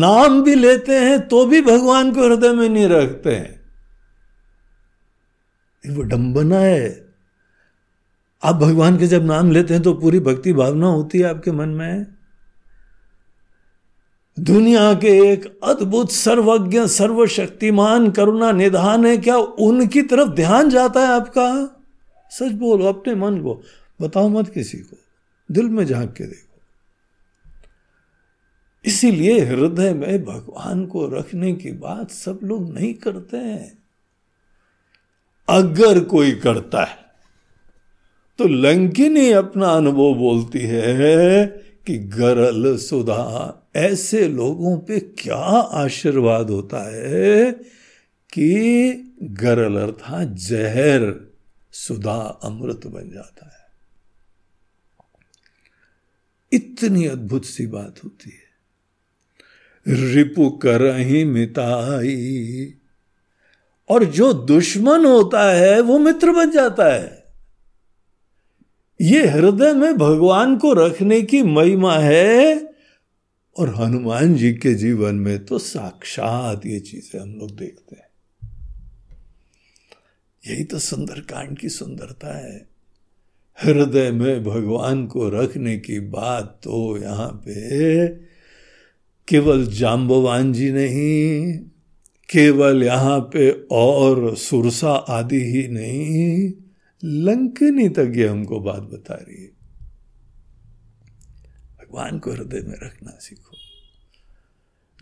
नाम 0.00 0.42
भी 0.42 0.54
लेते 0.54 0.92
हैं 0.92 1.28
तो 1.28 1.46
भी 1.46 1.62
भगवान 1.62 2.14
को 2.14 2.28
हृदय 2.28 2.52
में 2.52 2.68
नहीं 2.68 2.86
रखते 2.88 3.34
हैं। 3.34 3.60
वो 5.90 6.02
डंबना 6.02 6.58
है। 6.58 7.05
आप 8.46 8.56
भगवान 8.56 8.98
के 8.98 9.06
जब 9.06 9.24
नाम 9.24 9.50
लेते 9.50 9.74
हैं 9.74 9.82
तो 9.82 9.94
पूरी 9.94 10.20
भक्ति 10.20 10.52
भावना 10.52 10.86
होती 10.86 11.18
है 11.18 11.24
आपके 11.24 11.52
मन 11.52 11.68
में? 11.68 12.06
दुनिया 14.38 14.94
के 14.94 15.32
एक 15.32 15.60
अद्भुत 15.64 16.12
सर्वज्ञ, 16.12 16.86
सर्वशक्तिमान, 16.86 18.10
करुणा 18.10 18.52
निधान 18.52 19.06
है, 19.06 19.18
क्या 19.18 19.36
उनकी 19.38 20.02
तरफ़ 20.02 20.28
ध्यान 20.28 20.70
जाता 20.70 21.00
है 21.00 21.06
आपका? 21.06 21.68
सच 22.30 22.52
बोलो, 22.52 22.84
अपने 22.84 23.14
मन 23.14 23.38
को। 23.38 23.62
बताओ 24.02 24.28
मत 24.28 24.48
किसी 24.48 24.78
को। 24.78 24.96
दिल 25.50 25.68
में 25.68 25.84
झाँक 25.84 26.12
के 26.12 26.24
देखो। 26.24 26.60
इसीलिए 28.84 29.40
हृदय 29.40 29.94
में 29.94 30.24
भगवान 30.24 30.86
को 30.86 31.06
रखने 31.06 31.52
की 31.52 31.72
बात 31.72 32.10
सब 32.10 32.40
लोग 32.42 32.74
नहीं 32.74 32.94
करते 32.94 33.36
हैं। 33.36 33.78
अगर 35.48 36.04
कोई 36.04 36.32
करता 36.32 36.84
है 36.84 37.05
तो 38.38 38.44
लंकिनी 38.44 39.30
अपना 39.30 39.66
अनुभव 39.66 40.14
बोलती 40.14 40.58
है 40.58 41.46
कि 41.86 41.98
गरल 41.98 42.76
सुधा, 42.76 43.62
ऐसे 43.76 44.28
लोगों 44.28 44.78
पे 44.78 45.00
क्या 45.00 45.36
आशीर्वाद 45.60 46.50
होता 46.50 46.96
है 46.96 47.52
कि 48.32 48.92
गरल 49.22 49.76
अर्थात 49.76 50.28
जहर 50.28 51.32
सुधा 51.72 52.40
अमृत 52.42 52.80
बन 52.86 53.10
जाता 53.10 53.46
है। 53.46 53.66
इतनी 56.52 57.06
अद्भुत 57.06 57.44
सी 57.44 57.66
बात 57.66 58.00
होती 58.04 58.30
है। 58.30 58.46
रिपु 60.14 60.50
कर 60.50 60.96
ही 60.96 61.24
मिताई। 61.24 62.74
और 63.88 64.04
जो 64.04 64.32
दुश्मन 64.32 65.04
होता 65.04 65.52
है, 65.52 65.80
वो 65.80 65.98
मित्र 65.98 66.32
बन 66.32 66.50
जाता 66.50 66.94
है। 66.94 67.15
ये 69.00 69.26
हृदय 69.26 69.72
में 69.72 69.96
भगवान 69.96 70.56
को 70.56 70.72
रखने 70.72 71.22
की 71.22 71.42
महिमा 71.42 71.96
है 71.98 72.74
और 73.56 73.74
हनुमान 73.74 74.34
जी 74.34 74.52
के 74.52 74.74
जीवन 74.74 75.14
में 75.14 75.44
तो 75.44 75.58
साक्षात 75.58 76.66
ये 76.66 76.80
चीज़ें 76.80 77.20
हम 77.20 77.34
लोग 77.34 77.50
देखते 77.50 77.96
हैं। 77.96 78.08
यही 80.44 80.64
तो 80.64 80.78
सुंदरकांड 80.78 81.58
की 81.58 81.68
सुंदरता 81.68 82.36
है। 82.38 82.68
हृदय 83.58 84.10
में 84.10 84.44
भगवान 84.44 85.06
को 85.06 85.28
रखने 85.28 85.76
की 85.78 86.00
बात 86.00 86.58
तो 86.64 86.96
यहाँ 86.98 87.28
पे 87.46 88.08
केवल 89.28 89.66
जाम्बवान 89.66 90.52
जी 90.52 90.70
नहीं, 90.72 91.58
केवल 92.28 92.82
यहाँ 92.82 93.20
पे 93.32 93.50
और 93.72 94.36
सुरसा 94.36 94.92
आदि 94.92 95.40
ही 95.44 95.68
नहीं 95.68 96.52
लंकनी 97.04 97.88
तक 97.88 98.12
ये 98.16 98.28
हमको 98.28 98.60
बात 98.60 98.82
बता 98.82 99.14
रही 99.14 99.42
है। 99.42 99.50
भगवान 101.78 102.18
को 102.18 102.32
हृदय 102.32 102.60
में 102.60 102.76
रखना 102.82 103.18
सीखो। 103.20 103.56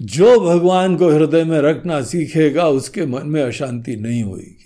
जो 0.02 0.40
भगवान 0.40 0.96
को 0.96 1.10
हृदय 1.10 1.44
में 1.44 1.58
रखना 1.58 2.02
सीखेगा, 2.02 2.68
उसके 2.68 3.06
मन 3.06 3.26
में 3.26 3.42
अशांति 3.42 3.96
नहीं 3.96 4.22
होगी 4.22 4.60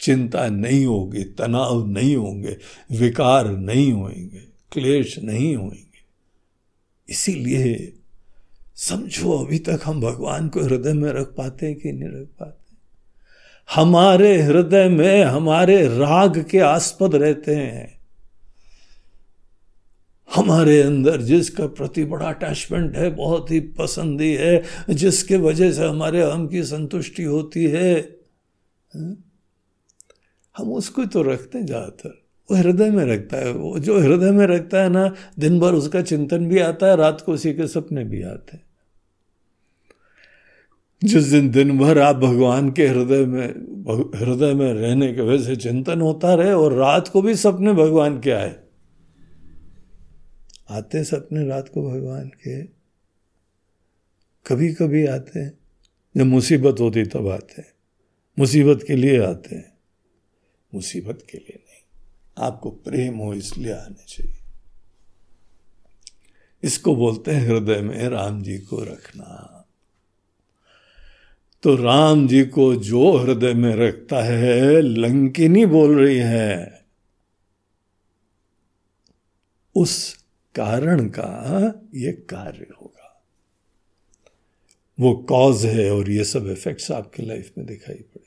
चिंता 0.00 0.48
नहीं 0.48 0.86
होगी, 0.86 1.24
तनाव 1.24 1.86
नहीं 1.86 2.16
होंगे, 2.16 2.56
विकार 2.92 3.56
नहीं 3.56 3.92
होंगे 3.92 4.38
क्लेश 4.72 5.18
नहीं 5.18 5.56
होंगे 5.56 5.86
इसीलिए 7.08 7.92
समझो, 8.74 9.32
अभी 9.32 9.58
तक 9.58 9.80
हम 9.84 10.00
भगवान 10.00 10.48
को 10.48 10.60
हृदय 10.60 10.92
में 10.92 11.12
रख 11.12 11.26
पाते 11.26 11.66
हैं 11.66 11.76
कि 11.76 11.92
नहीं 11.92 12.08
रख 12.08 12.26
पाते? 12.26 12.65
हमारे 13.74 14.42
हृदय 14.42 14.88
में 14.88 15.24
हमारे 15.24 15.88
राग 15.88 16.44
के 16.50 16.58
आस्पद 16.58 17.14
रहते 17.14 17.54
हैं। 17.54 17.96
हमारे 20.34 20.82
अंदर 20.82 21.22
जिसका 21.22 21.66
प्रति 21.66 22.04
बड़ा 22.04 22.26
अटैचमेंट 22.26 22.96
है, 22.96 23.10
बहुत 23.10 23.50
ही 23.50 23.60
पसंदी 23.60 24.34
है, 24.34 24.62
जिसके 24.90 25.36
वजह 25.36 25.72
से 25.72 25.86
हमारे 25.86 26.22
हम 26.22 26.46
की 26.48 26.62
संतुष्टि 26.62 27.22
होती 27.22 27.64
है? 27.64 28.18
हम 30.56 30.72
उसको 30.72 31.04
तो 31.04 31.22
रखते 31.22 31.58
हैं 31.58 31.66
ज़्यादातर। 31.66 32.22
वो 32.50 32.56
हृदय 32.56 32.90
में 32.90 33.04
रखता 33.04 33.36
है। 33.36 33.52
वो 33.52 33.78
जो 33.78 34.00
हृदय 34.00 34.30
में 34.30 34.46
रखता 34.46 34.82
है 34.82 34.88
ना, 34.88 35.14
दिन 35.38 35.60
भर 35.60 35.74
उसका 35.74 36.02
चिंतन 36.02 36.48
भी 36.48 36.58
आता 36.58 36.86
है, 36.86 36.96
रात 36.96 37.20
को 37.20 37.32
उसी 37.32 37.52
के 37.54 37.66
सपने 37.66 38.04
भी 38.04 38.22
आते 38.22 38.56
हैं। 38.56 38.65
जिस 41.04 41.24
दिन 41.24 41.50
दिन 41.50 41.78
भर 41.78 41.98
आप 41.98 42.16
भगवान 42.16 42.72
के 42.72 42.86
हृदय 42.86 43.26
में 43.26 43.48
हृदय 44.20 44.54
में 44.54 44.72
रहने 44.72 45.14
के 45.14 45.20
वजह 45.20 45.44
से 45.44 45.56
चिंतन 45.56 46.00
होता 46.00 46.34
रहे 46.34 46.52
और 46.52 46.72
रात 46.72 47.08
को 47.08 47.22
भी 47.22 47.34
सपने 47.34 47.72
भगवान 47.72 48.20
के 48.20 48.30
आए। 48.30 48.56
आते 50.70 51.04
सपने 51.04 51.46
रात 51.46 51.68
को 51.68 51.90
भगवान 51.90 52.28
के 52.28 52.62
कभी 54.46 54.74
कभी 54.74 55.06
आते 55.06 55.40
हैं। 55.40 55.58
जब 56.16 56.26
मुसीबत 56.26 56.80
होती 56.80 57.04
तब 57.04 57.28
आते 57.28 57.54
हैं। 57.58 57.68
मुसीबत 58.38 58.84
के 58.86 58.96
लिए 58.96 59.22
आते 59.22 59.56
हैं। 59.56 59.78
मुसीबत 60.74 61.18
के 61.30 61.38
लिए 61.38 61.58
नहीं। 61.58 62.06
आपको 62.46 62.70
प्रेम 62.70 63.16
हो, 63.16 63.34
इसलिए 63.34 63.72
आने 63.72 64.04
चाहिए। 64.08 64.38
इसको 66.62 66.96
बोलते 66.96 67.30
हैं 67.30 67.48
हृदय 67.48 67.80
में 67.80 68.08
राम 68.08 68.42
जी 68.42 68.58
को 68.58 68.84
रखना। 68.84 69.52
तो 71.62 71.74
राम 71.74 72.28
जी 72.28 72.44
को 72.44 72.74
जो 72.74 73.16
हृदय 73.16 73.54
में 73.54 73.74
रखता 73.76 74.22
है, 74.22 74.80
लंकिनी 74.80 75.66
बोल 75.66 75.98
रही 75.98 76.16
है। 76.16 76.84
उस 79.74 80.24
कारण 80.54 81.08
का 81.08 81.82
ये 81.94 82.12
कार्य 82.12 82.66
होगा। 82.82 83.22
वो 85.00 85.14
कॉज 85.14 85.66
है 85.66 85.90
और 85.92 86.10
ये 86.10 86.24
सब 86.24 86.48
इफेक्ट्स 86.48 86.90
आपकी 86.90 87.26
लाइफ 87.26 87.50
में 87.58 87.66
दिखाई 87.66 87.94
पड़ेंगे। 87.94 88.26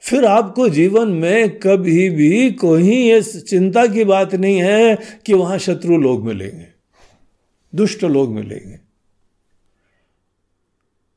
फिर 0.00 0.24
आपको 0.24 0.68
जीवन 0.68 1.08
में 1.08 1.58
कभी 1.58 2.10
भी 2.10 2.50
कोई 2.50 2.90
ये 2.90 3.22
चिंता 3.22 3.86
की 3.86 4.04
बात 4.04 4.34
नहीं 4.34 4.62
है 4.62 4.98
कि 5.26 5.34
वहाँ 5.34 5.58
शत्रु 5.58 5.96
लोग 5.96 6.26
मिलेंगे, 6.26 6.66
दुष्ट 7.74 8.04
लोग 8.04 8.30
मिलेंगे। 8.30 8.81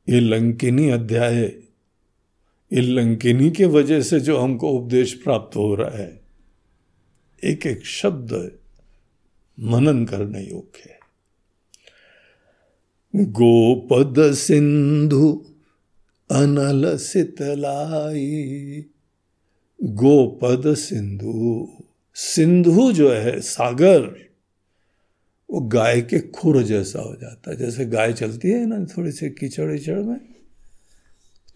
ये 0.08 0.20
लंकिनी 0.20 0.90
अध्याय 0.90 1.36
ये 2.72 2.80
लंकिनी 2.80 3.50
के 3.50 3.64
वजह 3.64 4.00
से 4.00 4.20
जो 4.20 4.38
हमको 4.38 4.70
उपदेश 4.70 5.14
प्राप्त 5.14 5.56
हो 5.56 5.74
रहा 5.74 5.90
है 5.90 6.20
एक 7.44 7.66
एक 7.66 7.86
शब्द 7.86 8.58
मनन 9.60 10.04
करने 10.04 10.40
योग्य 10.40 10.90
है। 10.90 10.98
गोपद 13.24 14.32
सिंधु 14.32 15.46
अनल 16.30 16.96
सितलाई 16.96 18.84
गोपद 19.82 20.74
सिंधु 20.74 21.68
सिंधु 22.14 22.92
जो 22.92 23.12
है 23.12 23.40
सागर। 23.40 24.25
वो 25.50 25.60
गाय 25.60 26.00
के 26.00 26.18
खुर 26.18 26.62
जैसा 26.62 27.00
हो 27.00 27.16
जाता 27.20 27.50
है। 27.50 27.56
जैसे 27.56 27.84
गाय 27.86 28.12
चलती 28.12 28.48
है 28.48 28.66
ना 28.66 28.84
थोड़ी 28.84 29.12
सी 29.12 29.30
कीचड़ 29.30 29.70
विचड़ 29.70 29.98
में 29.98 30.20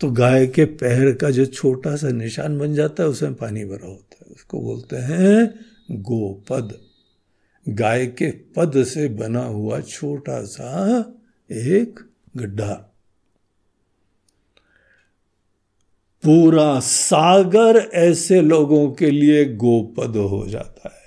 तो 0.01 0.11
गाय 0.11 0.47
के 0.47 0.65
पैर 0.65 1.13
का 1.15 1.31
जो 1.31 1.47
छोटा 1.47 1.97
सा 1.97 2.09
निशान 2.09 2.59
बन 2.59 2.75
जाता 2.75 3.03
है, 3.03 3.09
उसमें 3.09 3.35
पानी 3.35 3.65
भरा 3.65 3.87
होता 3.87 4.25
है। 4.27 4.35
उसको 4.35 4.61
बोलते 4.61 4.97
हैं 4.97 5.55
गोपद। 5.91 6.79
गाय 7.69 8.07
के 8.07 8.31
पद 8.31 8.85
से 8.85 9.09
बना 9.09 9.43
हुआ 9.43 9.81
छोटा 9.81 10.45
सा 10.45 10.99
एक 11.51 12.01
गड्ढा। 12.37 12.73
पूरा 16.23 16.81
सागर 16.81 17.77
ऐसे 17.95 18.41
लोगों 18.41 18.91
के 18.93 19.11
लिए 19.11 19.45
गोपद 19.45 20.17
हो 20.17 20.47
जाता 20.49 20.89
है। 20.89 21.00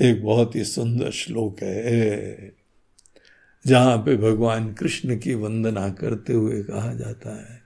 एक 0.00 0.22
बहुत 0.24 0.56
ही 0.56 0.64
सुंदर 0.64 1.10
श्लोक 1.10 1.62
है। 1.62 2.52
जहाँ 3.66 3.96
पे 3.98 4.16
भगवान 4.16 4.72
कृष्ण 4.72 5.18
की 5.18 5.34
वंदना 5.34 5.88
करते 5.88 6.32
हुए 6.32 6.62
कहा 6.62 6.94
जाता 6.94 7.34
है, 7.36 7.62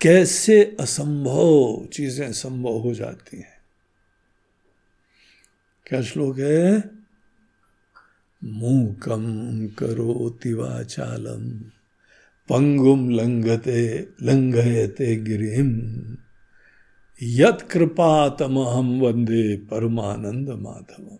कैसे 0.00 0.76
असंभव 0.80 1.86
चीज़ें 1.86 2.32
संभव 2.32 2.78
हो 2.78 2.94
जाती 2.94 3.36
हैं? 3.36 3.54
क्या 5.86 6.02
श्लोक 6.02 6.38
है? 6.38 6.90
मूकम 8.44 9.24
करो 9.68 10.30
तिवाचालम 10.42 11.50
पंगुम 12.48 13.10
लंगते 13.10 14.08
लंघयते 14.22 15.16
गिरिम 15.16 15.70
यत 17.22 17.68
कृपा 17.70 18.28
तम 18.28 18.58
हम 18.58 19.00
वंदे 19.00 19.56
परमानंद 19.56 20.48
माधव 20.48 21.18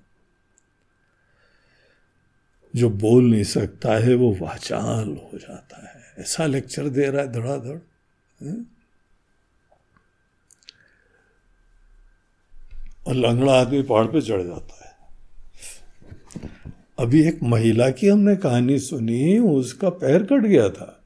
जो 2.76 2.90
बोल 2.90 3.24
नहीं 3.24 3.44
सकता 3.44 3.92
है, 3.92 4.14
वो 4.14 4.36
वाचाल 4.40 5.08
हो 5.08 5.38
जाता 5.38 5.88
है। 5.88 5.94
ऐसा 6.18 6.46
लेक्चर 6.46 6.88
दे 6.88 7.06
रहा 7.10 7.22
है 7.22 7.32
धड़ाधड़ 7.32 7.78
और 13.06 13.14
लंगड़ा 13.14 13.60
आदमी 13.60 13.82
पहाड़ 13.82 14.06
पे 14.06 14.20
चढ़ 14.20 14.42
जाता 14.42 14.88
है। 14.88 14.94
अभी 16.98 17.28
एक 17.28 17.42
महिला 17.42 17.90
की 17.90 18.08
हमने 18.08 18.36
कहानी 18.36 18.78
सुनी, 18.78 19.38
उसका 19.38 19.90
पैर 19.90 20.22
कट 20.22 20.40
गया 20.40 20.68
था। 20.68 21.02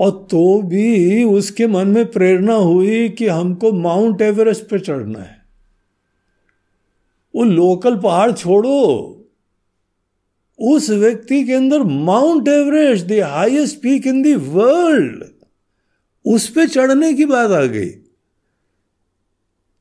और 0.00 0.10
तो 0.10 0.62
भी 0.62 1.24
उसके 1.24 1.66
मन 1.66 1.88
में 1.88 2.10
प्रेरणा 2.10 2.54
हुई 2.54 3.08
कि 3.08 3.28
हमको 3.28 3.72
माउंट 3.72 4.20
एवरेस्ट 4.20 4.68
पे 4.68 4.78
चढ़ना 4.78 5.18
है। 5.18 5.42
वो 7.34 7.44
लोकल 7.44 7.98
पहाड़ 7.98 8.32
छोड़ो। 8.32 9.18
उस 10.62 10.90
व्यक्ति 10.90 11.44
के 11.44 11.52
अंदर 11.52 11.82
Mount 11.82 12.48
Everest 12.48 13.06
the 13.06 13.12
highest 13.12 13.76
peak 13.82 14.06
in 14.06 14.22
the 14.22 14.34
world 14.34 15.24
उस 16.24 16.48
पे 16.48 16.66
चढ़ने 16.66 17.14
की 17.14 17.24
बात 17.24 17.50
आ 17.50 17.64
गई। 17.64 17.88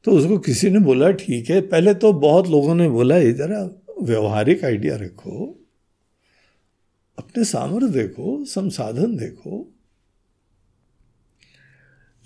तो 0.04 0.12
उसको 0.12 0.38
किसी 0.38 0.70
ने 0.70 0.80
बोला, 0.80 1.12
ठीक 1.12 1.50
है, 1.50 1.62
पहले 1.62 1.94
तो 1.94 2.14
बहुत 2.14 2.48
लोगों 2.48 2.76
ने 2.76 2.90
बोला 2.90 3.18
इधर 3.18 3.82
व्यवहारिक 4.02 4.66
आइडिया 4.66 4.96
रखो, 4.96 5.66
अपने 7.18 7.44
सामर्थ्य 7.44 7.88
देखो, 7.88 8.46
संसाधन 8.46 9.16
देखो। 9.16 9.74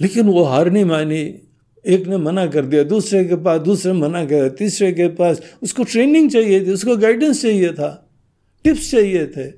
लेकिन 0.01 0.25
वो 0.25 0.43
हार 0.43 0.71
नहीं 0.71 0.85
मानी। 0.85 1.39
एक 1.85 2.07
ने 2.07 2.17
मना 2.17 2.47
कर 2.47 2.65
दिया, 2.65 2.83
दूसरे 2.83 3.25
के 3.25 3.35
पास, 3.35 3.61
दूसरे 3.61 3.93
मना 3.93 4.25
कर 4.25 4.35
दिया, 4.35 4.49
तीसरे 4.49 4.91
के 4.91 5.07
पास। 5.07 5.41
उसको 5.63 5.83
ट्रेनिंग 5.83 6.31
चाहिए 6.31 6.65
थी, 6.65 6.71
उसको 6.71 6.97
गाइडेंस 6.97 7.41
चाहिए 7.41 7.73
था। 7.73 8.04
टिप्स 8.65 8.91
चाहिए 8.91 9.27
थे। 9.27 9.53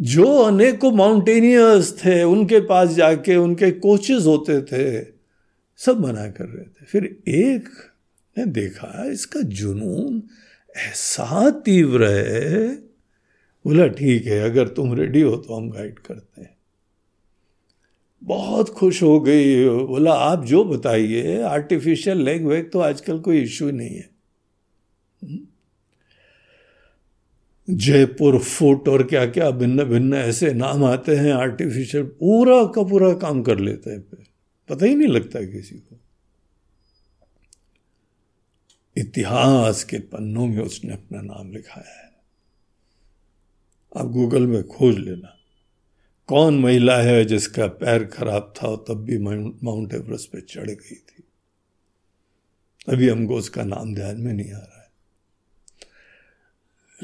जो 0.00 0.38
अनेकों 0.38 0.92
माउंटेनियर्स 0.92 2.04
थे, 2.04 2.22
उनके 2.22 2.60
पास 2.60 2.88
जाके 2.88 3.36
उनके 3.36 3.70
कोचेस 3.70 4.26
होते 4.26 4.62
थे, 4.62 5.06
सब 5.76 6.00
मना 6.00 6.30
कर 6.30 6.44
रहे 6.44 6.64
थे। 6.64 6.84
फिर 6.84 7.18
एक 7.28 7.68
ने 8.38 8.46
देखा, 8.46 9.10
इसका 9.10 9.40
जुनून 9.40 10.22
ऐसा 10.76 11.50
तीव्र 11.50 12.08
है। 12.08 12.74
बोला, 13.64 13.86
ठीक 13.86 14.26
है, 14.26 14.40
अगर 14.40 14.68
तुम 14.68 14.94
रेडी 14.94 15.20
हो 15.20 15.36
तो 15.36 15.54
हम 15.54 15.70
गाइड 15.70 15.98
करते 15.98 16.40
हैं। 16.40 16.56
बहुत 18.24 18.68
खुश 18.68 19.02
हो 19.02 19.20
गई। 19.20 19.68
बोला, 19.68 20.12
आप 20.12 20.44
जो 20.44 20.64
बताइए 20.64 21.42
आर्टिफिशियल 21.42 22.18
लेग 22.18 22.46
वेग 22.46 22.70
तो 22.70 22.78
आजकल 22.78 23.18
कोई 23.18 23.38
इश्यू 23.38 23.70
नहीं 23.70 23.96
है। 23.96 24.10
हम्म। 25.22 25.38
जयपुर, 27.70 28.38
फुट 28.38 28.88
और 28.88 29.02
क्या 29.02 29.26
क्या 29.26 29.50
भिन्न 29.50 29.84
भिन्न 29.84 30.14
ऐसे 30.14 30.52
नाम 30.52 30.84
आते 30.84 31.16
हैं 31.16 31.32
आर्टिफिशियल 31.32 32.04
पूरा 32.04 32.64
का 32.64 32.82
पूरा 32.82 33.12
काम 33.14 33.42
कर 33.42 33.58
लेते 33.58 33.90
हैं 33.90 34.00
पता 34.68 34.86
ही 34.86 34.94
नहीं 34.94 35.08
लगता 35.08 35.40
किसी 35.42 35.74
को। 35.74 35.98
इतिहास 38.96 39.84
के 39.84 39.98
पन्नों 39.98 40.46
में 40.46 40.62
उसने 40.62 40.92
अपना 40.92 41.20
नाम 41.20 41.52
लिखाया 41.52 42.02
है। 42.02 42.10
आप 43.96 44.06
गूगल 44.06 44.46
में 44.46 44.62
खोज 44.64 44.98
लेना। 44.98 45.36
कौन 46.26 46.58
महिला 46.58 47.00
है 47.02 47.24
जिसका 47.24 47.66
पैर 47.66 48.04
खराब 48.04 48.54
था 48.56 48.68
और 48.68 48.84
तब 48.88 48.94
भी 48.94 49.18
माउंट 49.18 49.94
एवरेस्ट 49.94 50.30
पे 50.30 50.40
चढ़ 50.40 50.70
गई 50.70 50.94
थी? 50.94 51.24
अभी 52.88 53.08
हमको 53.08 53.36
उसका 53.36 53.64
नाम 53.64 53.94
ध्यान 53.94 54.20
में 54.20 54.32
नहीं 54.32 54.52
आ 54.52 54.58
रहा। 54.58 54.71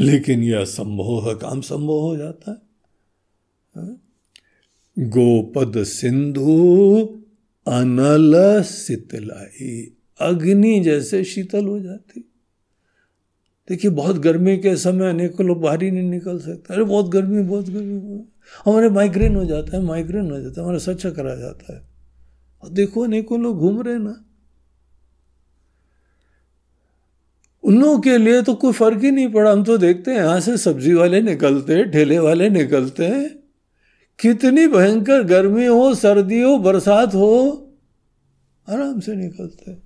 लेकिन 0.00 0.42
यह 0.42 0.64
संभव 0.64 1.28
है, 1.28 1.34
काम 1.34 1.60
संभव 1.60 2.00
हो 2.00 2.16
जाता 2.16 2.50
है। 2.50 2.56
हाँ? 3.74 4.02
गोपद 4.98 5.82
सिंधु 5.82 6.96
अनल 7.68 8.62
शीतलाई, 8.62 9.92
अग्नि 10.20 10.80
जैसे 10.80 11.24
शीतल 11.24 11.66
हो 11.66 11.80
जाती। 11.80 12.32
देखिए, 13.68 13.90
बहुत 13.90 14.16
गर्मी 14.16 14.56
के 14.56 14.76
समय 14.76 15.10
अनेकों 15.10 15.46
लोग 15.46 15.60
बाहर 15.60 15.82
ही 15.82 15.90
नहीं 15.90 16.10
निकल 16.10 16.38
सकते। 16.38 16.74
अरे, 16.74 16.84
बहुत 16.84 17.08
गर्मी 17.08 17.42
बहुत 17.42 17.68
गर्मी 17.68 18.24
हमारे 18.64 18.88
माइग्रेन 18.88 19.36
हो 19.36 19.44
जाता 19.44 19.76
है 19.76 19.82
माइग्रेन 19.82 20.30
हो 20.30 20.40
जाता 20.40 20.60
है, 20.60 20.64
हमारा 20.64 20.78
सच्चा 20.78 21.10
करा 21.10 21.34
जाता 21.34 21.76
है। 21.76 21.82
और 22.62 22.70
देखो, 22.70 23.00
अनेकों 23.00 23.40
लोग 23.40 23.58
घूम 23.58 23.82
रहे 23.82 23.98
ना। 23.98 24.24
उन 27.64 27.80
लोगों 27.80 27.98
के 28.00 28.16
लिए 28.18 28.42
तो 28.42 28.54
कोई 28.54 28.72
फ़र्क 28.72 29.02
ही 29.02 29.10
नहीं 29.10 29.28
पड़ा। 29.28 29.52
हम 29.52 29.64
तो 29.64 29.78
देखते 29.78 30.10
हैं, 30.10 30.18
यहाँ 30.18 30.40
से 30.40 30.56
सब्ज़ी 30.56 30.92
वाले 30.94 31.20
निकलते 31.20 31.74
हैं, 31.74 31.90
ठेले 31.90 32.18
वाले 32.18 32.50
निकलते 32.50 33.06
हैं। 33.06 33.28
कितनी 34.18 34.66
भयंकर 34.66 35.22
गर्मी 35.22 35.66
हो, 35.66 35.94
सर्दी 35.94 36.40
हो, 36.42 36.58
बरसात 36.58 37.14
हो, 37.14 37.64
आराम 38.68 39.00
से 39.00 39.14
निकलते 39.16 39.70
हैं। 39.70 39.82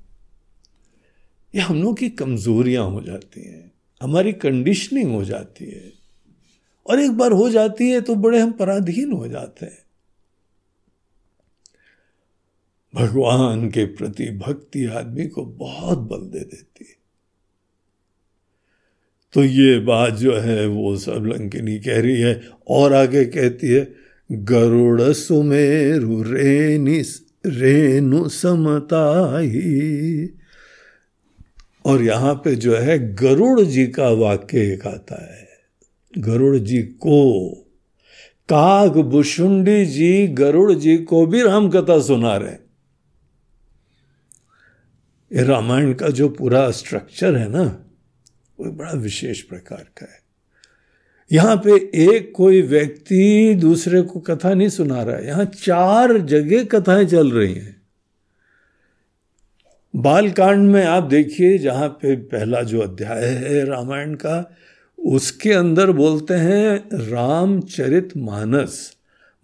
ये 1.55 1.61
हम 1.61 1.83
लोग 1.83 1.99
की 1.99 2.09
कमजोरियाँ 2.11 2.85
हो 2.91 3.01
जाती 3.03 3.41
हैं, 3.41 3.73
हमारी 4.03 4.33
कंडीशनिंग 4.33 5.13
हो 5.13 5.25
जाती 5.25 5.65
है। 5.65 5.93
और 6.87 7.01
एक 7.01 7.11
बार 7.11 7.33
हो 7.33 7.51
जाती 7.51 7.91
है 7.91 8.01
तो 8.01 8.15
बड़े 8.15 8.39
हम 8.41 8.53
पराधीन 8.53 9.13
हो 9.13 9.29
जाते 9.29 9.67
हैं। 9.67 9.79
भगवान 12.95 13.69
के 13.71 13.85
प्रति 13.85 14.31
भक्ति 14.39 14.85
आदमी 14.87 15.27
को 15.27 15.45
बहुत 15.45 15.99
बल 15.99 16.21
दे 16.21 16.41
देती 16.41 16.85
है। 16.85 17.02
तो 19.35 19.45
ये 19.45 19.79
बात 19.79 20.15
जो 20.15 20.37
है 20.37 20.67
वो 20.67 20.97
सब 20.97 21.25
लंकिनी 21.27 21.79
कह 21.79 22.01
रही 22.01 22.21
है 22.21 22.43
और 22.69 22.93
आगे 22.93 23.25
कहती 23.25 23.69
है, 23.69 23.95
गरुड़ 24.33 25.03
सुमेरु 25.03 26.23
रेनी 26.23 27.03
रेणु 27.47 28.29
समताही। 28.29 30.27
और 31.85 32.03
यहाँ 32.03 32.35
पे 32.35 32.55
जो 32.55 32.77
है 32.77 33.15
गरुड़ 33.15 33.61
जी 33.61 33.87
का 33.87 34.09
वाक्य 34.09 34.73
एक 34.73 34.87
आता 34.87 35.23
है। 35.35 35.49
गरुड़ 36.19 36.57
जी 36.57 36.83
को, 36.83 37.51
काग 38.49 38.97
बुशुंडी 38.97 39.87
जी, 39.87 40.27
गरुड़ 40.27 40.73
जी 40.73 40.97
को 40.99 41.27
भी 41.27 41.43
राम 41.43 41.69
कथा 41.71 42.01
सुना 42.01 42.37
रहे 42.37 42.53
ये 45.31 45.45
रामायण 45.45 45.93
का 45.95 46.09
जो 46.09 46.29
पूरा 46.29 46.71
स्ट्रक्चर 46.71 47.37
है 47.37 47.49
ना 47.49 47.65
वो 48.65 48.73
बड़ा 48.73 48.93
विशेष 48.93 49.43
प्रकार 49.43 49.87
का 49.97 50.13
है। 50.13 50.23
यहाँ 51.33 51.57
पे 51.57 51.91
एक 51.95 52.33
कोई 52.37 52.63
व्यक्ति 52.63 53.55
दूसरे 53.55 54.03
को 54.03 54.21
कथा 54.21 54.55
नहीं 54.55 54.69
सुना 54.69 55.03
रहा 55.03 55.17
है। 55.17 55.27
यहाँ 55.27 55.45
चार 55.45 56.19
जगह 56.19 56.65
कथाएँ 56.65 57.05
चल 57.05 57.31
रही 57.31 57.55
हैं। 57.55 57.83
बालकांड 59.97 60.71
में 60.71 60.85
आप 60.85 61.03
देखिए, 61.03 61.59
जहाँ 61.59 61.89
पे 61.89 62.17
पहला 62.17 62.63
जो 62.63 62.81
अध्याय 62.81 63.25
है 63.25 63.65
रामायण 63.65 64.15
का, 64.15 64.57
उसके 64.99 65.53
अंदर 65.53 65.91
बोलते 65.91 66.35
हैं, 66.35 66.89
रामचरित 66.95 68.17
मानस। 68.17 68.97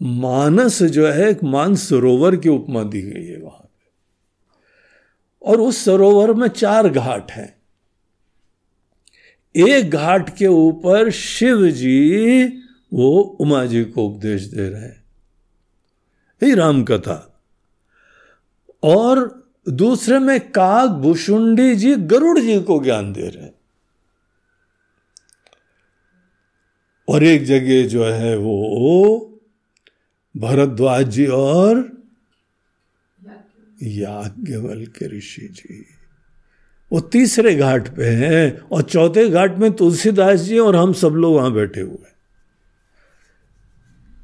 मानस 0.02 0.82
जो 0.82 1.08
है, 1.08 1.30
एक 1.30 1.44
मान 1.44 1.74
सरोवर 1.74 2.36
की 2.36 2.48
उपमा 2.48 2.82
दी 2.82 3.02
गई 3.02 3.26
है 3.26 3.38
वहाँ 3.38 3.58
पे। 3.58 3.90
और 5.42 5.60
उस 5.60 5.84
सरोवर 5.84 6.34
में 6.34 6.48
चार 6.48 6.88
घाट 6.88 7.32
हैं। 7.32 7.57
एक 9.56 9.90
घाट 9.90 10.36
के 10.36 10.46
ऊपर 10.46 11.10
शिव 11.10 11.70
जी 11.70 12.44
वो 12.92 13.20
उमा 13.20 13.64
जी 13.64 13.84
को 13.84 14.06
उपदेश 14.06 14.42
दे 14.42 14.68
रहे 14.68 14.82
हैं। 14.82 15.04
यही 16.42 16.54
राम 16.54 16.84
कथा। 16.84 17.40
और 18.82 19.48
दूसरे 19.68 20.18
में 20.18 20.52
काग 20.52 20.90
भुषुंडी 20.90 21.76
जी 21.76 21.94
गरुड़ 21.94 22.38
जी 22.38 22.60
को 22.60 22.84
ज्ञान 22.84 23.12
दे 23.12 23.28
रहे 23.28 23.44
हैं। 23.44 23.54
और 27.08 27.24
एक 27.24 27.44
जगह 27.44 27.88
जो 27.88 28.04
है 28.04 28.36
वो 28.36 29.40
भरद्वाज 30.36 31.08
जी 31.08 31.26
और 31.26 32.02
याज्ञवल 33.82 34.86
के 34.86 35.18
ऋषि 35.18 35.48
जी। 35.48 35.86
वो 36.92 37.00
तीसरे 37.00 37.54
घाट 37.54 37.88
पे 37.88 38.04
हैं 38.04 38.60
और 38.72 38.82
चौथे 38.82 39.28
घाट 39.28 39.58
में 39.58 39.72
तुलसीदास 39.72 40.40
जी 40.40 40.58
और 40.58 40.76
हम 40.76 40.92
सब 40.92 41.08
लोग 41.08 41.34
वहाँ 41.34 41.52
बैठे 41.52 41.80
हुए 41.80 41.96
हैं। 42.00 42.18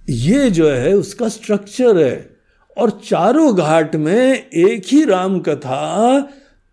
ये 0.09 0.51
जो 0.51 0.71
है, 0.71 0.95
उसका 0.95 1.29
स्ट्रक्चर 1.29 1.99
है। 1.99 2.35
और 2.79 2.91
चारों 2.91 3.57
घाट 3.57 3.97
में 3.97 4.51
एक 4.51 4.83
ही 4.87 5.05
राम 5.05 5.41
कथा 5.41 6.21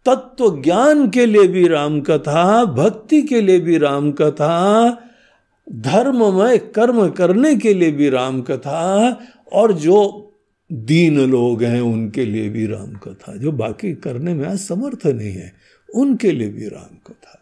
तत्व 0.05 0.61
ज्ञान 0.61 1.09
के 1.09 1.25
लिए 1.25 1.47
भी 1.47 1.67
राम 1.67 2.01
कथा 2.01 2.65
भक्ति 2.65 3.21
के 3.21 3.41
लिए 3.41 3.59
भी 3.59 3.77
राम 3.77 4.11
कथा 4.11 4.91
धर्ममय 5.71 6.57
कर्म 6.57 7.09
करने 7.09 7.55
के 7.55 7.73
लिए 7.73 7.91
भी 7.91 8.09
राम 8.09 8.41
कथा 8.41 9.19
और 9.53 9.73
जो 9.73 10.27
दीन 10.71 11.29
लोग 11.31 11.63
हैं 11.63 11.81
उनके 11.81 12.25
लिए 12.25 12.49
भी 12.49 12.65
राम 12.65 12.93
कथा 12.93 13.35
जो 13.35 13.51
बाकी 13.51 13.93
करने 13.93 14.33
में 14.33 14.57
समर्थ 14.57 15.07
नहीं 15.07 15.33
है। 15.33 15.70
उनके 15.95 16.31
लिए 16.31 16.49
भी 16.49 16.67
राम 16.67 16.97
कथा 17.07 17.37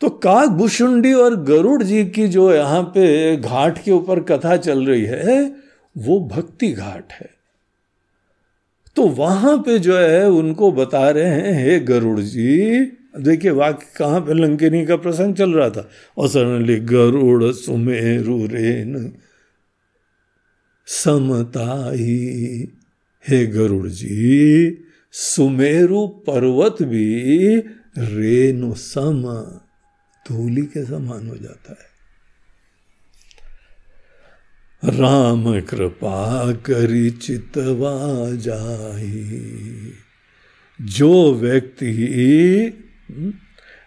तो 0.00 0.08
काक 0.08 0.48
भुषुंडी 0.48 1.12
और 1.12 1.36
गरुड़ 1.36 1.82
जी 1.82 2.04
की 2.04 2.28
जो 2.28 2.54
यहाँ 2.54 2.82
पे 2.82 3.36
घाट 3.36 3.82
के 3.84 3.90
ऊपर 3.90 4.20
कथा 4.20 4.56
चल 4.56 4.86
रही 4.86 5.04
है, 5.04 5.56
वो 5.98 6.20
भक्ति 6.20 6.72
घाट 6.72 7.12
है। 7.12 7.30
तो 8.96 9.02
वहाँ 9.02 9.58
पे 9.58 9.78
जो 9.78 9.98
है, 9.98 10.28
उनको 10.30 10.72
बता 10.72 11.10
रहे 11.10 11.24
हैं, 11.24 11.64
हे 11.64 11.80
गरुड़ 11.80 12.20
जी, 12.20 12.80
देखिए 13.20 13.50
वाक्य 13.50 13.86
कहाँ 13.96 14.20
पे 14.20 14.34
लंकिनी 14.34 14.86
का 14.86 14.96
प्रसंग 14.96 15.34
चल 15.34 15.52
रहा 15.52 15.70
था। 15.70 15.90
और 16.18 16.28
सडनली 16.28 16.76
गरुड़ 16.76 17.52
सुमेरु 17.52 18.46
रेन 18.46 19.12
समताई। 20.86 22.68
हे 23.28 23.46
गरुड़ 23.46 23.88
जी 23.88 24.78
सुमेरु 25.16 26.06
पर्वत 26.06 26.82
भी 26.82 27.56
रेणु 27.98 28.74
सम, 28.74 29.22
धूली 30.26 30.62
के 30.62 30.84
समान 30.84 31.28
हो 31.28 31.36
जाता 31.36 31.72
है। 31.72 31.86
राम 34.82 35.60
कृपा 35.60 36.52
करी 36.52 37.10
चितवा 37.10 37.92
जाई 38.36 39.92
जो 40.80 41.34
व्यक्ति 41.34 41.92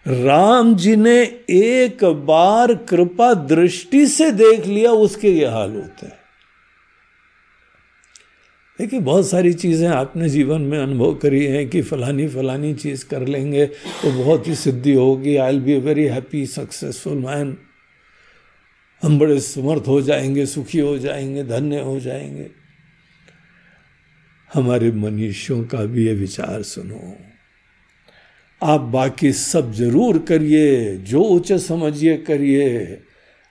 राम 0.06 0.74
जी 0.76 0.96
ने 0.96 1.18
एक 1.50 2.04
बार 2.26 2.74
कृपा 2.74 3.32
दृष्टि 3.34 4.06
से 4.06 4.30
देख 4.32 4.66
लिया, 4.66 4.92
उसके 4.92 5.28
ये 5.28 5.46
हाल 5.46 5.74
होते 5.76 6.06
हैं। 6.06 6.19
देखिए, 8.80 9.00
बहुत 9.00 9.28
सारी 9.28 9.52
चीज़ें 9.52 9.88
आपने 9.88 10.28
जीवन 10.28 10.60
में 10.60 10.78
अनुभव 10.78 11.14
करी 11.14 11.44
हैं 11.46 11.68
कि 11.68 11.82
फलानी 11.82 12.28
फलानी 12.28 12.72
चीज़ 12.74 13.04
कर 13.06 13.26
लेंगे 13.28 13.66
तो 13.66 14.12
बहुत 14.24 14.48
ही 14.48 14.54
सिद्धि 14.54 14.92
होगी। 14.92 15.36
I 15.36 15.52
will 15.52 15.60
be 15.60 15.72
a 15.72 15.80
very 15.80 16.04
happy 16.04 16.46
successful 16.46 17.18
man 17.18 17.56
हम 19.02 19.18
बड़े 19.18 19.38
समर्थ 19.40 19.88
हो 19.88 20.00
जाएँगे, 20.02 20.46
सुखी 20.46 20.78
हो 20.78 20.96
जाएँगे, 20.98 21.44
धन्य 21.44 21.80
हो 21.80 22.00
जाएँगे। 22.00 22.50
हमारे 24.54 24.92
मनुष्यों 24.92 25.62
का 25.64 25.84
भी 25.84 26.06
ये 26.06 26.14
विचार 26.14 26.62
सुनो। 26.62 27.14
आप 28.62 28.80
बाकी 28.80 29.32
सब 29.32 29.72
ज़रूर 29.72 30.18
करिए, 30.18 30.96
जो 30.96 31.22
उच्च 31.22 31.52
समझिए 31.52 32.16
करिए, 32.16 32.98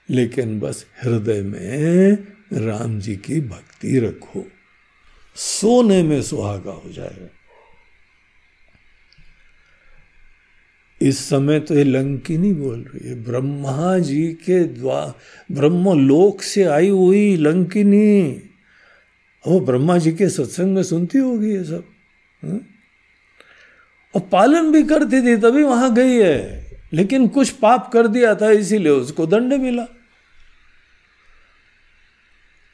लेकिन 0.08 0.60
बस 0.60 0.86
हृदय 1.02 1.42
में 1.42 2.18
राम 2.52 3.00
जी 3.00 3.16
की 3.16 3.40
भक्ति 3.40 3.98
रखो। 3.98 4.46
सोने 5.34 6.02
में 6.02 6.22
सुहागा 6.22 6.72
हो 6.72 6.92
जाएगा। 6.92 7.28
इस 11.02 11.28
समय 11.28 11.60
तो 11.60 11.74
ये 11.74 11.84
लंकिनी 11.84 12.52
बोल 12.52 12.80
रही 12.80 13.08
है, 13.08 13.24
ब्रह्मा 13.24 13.98
जी 13.98 14.28
के 14.28 14.64
द्वार 14.64 15.14
ब्रह्म 15.54 16.08
लोक 16.08 16.42
से 16.42 16.64
आई 16.64 16.88
हुई 16.88 17.36
लंकिनी। 17.36 18.42
वो 19.46 19.60
ब्रह्मा 19.60 19.98
जी 19.98 20.12
के 20.12 20.28
सत्संग 20.28 20.74
में 20.74 20.82
सुनती 20.82 21.18
होगी 21.18 21.50
ये 21.50 21.64
सब 21.64 21.84
हा? 22.44 22.58
और 24.14 24.20
पालन 24.20 24.72
भी 24.72 24.82
करती 24.82 25.22
थी, 25.22 25.36
तभी 25.36 25.62
वहाँ 25.62 25.94
गई 25.94 26.16
है। 26.16 26.70
लेकिन 26.92 27.28
कुछ 27.28 27.50
पाप 27.50 27.90
कर 27.92 28.06
दिया 28.06 28.34
था, 28.34 28.50
इसीलिए 28.50 28.92
उसको 28.92 29.26
दंड 29.26 29.52
मिला। 29.52 29.86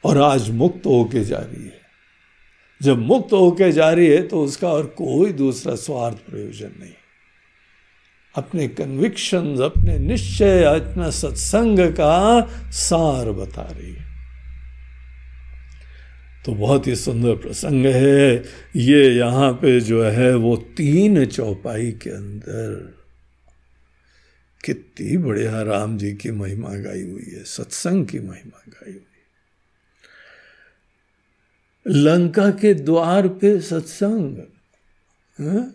और 0.05 0.17
आज 0.17 0.49
मुक्त 0.49 0.85
होके 0.85 1.23
जा 1.23 1.37
रही 1.37 1.65
है। 1.65 1.76
जब 2.81 2.97
मुक्त 2.97 3.33
होके 3.33 3.71
जा 3.71 3.89
रही 3.91 4.07
है 4.07 4.21
तो 4.23 4.43
उसका 4.43 4.69
और 4.69 4.85
कोई 4.97 5.33
दूसरा 5.33 5.75
स्वार्थ 5.75 6.17
प्रयोजन 6.29 6.71
नहीं। 6.79 6.93
अपने 8.35 8.67
कन्विक्शन 8.67 9.55
अपने 9.63 9.97
निश्चय, 9.99 10.63
अपना 10.63 11.09
सत्संग 11.09 11.79
का 11.91 12.41
सार 12.71 13.31
बता 13.31 13.61
रही 13.61 13.93
है। 13.93 14.05
तो 16.45 16.53
बहुत 16.53 16.87
ही 16.87 16.95
सुंदर 16.95 17.35
प्रसंग 17.35 17.85
है। 17.85 18.35
ये 18.75 19.01
यहाँ 19.09 19.51
पे 19.53 19.79
जो 19.81 20.03
है 20.03 20.35
वो 20.35 20.55
तीन 20.77 21.25
चौपाई 21.25 21.91
के 21.91 22.09
अंदर 22.09 22.93
कितनी 24.63 25.17
बढ़िया 25.17 25.61
राम 25.61 25.97
जी 25.97 26.13
की 26.13 26.31
महिमा 26.31 26.75
गाई 26.75 27.01
हुई 27.01 27.33
है, 27.33 27.43
सत्संग 27.43 28.05
की 28.05 28.19
महिमा 28.19 28.63
गाई 28.67 28.91
हुई 28.91 29.06
लंका 31.89 32.51
के 32.51 32.73
द्वार 32.73 33.27
पे 33.27 33.61
सत्संग। 33.61 34.37
हाँ? 35.39 35.73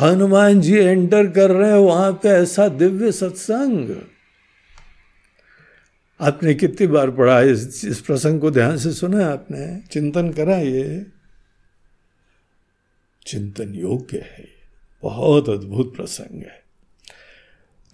हनुमान 0.00 0.60
जी 0.60 0.74
एंटर 0.74 1.30
कर 1.30 1.50
रहे 1.50 1.68
हैं 1.68 1.78
वहाँ 1.78 2.12
पे 2.12 2.28
ऐसा 2.28 2.68
दिव्य 2.68 3.12
सत्संग। 3.12 4.02
आपने 6.20 6.54
कितनी 6.54 6.86
बार 6.86 7.10
पढ़ा 7.10 7.40
इस, 7.40 7.84
इस 7.84 8.00
प्रसंग 8.00 8.40
को 8.40 8.50
ध्यान 8.50 8.76
से 8.76 8.92
सुना 8.92 9.26
आपने? 9.26 9.82
चिंतन 9.92 10.32
करा 10.32 10.56
ये। 10.56 11.06
चिंतन 13.26 13.74
योग्य 13.74 14.18
है 14.18 14.48
बहुत 15.02 15.48
अद्भुत 15.48 15.96
प्रसंग 15.96 16.42
है। 16.42 16.62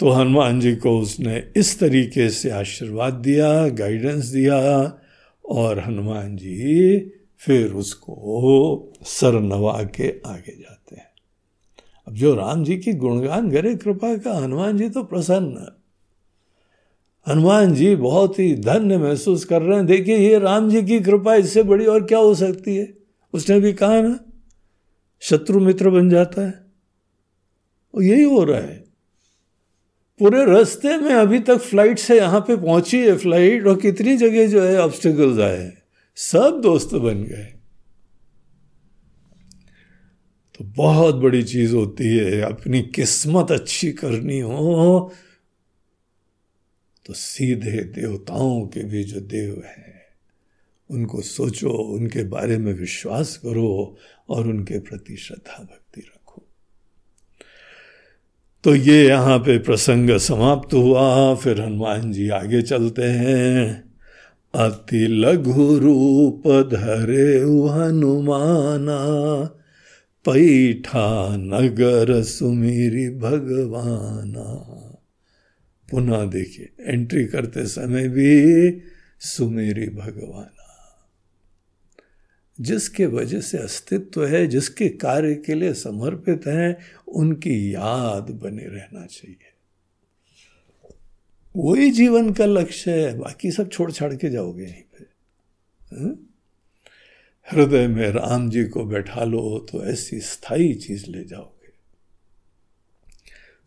तो 0.00 0.10
हनुमान 0.10 0.60
जी 0.60 0.76
को 0.76 1.00
उसने 1.00 1.52
इस 1.56 1.78
तरीके 1.78 2.30
से 2.30 2.50
आशीर्वाद 2.50 3.14
दिया 3.14 3.68
गाइडेंस 3.68 4.24
दिया 4.24 4.58
और 5.48 5.78
हनुमान 5.78 6.36
जी 6.36 7.10
फिर 7.46 7.72
उसको 7.72 8.92
सर 9.04 9.40
नवा 9.40 9.82
के 9.82 10.08
आगे 10.26 10.52
जाते 10.52 10.96
हैं। 10.96 11.08
अब 12.08 12.14
जो 12.14 12.34
राम 12.34 12.64
जी 12.64 12.76
की 12.76 12.92
गुणगान 12.92 13.50
करे, 13.50 13.74
कृपा 13.74 14.16
का, 14.16 14.34
हनुमान 14.34 14.78
जी 14.78 14.88
तो 14.88 15.02
प्रसन्न 15.02 15.72
हनुमान 17.28 17.74
जी 17.74 17.96
बहुत 17.96 18.38
ही 18.38 18.54
धन्य 18.54 18.98
महसूस 18.98 19.44
कर 19.44 19.62
रहे 19.62 19.76
हैं। 19.76 19.86
देखिए, 19.86 20.16
ये 20.16 20.38
राम 20.38 20.70
जी 20.70 20.82
की 20.82 21.00
कृपा 21.00 21.34
इससे 21.34 21.62
बड़ी 21.62 21.86
और 21.86 22.04
क्या 22.04 22.18
हो 22.18 22.34
सकती 22.34 22.76
है? 22.76 22.94
उसने 23.32 23.60
भी 23.60 23.72
कहा 23.72 24.00
ना, 24.00 24.18
शत्रु 25.20 25.60
मित्र 25.60 25.90
बन 25.90 26.10
जाता 26.10 26.46
है। 26.46 26.64
और 27.94 28.02
यही 28.02 28.22
हो 28.22 28.44
रहा 28.44 28.60
है। 28.60 28.84
पूरे 30.20 30.44
रास्ते 30.44 30.96
में 30.98 31.14
अभी 31.14 31.38
तक 31.38 31.58
फ़्लाइट 31.58 31.98
से 31.98 32.16
यहाँ 32.16 32.40
पे 32.40 32.56
पहुँची 32.56 32.98
है 32.98 33.16
फ़्लाइट 33.16 33.66
और 33.66 33.76
कितनी 33.76 34.16
जगह 34.16 34.46
जो 34.46 34.62
है 34.62 34.80
ऑब्स्टिकल्स 34.80 35.38
आए 35.38 35.83
सब 36.18 36.60
दोस्त 36.60 36.94
बन 36.94 37.22
गए। 37.24 37.52
तो 40.54 40.64
बहुत 40.64 41.14
बड़ी 41.14 41.42
चीज़ 41.42 41.74
होती 41.74 42.08
है, 42.08 42.40
अपनी 42.40 42.82
किस्मत 42.94 43.50
अच्छी 43.52 43.92
करनी 43.92 44.38
हो 44.40 45.12
तो 47.06 47.12
सीधे 47.12 47.82
देवताओं 47.84 48.66
के 48.66 48.82
भी 48.82 49.02
जो 49.04 49.20
देव 49.20 49.62
हैं, 49.66 50.02
उनको 50.90 51.20
सोचो, 51.22 51.68
उनके 51.68 52.22
बारे 52.24 52.58
में 52.58 52.72
विश्वास 52.72 53.36
करो 53.36 53.96
और 54.28 54.46
उनके 54.48 54.78
प्रति 54.78 55.16
श्रद्धा 55.16 55.62
भक्ति 55.62 56.00
रखो। 56.00 56.46
तो 58.64 58.74
ये 58.74 59.06
यहाँ 59.08 59.38
पे 59.38 59.58
प्रसंग 59.58 60.16
समाप्त 60.18 60.74
हुआ, 60.74 61.34
फिर 61.34 61.60
हनुमान 61.60 62.12
जी 62.12 62.28
आगे 62.28 62.62
चलते 62.62 63.02
हैं। 63.02 63.83
अति 64.54 65.06
लघु 65.06 65.78
रूप 65.78 66.42
धरे 66.48 67.38
हनुमाना, 67.38 69.04
पैठा 70.28 71.36
नगर 71.36 72.22
सुमेरी 72.22 73.10
भगवाना। 73.10 74.70
पुनः 75.90 76.30
देखिए 76.30 76.72
एंट्री 76.80 77.24
करते 77.24 77.66
समय 77.66 78.08
भी 78.08 78.80
सुमेरी 79.20 79.88
भगवाना। 79.88 80.60
जिसके 82.60 83.06
वजह 83.06 83.40
से 83.40 83.58
अस्तित्व 83.58 84.26
है, 84.26 84.46
जिसके 84.46 84.88
कार्य 84.88 85.34
के 85.34 85.54
लिए 85.54 85.74
समर्पित 85.74 86.46
हैं, 86.46 86.76
उनकी 87.08 87.74
याद 87.74 88.40
बने 88.42 88.62
रहना 88.62 89.06
चाहिए। 89.06 89.53
वही 91.56 91.90
जीवन 91.90 92.32
का 92.32 92.46
लक्ष्य 92.46 92.90
है, 92.90 93.18
बाकी 93.18 93.50
सब 93.50 93.68
छोड़ 93.70 93.92
छाड़ 93.92 94.14
के 94.14 94.30
जाओगे 94.30 94.64
यहीं 94.64 94.82
पे। 94.82 95.04
हाँ? 95.96 96.30
हृदय 97.52 97.86
में 97.86 98.10
राम 98.10 98.50
जी 98.50 98.64
को 98.64 98.84
बैठा 98.84 99.24
लो 99.24 99.66
तो 99.72 99.84
ऐसी 99.84 100.20
स्थायी 100.20 100.74
चीज़ 100.74 101.10
ले 101.10 101.24
जाओगे। 101.24 101.72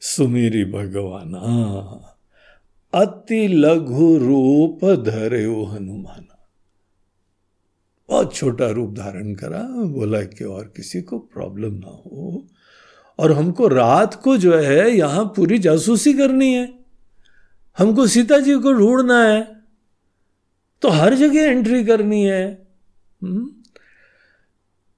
सुमेरी 0.01 0.65
भगवाना 0.65 1.39
अति 2.93 3.47
लघु 3.47 4.17
रूप 4.17 4.85
धरे 4.85 5.45
वो 5.45 5.65
हनुमाना। 5.65 6.47
बहुत 8.09 8.35
छोटा 8.35 8.69
रूप 8.69 8.93
धारण 8.93 9.33
करा, 9.35 9.63
बोला 9.69 10.21
कि 10.21 10.43
और 10.43 10.73
किसी 10.75 11.01
को 11.01 11.19
प्रॉब्लम 11.19 11.73
ना 11.73 11.87
हो। 11.87 12.47
और 13.19 13.31
हमको 13.31 13.67
रात 13.67 14.13
को 14.13 14.37
जो 14.37 14.57
है, 14.57 14.89
यहाँ 14.89 15.25
पूरी 15.25 15.59
जासूसी 15.59 16.13
करनी 16.13 16.53
है। 16.53 16.76
हमको 17.77 18.07
सीता 18.07 18.37
जी 18.37 18.55
को 18.55 18.73
ढूंढना 18.73 19.21
है 19.23 19.41
तो 20.81 20.89
हर 20.89 21.13
जगह 21.13 21.41
एंट्री 21.41 21.83
करनी 21.85 22.23
है। 22.23 22.45
हुँ? 23.21 23.63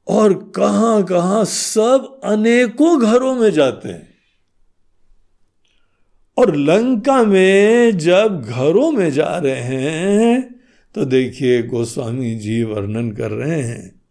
और 0.07 0.33
कहाँ 0.55 1.03
कहाँ 1.03 1.43
सब 1.45 2.19
अनेकों 2.23 2.99
घरों 3.01 3.35
में 3.35 3.49
जाते 3.51 3.89
हैं। 3.89 4.07
और 6.37 6.55
लंका 6.55 7.23
में 7.23 7.97
जब 7.97 8.41
घरों 8.41 8.91
में 8.91 9.09
जा 9.11 9.37
रहे 9.37 9.61
हैं 9.61 10.59
तो 10.95 11.05
देखिए 11.05 11.61
गोस्वामी 11.63 12.35
जी 12.35 12.63
वर्णन 12.63 13.11
कर 13.11 13.31
रहे 13.31 13.61
हैं, 13.61 14.01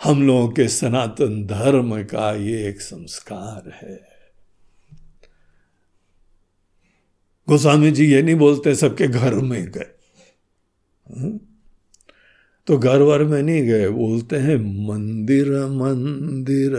हम 0.00 0.26
लोगों 0.26 0.48
के 0.48 0.68
सनातन 0.68 1.44
धर्म 1.46 2.02
का 2.04 2.32
ये 2.36 2.68
एक 2.68 2.80
संस्कार 2.80 3.70
है। 3.82 4.15
गोस्वामी 7.48 7.90
जी 7.90 8.06
ये 8.06 8.22
नहीं 8.22 8.34
बोलते 8.34 8.74
सबके 8.74 9.08
घर 9.08 9.34
में 9.34 9.70
गए। 9.70 9.86
हम्म? 11.16 11.40
तो 12.66 12.78
घर 12.78 12.98
वर 12.98 13.24
में 13.24 13.42
नहीं 13.42 13.62
गए, 13.62 13.88
बोलते 13.88 14.36
हैं, 14.36 14.88
मंदिर 14.88 15.66
मंदिर, 15.66 16.76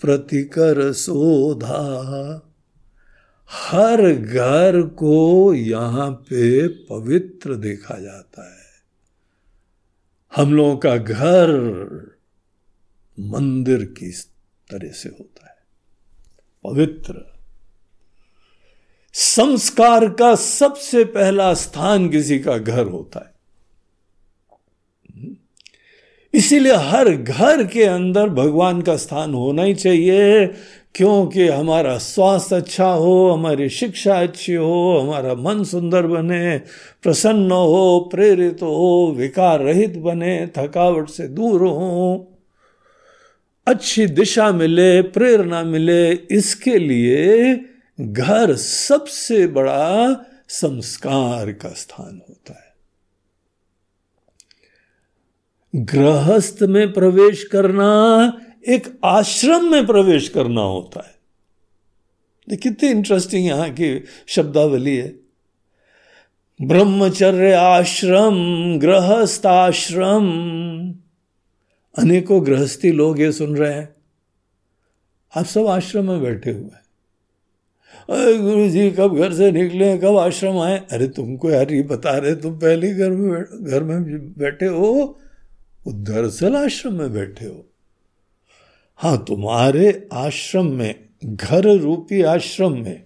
प्रतिकर 0.00 0.92
सोधा। 0.92 2.48
हर 3.50 4.12
घर 4.12 4.82
को 4.82 5.54
यहाँ 5.54 6.10
पे 6.10 6.68
पवित्र 6.68 7.54
देखा 7.54 7.98
जाता 7.98 8.54
है। 8.54 8.62
हम 10.36 10.54
लोगों 10.54 10.76
का 10.76 10.96
घर 10.96 11.48
मंदिर 13.20 13.84
की 13.84 14.10
तरह 14.70 14.92
से 14.92 15.08
होता 15.08 15.46
है। 15.46 15.56
पवित्र। 16.64 17.31
संस्कार 19.14 20.08
का 20.08 20.34
सबसे 20.34 21.04
पहला 21.04 21.54
स्थान 21.54 22.08
किसी 22.08 22.38
का 22.38 22.58
घर 22.58 22.86
होता 22.86 23.18
है। 23.18 23.32
इसीलिए 26.34 26.72
हर 26.72 27.08
घर 27.08 27.66
के 27.66 27.84
अंदर 27.84 28.28
भगवान 28.28 28.82
का 28.82 28.96
स्थान 28.96 29.34
होना 29.34 29.62
ही 29.62 29.74
चाहिए, 29.74 30.46
क्योंकि 30.94 31.48
हमारा 31.48 31.98
स्वास्थ्य 31.98 32.56
अच्छा 32.56 32.88
हो, 32.88 33.30
हमारी 33.30 33.68
शिक्षा 33.68 34.20
अच्छी 34.22 34.54
हो, 34.54 34.98
हमारा 34.98 35.34
मन 35.34 35.64
सुंदर 35.64 36.06
बने, 36.06 36.58
प्रसन्न 37.02 37.52
हो, 37.52 38.08
प्रेरित 38.12 38.62
हो, 38.62 39.14
विकार 39.16 39.60
रहित 39.60 39.96
बने, 39.96 40.46
थकावट 40.46 41.08
से 41.08 41.28
दूर 41.28 41.62
हो, 41.62 42.28
अच्छी 43.66 44.06
दिशा 44.06 44.52
मिले, 44.52 45.02
प्रेरणा 45.02 45.62
मिले, 45.62 46.12
इसके 46.12 46.78
लिए 46.78 47.54
घर 48.00 48.56
सबसे 48.56 49.46
बड़ा 49.46 50.14
संस्कार 50.48 51.52
का 51.52 51.68
स्थान 51.68 52.22
होता 52.28 52.52
है। 52.52 52.72
गृहस्थ 55.74 56.62
में 56.62 56.92
प्रवेश 56.92 57.44
करना, 57.44 58.32
एक 58.68 59.00
आश्रम 59.04 59.64
में 59.64 59.86
प्रवेश 59.86 60.28
करना 60.28 60.60
होता 60.60 61.06
है। 61.06 62.56
कितनी 62.56 62.90
इंटरेस्टिंग 62.90 63.46
यहाँ 63.46 63.70
की 63.70 64.04
शब्दावली 64.26 64.96
है। 64.96 65.16
ब्रह्मचर्य 66.62 67.52
आश्रम, 67.52 68.34
गृहस्थ 68.78 69.46
आश्रम। 69.46 70.32
अनेकों 71.98 72.46
गृहस्थी 72.46 72.92
लोग 72.92 73.20
ये 73.20 73.32
सुन 73.32 73.56
रहे 73.56 73.74
हैं। 73.74 73.94
आप 75.36 75.44
सब 75.44 75.66
आश्रम 75.66 76.06
में 76.06 76.22
बैठे 76.22 76.50
हुए 76.50 76.64
हैं। 76.64 76.81
अरे 78.10 78.38
गुरु 78.38 78.68
जी 78.68 78.90
कब 78.90 79.16
घर 79.16 79.32
से 79.32 79.52
निकले 79.52 79.98
कब 79.98 80.16
आश्रम 80.16 80.58
आए? 80.58 80.78
अरे 80.92 81.08
तुमको 81.08 81.50
यार 81.50 81.72
ये 81.72 81.82
बता 81.82 82.18
रहे 82.18 82.34
तुम 82.34 82.58
पहले 82.58 82.94
घर 82.94 83.10
में 83.10 83.44
घर 83.64 83.82
में 83.82 84.04
बैठे 84.32 84.66
हो? 84.66 85.18
दरअसल 85.88 86.56
आश्रम 86.56 86.94
में 86.94 87.12
बैठे 87.12 87.44
हो। 87.44 87.66
हाँ 88.96 89.24
तुम्हारे 89.28 90.08
आश्रम 90.12 90.66
में, 90.66 90.94
घर 91.24 91.64
रूपी 91.64 92.22
आश्रम 92.22 92.72
में 92.72 93.02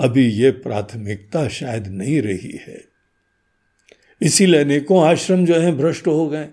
अभी 0.00 0.26
ये 0.26 0.50
प्राथमिकता 0.50 1.48
शायद 1.48 1.86
नहीं 1.86 2.22
रही 2.22 2.60
है। 2.68 2.84
इसीलिए 4.22 4.60
अनेकों 4.60 5.04
आश्रम 5.04 5.46
जो 5.46 5.54
है, 5.54 5.72
भ्रष्ट 5.72 6.06
हो 6.06 6.28
गए। 6.28 6.48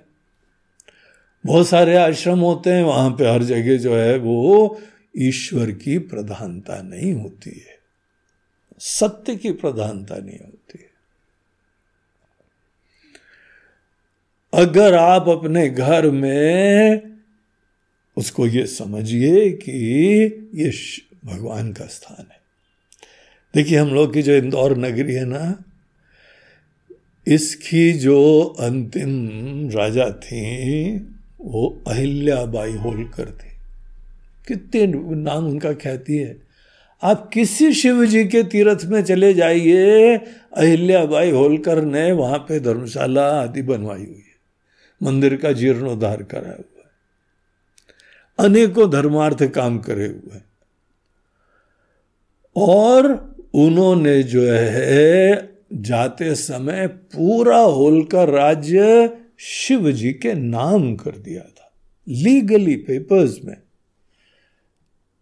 बहुत 1.46 1.68
सारे 1.68 1.96
आश्रम 1.96 2.40
होते 2.40 2.70
हैं, 2.70 2.84
वहाँ 2.84 3.10
पे 3.10 3.30
हर 3.30 3.44
जगह 3.44 3.78
जो 3.78 3.96
है 3.96 4.18
वो 4.18 4.80
ईश्वर 5.18 5.72
की 5.72 5.98
प्रधानता 5.98 6.82
नहीं 6.82 7.14
होती 7.14 7.50
है। 7.50 7.80
सत्य 8.80 9.36
की 9.36 9.52
प्रधानता 9.52 10.16
नहीं 10.16 10.40
होती 10.40 10.80
है। 10.80 10.94
अगर 14.54 14.94
आप 14.94 15.30
अपने 15.30 15.70
घर 15.70 16.12
में 16.12 17.02
उसको 18.18 18.48
ये 18.48 18.66
समझिए 18.68 19.52
कि 19.52 19.72
ये 20.54 20.72
भगवान 21.26 21.74
का 21.74 21.86
स्थान 21.86 22.28
है। 22.32 22.40
देखिए, 23.56 23.78
हम 23.78 23.90
लोग 23.90 24.14
की 24.14 24.22
जो 24.22 24.34
इंदौर 24.34 24.78
नगरी 24.78 25.14
है 25.14 25.26
ना, 25.26 25.64
इसकी 27.28 27.94
जो 27.94 28.44
अंतिम 28.60 29.30
राजा 29.70 30.10
थी, 30.10 30.96
वो 31.42 31.84
अहिल्याबाई 31.88 32.72
होलकर 32.72 33.32
थी। 33.32 33.53
कितने 34.48 34.88
नाम 35.16 35.46
उनका 35.46 35.74
ख्याति 35.74 36.18
है। 36.18 36.38
आप 37.04 37.30
किसी 37.34 37.74
शिव 37.74 38.06
जी 38.06 38.26
के 38.26 38.44
तीर्थ 38.44 38.80
में 38.86 39.04
चले 39.04 39.34
जाइए, 39.34 40.18
अहिल्याबाई 40.54 41.32
होलकर 41.32 41.82
ने 41.82 42.12
वहाँ 42.12 42.38
पे 42.38 42.60
धर्मशाला 42.60 43.42
आदि 43.42 43.62
बनवाई 43.62 44.00
हुई 44.00 44.16
है। 44.16 44.34
मंदिर 45.04 45.36
का 45.36 45.52
जीर्णोद्धार 45.52 46.24
कराया 46.24 46.54
हुआ 46.54 46.82
है। 46.82 46.84
अनेकों 48.40 48.92
धर्मार्थ 48.92 49.44
काम 49.44 49.80
करे 49.80 50.06
हुए 50.06 50.34
हैं। 50.34 50.46
और 52.56 53.36
उन्होंने 53.54 54.24
जो 54.24 54.42
है, 54.52 55.50
जाते 55.74 56.36
समय 56.36 56.88
पूरा 56.88 57.58
होलकर 57.58 58.30
राज्य 58.30 59.10
शिव 59.40 59.92
जी 59.92 60.14
के 60.14 60.34
नाम 60.34 60.96
कर 60.96 61.12
दिया 61.12 61.42
था। 61.42 61.74
लीगली 62.08 62.76
पेपर्स 62.76 63.40
में। 63.46 63.63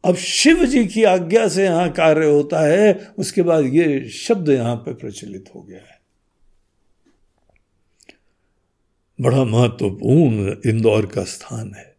अब 0.04 0.16
शिव 0.16 0.66
जी 0.66 0.86
की 0.86 1.04
आज्ञा 1.04 1.48
से 1.48 1.64
यहाँ 1.64 1.92
कार्य 1.92 2.26
होता 2.26 2.68
है, 2.68 3.12
उसके 3.18 3.42
बाद 3.42 3.66
ये 3.66 4.10
शब्द 4.10 4.50
यहाँ 4.50 4.76
पर 4.76 4.94
प्रचलित 4.94 5.50
हो 5.56 5.62
गया 5.62 5.80
है। 5.80 6.02
बड़ा 9.22 9.44
महत्वपूर्ण 9.44 10.56
इंदौर 10.66 11.06
का 11.06 11.24
स्थान 11.24 11.74
है। 11.74 11.96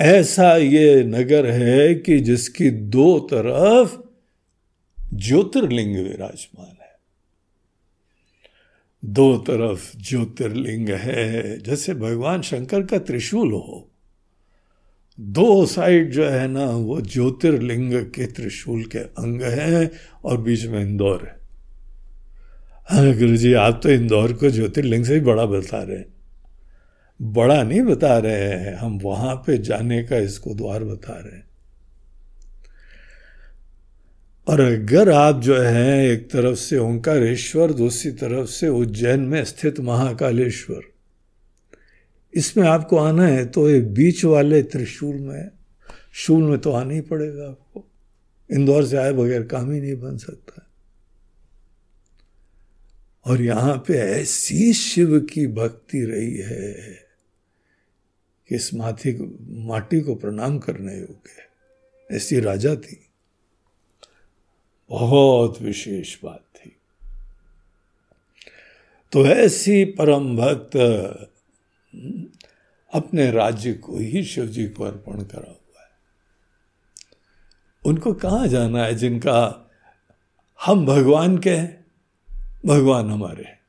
ऐसा 0.00 0.56
ये 0.56 1.04
नगर 1.04 1.46
है 1.46 1.94
कि 1.94 2.20
जिसकी 2.20 2.70
दो 2.70 3.18
तरफ़ 3.20 3.96
ज्योतिर्लिंग 5.14 5.96
विराजमान 5.96 6.76
है। 6.80 6.92
दो 9.04 9.36
तरफ़ 9.36 9.96
ज्योतिर्लिंग 9.96 10.88
है, 10.88 11.58
जैसे 11.62 11.94
भगवान 11.94 12.42
शंकर 12.42 12.86
का 12.86 12.98
त्रिशूल 12.98 13.52
हो 13.52 13.90
दो 15.20 15.66
साइड 15.66 16.12
जो 16.12 16.24
है 16.24 16.48
ना, 16.48 16.64
वो 16.64 17.00
ज्योतिर्लिंग 17.00 17.92
के 17.92 18.26
त्रिशूल 18.26 18.84
के 18.84 18.98
अंग 18.98 19.42
हैं 19.42 19.90
और 20.24 20.40
बीच 20.40 20.66
में 20.66 20.80
इंदौर 20.80 21.22
है। 21.24 21.36
हाँ 22.90 23.14
गुरु 23.14 23.36
जी, 23.36 23.52
आप 23.52 23.80
तो 23.82 23.90
इंदौर 23.90 24.32
को 24.32 24.50
ज्योतिर्लिंग 24.50 25.04
से 25.04 25.14
ही 25.14 25.20
बड़ा 25.20 25.46
बता 25.46 25.82
रहे 25.82 25.96
हैं। 25.96 26.06
बड़ा 27.22 27.62
नहीं 27.62 27.82
बता 27.82 28.18
रहे 28.18 28.32
हैं, 28.32 28.74
हम 28.74 28.98
वहाँ 29.02 29.34
पे 29.34 29.58
जाने 29.58 30.02
का 30.02 30.16
इसको 30.16 30.54
द्वार 30.54 30.84
बता 30.84 31.12
रहे 31.12 31.36
हैं। 31.36 31.46
और 34.48 34.60
अगर 34.60 35.10
आप 35.10 35.42
जो 35.42 35.58
है, 35.58 36.08
एक 36.08 36.30
तरफ़ 36.30 36.56
से 36.56 36.78
ओंकारेश्वर, 36.78 37.72
दूसरी 37.72 38.12
तरफ़ 38.12 38.46
से 38.46 38.68
उज्जैन 38.68 39.20
में 39.20 39.44
स्थित 39.44 39.80
महाकालेश्वर 39.80 40.93
इसमें 42.34 42.68
आपको 42.68 42.96
आना 42.96 43.26
है 43.26 43.46
तो 43.46 43.70
ये 43.70 43.80
बीच 43.80 44.24
वाले 44.24 44.62
त्रिशूल 44.62 45.14
में, 45.14 45.50
शूल 46.12 46.42
में 46.42 46.58
तो 46.58 46.72
आना 46.72 46.94
ही 46.94 47.00
पड़ेगा 47.00 47.48
आपको। 47.48 47.84
इंदौर 48.50 48.86
से 48.86 48.96
आए 48.96 49.12
बगैर 49.12 49.42
काम 49.42 49.72
ही 49.72 49.80
नहीं 49.80 49.96
बन 49.96 50.16
सकता। 50.16 50.70
और 53.26 53.42
यहाँ 53.42 53.84
पे 53.86 53.94
ऐसी 53.94 54.72
शिव 54.72 55.20
की 55.20 55.46
भक्ति 55.46 56.04
रही 56.04 56.36
है 56.36 56.72
कि 58.48 58.54
इस 58.54 58.74
माथी 58.74 59.38
माटी 59.66 60.00
को 60.00 60.14
प्रणाम 60.14 60.58
करने 60.58 60.98
योग्य 60.98 62.14
ऐसी 62.16 62.40
राजा 62.40 62.74
थी। 62.74 63.08
बहुत 64.90 65.62
विशेष 65.62 66.16
बात 66.24 66.44
थी। 66.56 66.76
तो 69.12 69.26
ऐसी 69.26 69.84
परम 69.84 70.36
भक्त 70.36 70.76
अपने 72.94 73.30
राज्य 73.30 73.72
को 73.72 73.98
ही 73.98 74.24
शिव 74.24 74.46
जी 74.46 74.68
को 74.68 74.84
अर्पण 74.84 75.22
करा 75.24 75.50
हुआ 75.50 75.82
है। 75.82 75.90
उनको 77.86 78.12
कहा 78.12 78.46
जाना 78.46 78.84
है 78.84 78.94
जिनका 78.94 79.70
हम 80.66 80.86
भगवान 80.86 81.38
के 81.38 81.50
हैं? 81.50 81.86
भगवान 82.66 83.10
हमारे 83.10 83.44
हैं। 83.44 83.60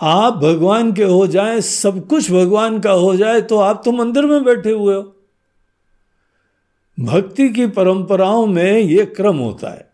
आप 0.00 0.32
भगवान 0.32 0.92
के 0.92 1.04
हो 1.04 1.26
जाए, 1.26 1.60
सब 1.60 2.08
कुछ 2.08 2.30
भगवान 2.30 2.80
का 2.80 2.90
हो 2.90 3.16
जाए 3.16 3.40
तो 3.40 3.58
आप 3.58 3.82
तो 3.84 3.92
मंदिर 3.92 4.24
में 4.24 4.44
बैठे 4.44 4.70
हुए 4.70 4.94
हो। 4.94 5.16
भक्ति 7.00 7.48
की 7.48 7.66
परंपराओं 7.66 8.46
में 8.46 8.72
यह 8.78 9.04
क्रम 9.04 9.36
होता 9.36 9.70
है। 9.70 9.90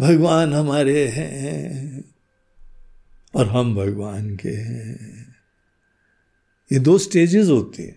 भगवान 0.00 0.54
हमारे 0.54 1.08
हैं 1.08 2.04
और 3.34 3.46
हम 3.46 3.74
भगवान 3.74 4.36
के 4.36 4.48
हैं। 4.48 5.27
ये 6.72 6.78
दो 6.78 6.98
स्टेजेस 6.98 7.48
होती 7.48 7.82
है। 7.82 7.96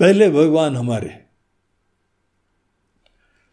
पहले 0.00 0.30
भगवान 0.30 0.76
हमारे 0.76 1.22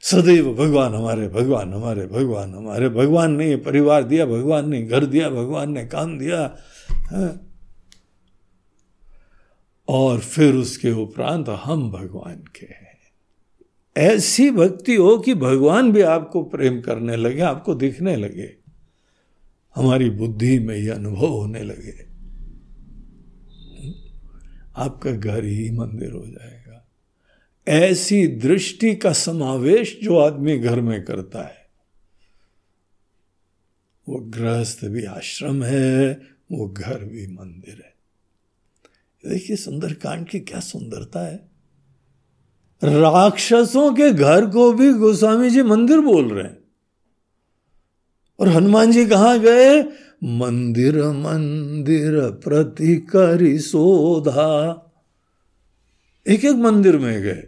सदैव 0.01 0.53
भगवान 0.53 0.93
हमारे 0.93 1.27
भगवान 1.27 1.73
हमारे 1.73 2.07
भगवान 2.07 2.55
हमारे। 2.55 2.89
भगवान 2.89 3.31
ने 3.31 3.55
परिवार 3.55 4.03
दिया, 4.03 4.25
भगवान 4.25 4.69
ने 4.69 4.83
घर 4.83 5.05
दिया, 5.05 5.29
भगवान 5.29 5.71
ने 5.71 5.85
काम 5.85 6.19
दिया, 6.19 6.57
है? 6.91 7.05
हाँ। 7.05 7.45
और 9.87 10.19
फिर 10.19 10.55
उसके 10.55 10.91
उपरांत 10.91 11.49
हम 11.49 11.91
भगवान 11.91 12.35
के 12.35 12.65
हैं। 12.65 12.99
ऐसी 13.97 14.51
भक्ति 14.51 14.95
हो 14.95 15.17
कि 15.17 15.33
भगवान 15.33 15.91
भी 15.91 16.01
आपको 16.01 16.43
प्रेम 16.43 16.81
करने 16.81 17.15
लगे, 17.15 17.41
आपको 17.41 17.75
दिखने 17.75 18.15
लगे। 18.15 18.55
हमारी 19.75 20.09
बुद्धि 20.09 20.59
में 20.59 20.75
यह 20.75 20.95
अनुभव 20.95 21.27
होने 21.27 21.63
लगे। 21.63 22.08
आपका 24.79 25.11
घर 25.11 25.45
ही 25.45 25.71
मंदिर 25.71 26.11
हो 26.11 26.25
जाएगा। 26.25 26.87
ऐसी 27.67 28.27
दृष्टि 28.27 28.95
का 28.95 29.13
समावेश 29.13 29.99
जो 30.03 30.17
आदमी 30.17 30.59
घर 30.59 30.81
में 30.81 31.05
करता 31.05 31.41
है, 31.41 31.69
वो 34.09 34.19
गृहस्थ 34.19 34.85
भी 34.85 35.05
आश्रम 35.05 35.63
है, 35.63 36.21
वो 36.51 36.69
घर 36.69 37.03
भी 37.03 37.27
मंदिर 37.27 37.73
है। 37.73 37.95
देखिए, 39.31 39.55
सुंदरकांड 39.55 40.27
की 40.27 40.39
क्या 40.39 40.59
सुंदरता 40.59 41.27
है। 41.27 41.49
राक्षसों 42.83 43.93
के 43.93 44.11
घर 44.11 44.45
को 44.45 44.73
भी 44.73 44.93
गोस्वामी 44.93 45.49
जी 45.49 45.61
मंदिर 45.61 45.99
बोल 45.99 46.33
रहे 46.33 46.43
हैं। 46.43 46.59
और 48.39 48.47
हनुमान 48.47 48.91
जी 48.91 49.05
कहाँ 49.05 49.39
गए? 49.39 49.83
मंदिर 50.23 51.03
मंदिर 51.03 52.21
प्रतिकरी 52.21 53.59
सोधा। 53.59 54.75
एक 56.27 56.45
एक 56.45 56.55
मंदिर 56.55 56.97
में 56.97 57.21
गए। 57.21 57.43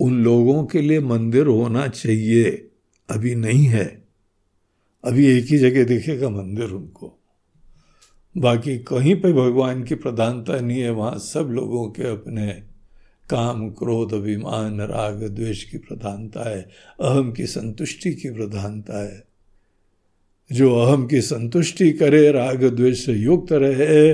उन 0.00 0.24
लोगों 0.24 0.66
के 0.66 0.80
लिए 0.80 1.00
मंदिर 1.00 1.46
होना 1.46 1.88
चाहिए। 1.88 2.70
अभी 3.10 3.34
नहीं 3.34 3.64
है। 3.64 4.08
अभी 5.04 5.26
एक 5.26 5.44
ही 5.44 5.58
जगह 5.58 5.84
दिखेगा 5.84 6.28
मंदिर 6.28 6.64
उनको। 6.64 7.18
बाकी 8.36 8.78
कहीं 8.78 9.16
पे 9.16 9.32
भगवान 9.32 9.84
की 9.84 9.94
प्रधानता 9.94 10.60
नहीं 10.60 10.80
है, 10.80 10.90
वहाँ 10.90 11.18
सब 11.18 11.40
लोगों 11.40 11.90
के 11.90 12.02
अपने 12.02 12.62
काम, 13.30 13.70
क्रोध, 13.70 14.14
अभिमान, 14.14 14.80
राग, 14.80 15.22
द्वेष 15.22 15.64
की 15.64 15.78
प्रधानता 15.78 16.50
है। 16.50 16.62
अहम 17.00 17.32
की 17.32 17.46
संतुष्टि 17.46 18.14
की 18.14 18.30
प्रधानता 18.30 19.04
है। 19.04 19.35
जो 20.52 20.74
अहम 20.76 21.06
की 21.06 21.20
संतुष्टि 21.20 21.92
करे, 21.92 22.32
राग 22.32 22.64
द्वेष 22.64 23.04
से 23.04 23.12
युक्त 23.12 23.52
रहे, 23.52 24.12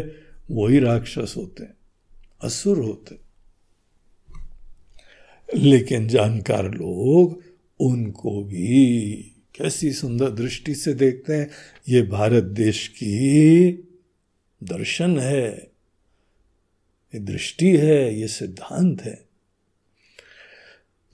वही 0.51 0.79
राक्षस 0.79 1.35
होते 1.37 1.63
हैं 1.63 1.75
असुर 2.43 2.79
होते। 2.79 3.17
लेकिन 5.59 6.09
जानकार 6.09 6.71
लोग 6.71 7.43
उनको 7.81 8.45
भी 8.45 9.17
कैसी 9.55 9.93
सुंदर 9.93 10.31
दृष्टि 10.31 10.75
से 10.75 10.95
देखते 10.95 11.35
हैं। 11.35 11.51
ये 11.89 12.03
भारत 12.03 12.45
देश 12.45 12.89
की 12.89 13.71
दर्शन 14.63 15.19
है, 15.19 15.71
ये 17.15 17.19
दृष्टि 17.19 17.77
है, 17.77 18.21
ये 18.21 18.29
सिद्धांत 18.29 19.03
है। 19.03 19.25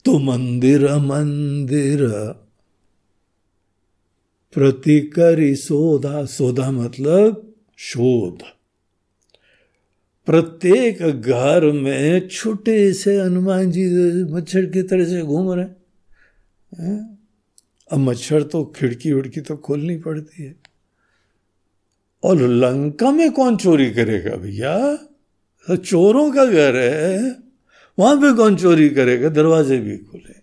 तो 0.05 0.19
मंदिर 0.19 0.95
मंदिर 0.95 1.99
प्रतिकरी 4.53 5.55
सोधा 5.55 6.25
सोधा 6.25 6.71
मतलब 6.71 7.53
शोध। 7.77 8.39
प्रत्येक 10.25 11.03
घर 11.21 11.71
में 11.71 12.27
छोटे 12.27 12.93
से 12.93 13.21
हनुमान 13.21 13.71
जी 13.71 13.89
मच्छर 14.23 14.65
की 14.65 14.81
तरह 14.81 15.05
से 15.05 15.21
घूम 15.21 15.51
रहे 15.51 15.65
हैं। 15.65 17.19
अब 17.91 17.99
मच्छर 17.99 18.43
तो 18.43 18.73
खिड़की 18.75 19.11
उड़की 19.11 19.41
तो 19.41 19.57
खोलनी 19.57 19.97
पड़ती 19.97 20.43
है। 20.43 20.55
और 22.23 22.37
लंका 22.37 23.11
में 23.11 23.31
कौन 23.31 23.57
चोरी 23.57 23.91
करेगा 23.91 24.35
भैया? 24.35 24.95
तो 25.67 25.75
चोरों 25.75 26.31
का 26.31 26.45
घर 26.45 26.75
है। 26.75 27.35
वहाँ 27.99 28.15
पे 28.15 28.35
कौन 28.35 28.55
चोरी 28.55 28.89
करेगा? 28.89 29.29
दरवाजे 29.29 29.77
भी 29.77 29.97
खुले। 29.97 30.38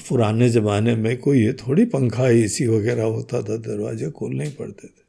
पुराने 0.00 0.48
ज़माने 0.48 0.96
में 0.96 1.16
कोई 1.16 1.44
ये 1.44 1.52
थोड़ी 1.52 1.84
पंखा 1.84 2.28
एसी 2.28 2.66
वगैरह 2.66 3.02
होता 3.02 3.42
था, 3.42 3.56
दरवाजे 3.56 4.10
खोलने 4.10 4.44
ही 4.44 4.50
पड़ते 4.50 4.88
थे। 4.88 5.06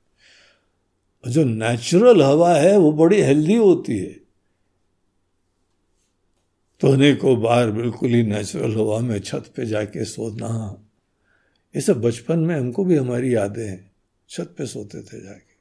जो 1.31 1.43
नेचुरल 1.43 2.21
हवा 2.21 2.53
है, 2.53 2.77
वो 2.77 2.91
बड़ी 2.91 3.21
हेल्दी 3.21 3.55
होती 3.55 3.97
है। 3.97 4.13
सोने 6.81 7.15
को 7.15 7.35
बाहर 7.35 7.71
बिल्कुल 7.71 8.09
ही 8.09 8.23
नेचुरल 8.23 8.75
हवा 8.75 8.99
में 8.99 9.19
छत 9.19 9.53
पे 9.55 9.65
जाके 9.65 10.05
सोना, 10.05 10.83
ये 11.75 11.81
सब 11.81 12.01
बचपन 12.01 12.39
में 12.39 12.55
हमको 12.55 12.85
भी 12.85 12.95
हमारी 12.95 13.35
यादें 13.35 13.67
हैं, 13.67 13.91
छत 14.29 14.55
पे 14.57 14.65
सोते 14.65 15.01
थे 15.01 15.23
जाके। 15.23 15.57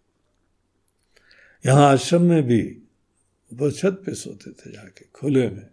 यहाँ 1.69 1.93
आश्रम 1.93 2.23
में 2.23 2.43
भी 2.43 2.79
वो 3.55 3.71
छत 3.71 4.03
पे 4.07 4.15
सोते 4.15 4.51
थे 4.51 4.73
जाके, 4.73 5.05
खुले 5.15 5.49
में। 5.51 5.67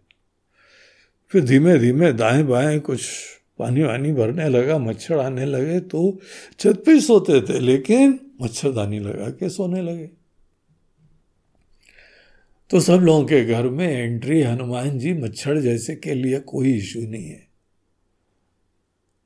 फिर 1.27 1.43
धीमे 1.43 1.77
धीमे 1.79 2.13
दाएँ 2.13 2.43
बाएँ 2.43 2.79
कुछ 2.79 3.09
पानी 3.59 3.81
वानी 3.83 4.11
भरने 4.11 4.49
लगा, 4.49 4.77
मच्छर 4.77 5.17
आने 5.17 5.45
लगे 5.45 5.79
तो 5.79 6.19
छत 6.59 6.83
पे 6.85 6.99
सोते 7.01 7.41
थे, 7.41 7.59
लेकिन 7.59 8.19
मच्छरदानी 8.41 8.99
लगा 8.99 9.29
के 9.29 9.49
सोने 9.49 9.81
लगे। 9.81 10.09
तो 12.69 12.79
सब 12.79 12.93
लोगों 12.93 13.23
के 13.25 13.45
घर 13.45 13.69
में 13.69 13.87
एंट्री, 13.87 14.41
हनुमान 14.41 14.99
जी 14.99 15.13
मच्छर 15.13 15.59
जैसे 15.61 15.95
के 15.95 16.13
लिए 16.13 16.39
कोई 16.39 16.73
इशू 16.73 16.99
नहीं 16.99 17.25
है। 17.25 17.47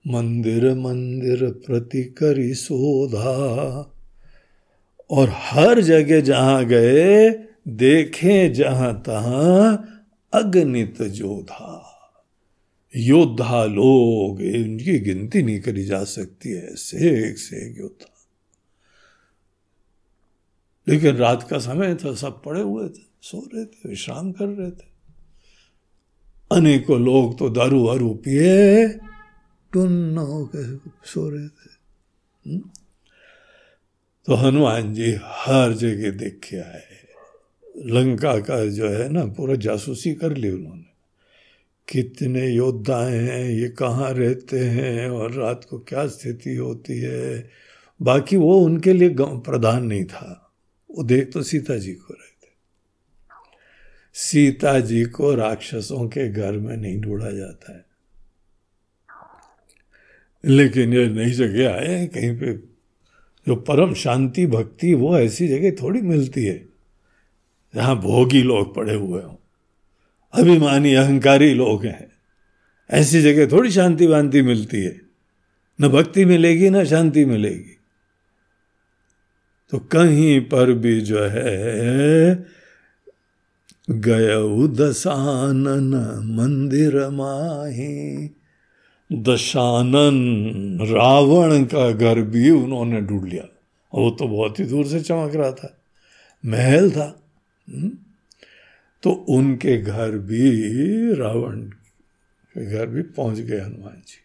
मंदिर 0.05 0.73
मंदिर 0.73 1.45
प्रति 1.65 2.03
करी 2.03 2.53
सोधा 2.53 3.31
और 5.09 5.29
हर 5.33 5.81
जगह 5.81 6.21
जहाँ 6.21 6.65
गए, 6.65 7.29
देखे 7.67 8.49
जहाँ 8.49 8.93
तहां 9.05 9.77
अग्नित 10.33 11.01
जोधा। 11.01 11.76
योद्धा 12.95 13.65
लोग, 13.65 14.41
इनकी 14.41 14.99
गिनती 14.99 15.43
नहीं 15.43 15.61
करी 15.61 15.83
जा 15.83 16.03
सकती 16.03 16.49
है। 16.49 16.73
ऐसे 16.73 17.29
एक 17.29 17.37
से 17.37 17.71
एक 17.71 17.77
योद्धा। 17.77 18.13
लेकिन 20.87 21.15
रात 21.15 21.47
का 21.49 21.57
समय 21.57 21.95
था, 21.95 22.15
सब 22.15 22.43
पड़े 22.43 22.61
हुए 22.61 22.89
थे, 22.89 23.01
सो 23.21 23.49
रहे 23.55 23.65
थे, 23.65 23.89
विश्राम 23.89 24.31
कर 24.31 24.45
रहे 24.45 24.71
थे। 24.71 24.97
अनेकों 26.51 27.01
लोग 27.01 27.39
तो 27.39 27.49
दारू 27.49 27.83
वारू 27.83 28.13
पिए 28.13 28.87
के 30.55 30.89
सो 31.09 31.29
रहे 31.29 31.47
थे। 31.47 31.69
हम्म? 32.49 32.69
तो 34.25 34.33
हनुमान 34.33 34.93
जी 34.93 35.17
हर 35.23 35.73
जगह 35.73 36.11
देख 36.11 36.53
आए 36.53 37.07
लंका 37.77 38.39
का 38.39 38.65
जो 38.65 38.89
है 38.89 39.09
ना, 39.09 39.25
पूरा 39.25 39.55
जासूसी 39.55 40.13
कर 40.13 40.37
ली 40.37 40.51
उन्होंने। 40.51 40.86
कितने 41.89 42.47
योद्धा 42.47 43.07
हैं, 43.07 43.49
ये 43.49 43.69
कहाँ 43.69 44.13
रहते 44.13 44.59
हैं 44.59 45.09
और 45.09 45.31
रात 45.31 45.65
को 45.69 45.79
क्या 45.79 46.07
स्थिति 46.07 46.55
होती 46.55 46.99
है। 46.99 47.49
बाकी 48.01 48.37
वो 48.37 48.59
उनके 48.59 48.93
लिए 48.93 49.15
प्रधान 49.19 49.83
नहीं 49.83 50.05
था। 50.05 50.53
वो 50.91 51.03
देख 51.03 51.31
तो 51.31 51.43
सीता 51.43 51.77
जी 51.77 51.93
को 51.93 52.13
रहे 52.13 52.47
थे। 52.47 52.51
सीता 54.13 54.79
जी 54.79 55.05
को 55.05 55.35
राक्षसों 55.35 56.07
के 56.07 56.29
घर 56.29 56.51
में 56.51 56.77
नहीं 56.77 57.01
ढूंढा 57.01 57.31
जाता 57.31 57.73
है। 57.73 57.85
लेकिन 60.45 60.93
ये 60.93 61.09
नई 61.09 61.31
जगह 61.31 61.73
आए 61.73 61.87
हैं 61.87 62.09
कहीं 62.09 62.39
पे। 62.39 62.53
जो 63.47 63.55
परम 63.55 63.93
शांति, 63.93 64.47
भक्ति, 64.47 64.93
वो 64.93 65.19
ऐसी 65.19 65.47
जगह 65.47 65.71
थोड़ी 65.71 66.01
मिलती 66.01 66.45
है, 66.45 66.69
जहाँ 67.75 68.01
भोगी 68.01 68.43
लोग 68.43 68.75
पड़े 68.75 68.93
हुए 68.93 69.21
हों। 69.21 69.35
अभिमानी, 70.33 70.93
अहंकारी 70.93 71.53
लोग 71.53 71.85
हैं। 71.85 72.07
ऐसी 72.91 73.21
जगह 73.21 73.51
थोड़ी 73.51 73.71
शांति 73.71 74.05
वांति 74.05 74.41
मिलती 74.41 74.83
है। 74.83 75.01
न 75.81 75.87
भक्ति 75.87 76.25
मिलेगी, 76.25 76.69
न 76.69 76.85
शांति 76.85 77.25
मिलेगी। 77.25 77.77
तो 79.69 79.79
कहीं 79.79 80.41
पर 80.41 80.73
भी 80.73 81.01
जो 81.01 81.23
है, 81.23 82.45
गय 83.89 84.67
दशानन 84.67 86.19
मंदिर 86.37 87.09
माही। 87.09 88.29
दशानन 89.13 90.13
रावण 90.81 91.63
का 91.63 91.91
घर 91.91 92.21
भी 92.21 92.49
उन्होंने 92.49 93.01
ढूंढ 93.01 93.29
लिया। 93.29 93.43
वो 93.93 94.09
तो 94.09 94.27
बहुत 94.27 94.59
ही 94.59 94.65
दूर 94.65 94.85
से 94.85 95.01
चमक 95.01 95.35
रहा 95.35 95.51
था। 95.51 95.77
महल 96.45 96.91
था। 96.91 97.21
हम्म? 97.69 97.91
तो 99.07 99.13
उनके 99.13 99.77
घर 99.77 100.11
भी 100.11 101.13
रावण 101.13 101.61
के 101.61 102.65
घर 102.65 102.85
भी 102.85 103.01
पहुँच 103.01 103.39
गए 103.39 103.59
Hanuman 103.59 104.01
ji. 104.07 104.19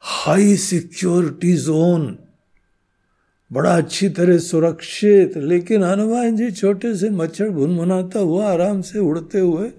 High 0.00 0.56
security 0.56 1.56
zone 1.56 2.18
बड़ा 3.52 3.76
अच्छी 3.76 4.08
तरह 4.08 4.38
सुरक्षित, 4.38 5.36
लेकिन 5.36 5.82
हनुमान 5.82 6.36
जी 6.36 6.50
छोटे 6.50 6.96
से 6.96 7.10
मच्छर 7.10 7.50
भुनभुनाता 7.50 8.18
हुआ 8.18 8.52
आराम 8.52 8.80
से 8.80 8.98
उड़ते 8.98 9.38
हुए 9.38 9.70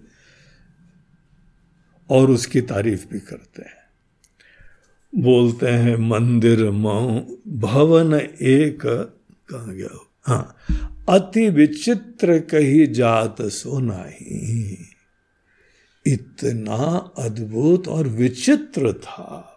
और 2.10 2.32
उसकी 2.32 2.62
तारीफ़ 2.62 3.08
भी 3.08 3.20
करते 3.20 3.62
हैं। 3.62 3.78
बोलते 5.22 5.68
हैं, 5.68 5.98
मंदिर 5.98 6.70
मऊ 6.72 7.20
भवन 7.48 8.14
एक, 8.42 8.82
कहा 9.50 9.74
गया 9.74 10.08
हाँ 10.24 10.56
अति 11.10 11.50
विचित्र 11.50 12.40
कही 12.40 12.88
जात 12.88 13.42
सो 13.42 13.80
नाही। 13.80 14.78
इतना 16.08 17.12
अद्भुत 17.18 17.88
और 17.88 18.08
विचित्र 18.08 18.94
था। 18.94 19.56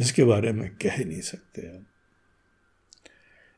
इसके 0.00 0.24
बारे 0.24 0.52
में 0.52 0.70
कह 0.70 1.04
नहीं 1.04 1.20
सकते 1.20 1.62
हम। 1.62 1.86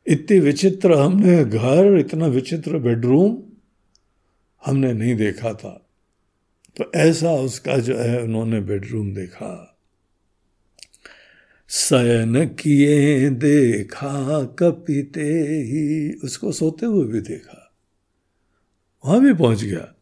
इतनी 0.07 0.39
विचित्र 0.39 0.93
हमने 0.93 1.45
घर, 1.45 1.97
इतना 1.99 2.27
विचित्र 2.27 2.79
बेडरूम 2.79 3.43
हमने 4.67 4.93
नहीं 4.93 5.17
देखा 5.17 5.53
था। 5.53 5.87
तो 6.77 6.93
ऐसा 6.95 7.33
उसका 7.33 7.79
जो 7.79 7.99
है 7.99 8.23
उन्होंने 8.23 8.61
बेडरूम 8.61 9.15
देखा। 9.15 9.76
शयन 11.69 12.47
किए, 12.47 13.31
देखा 13.31 14.43
कपिते 14.59 15.31
ही 15.63 16.13
उसको 16.25 16.53
सोते 16.53 16.87
हुए 16.87 17.07
भी 17.07 17.21
देखा। 17.21 17.63
वहाँ 19.05 19.21
भी 19.21 19.33
पहुँच 19.35 19.65
गया। 19.65 19.93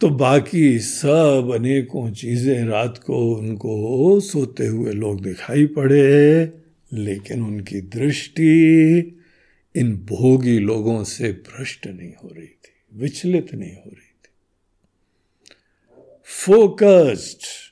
तो 0.00 0.08
बाकी 0.08 0.78
सब 0.78 1.50
अनेकों 1.54 2.10
चीज़ें 2.10 2.64
रात 2.64 2.98
को 2.98 3.34
उनको 3.34 4.20
सोते 4.20 4.66
हुए 4.66 4.92
लोग 4.92 5.20
दिखाई 5.20 5.66
पड़े, 5.66 6.52
लेकिन 6.92 7.42
उनकी 7.42 7.80
दृष्टि 7.80 8.98
इन 9.74 9.96
भोगी 9.96 10.58
लोगों 10.58 11.04
से 11.04 11.32
भ्रष्ट 11.32 11.86
नहीं 11.86 12.12
हो 12.24 12.28
रही 12.28 12.46
थी, 12.46 12.74
विचलित 12.92 13.54
नहीं 13.54 13.74
हो 13.74 13.90
रही 13.90 14.12
थी। 14.24 14.30
फोकस्ड 16.24 17.63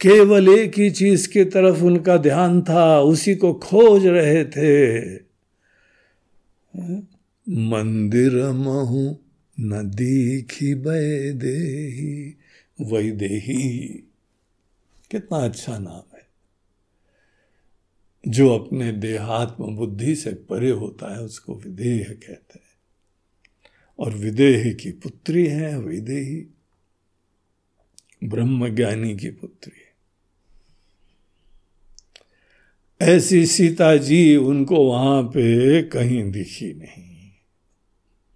केवल 0.00 0.48
एक 0.48 0.78
ही 0.78 0.90
चीज़ 0.90 1.28
की 1.28 1.44
तरफ़ 1.44 1.82
उनका 1.82 2.16
ध्यान 2.16 2.62
था, 2.62 3.00
उसी 3.00 3.34
को 3.34 3.54
खोज 3.54 4.06
रहे 4.06 4.44
थे। 4.44 5.14
मंदिर 7.48 8.52
महु 8.52 9.16
न 9.60 9.90
दीखी 9.90 10.74
बे 10.74 11.32
दे 11.32 11.84
कितना 15.10 15.36
अच्छा 15.36 15.78
नाम 15.78 16.16
है। 16.16 16.26
जो 18.28 18.58
अपने 18.58 18.92
देहात्म 18.92 19.76
बुद्धि 19.76 20.14
से 20.14 20.30
परे 20.30 20.70
होता 20.70 21.14
है, 21.14 21.20
उसको 21.20 21.54
विदेह 21.54 22.06
कहते 22.08 22.32
हैं। 22.32 22.60
और 23.98 24.14
विदेह 24.14 24.72
की 24.72 24.90
पुत्री 24.90 25.46
है, 25.46 25.80
विदेही। 25.80 26.46
ब्रह्म 28.24 28.74
ज्ञानी 28.74 29.16
की 29.16 29.28
पुत्री। 29.28 29.83
ऐसी 33.00 33.46
सीता 33.46 33.96
जी 33.96 34.36
उनको 34.36 34.76
वहाँ 34.84 35.22
पे 35.22 35.82
कहीं 35.82 36.30
दिखी 36.32 36.72
नहीं। 36.74 37.30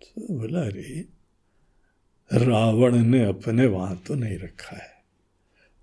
तो 0.02 0.38
बोला 0.38 0.66
रे 0.68 1.04
रावण 2.30 2.96
ने 2.96 3.24
अपने 3.24 3.66
वहाँ 3.66 4.02
तो 4.06 4.14
नहीं 4.14 4.38
रखा 4.38 4.76
है। 4.76 4.96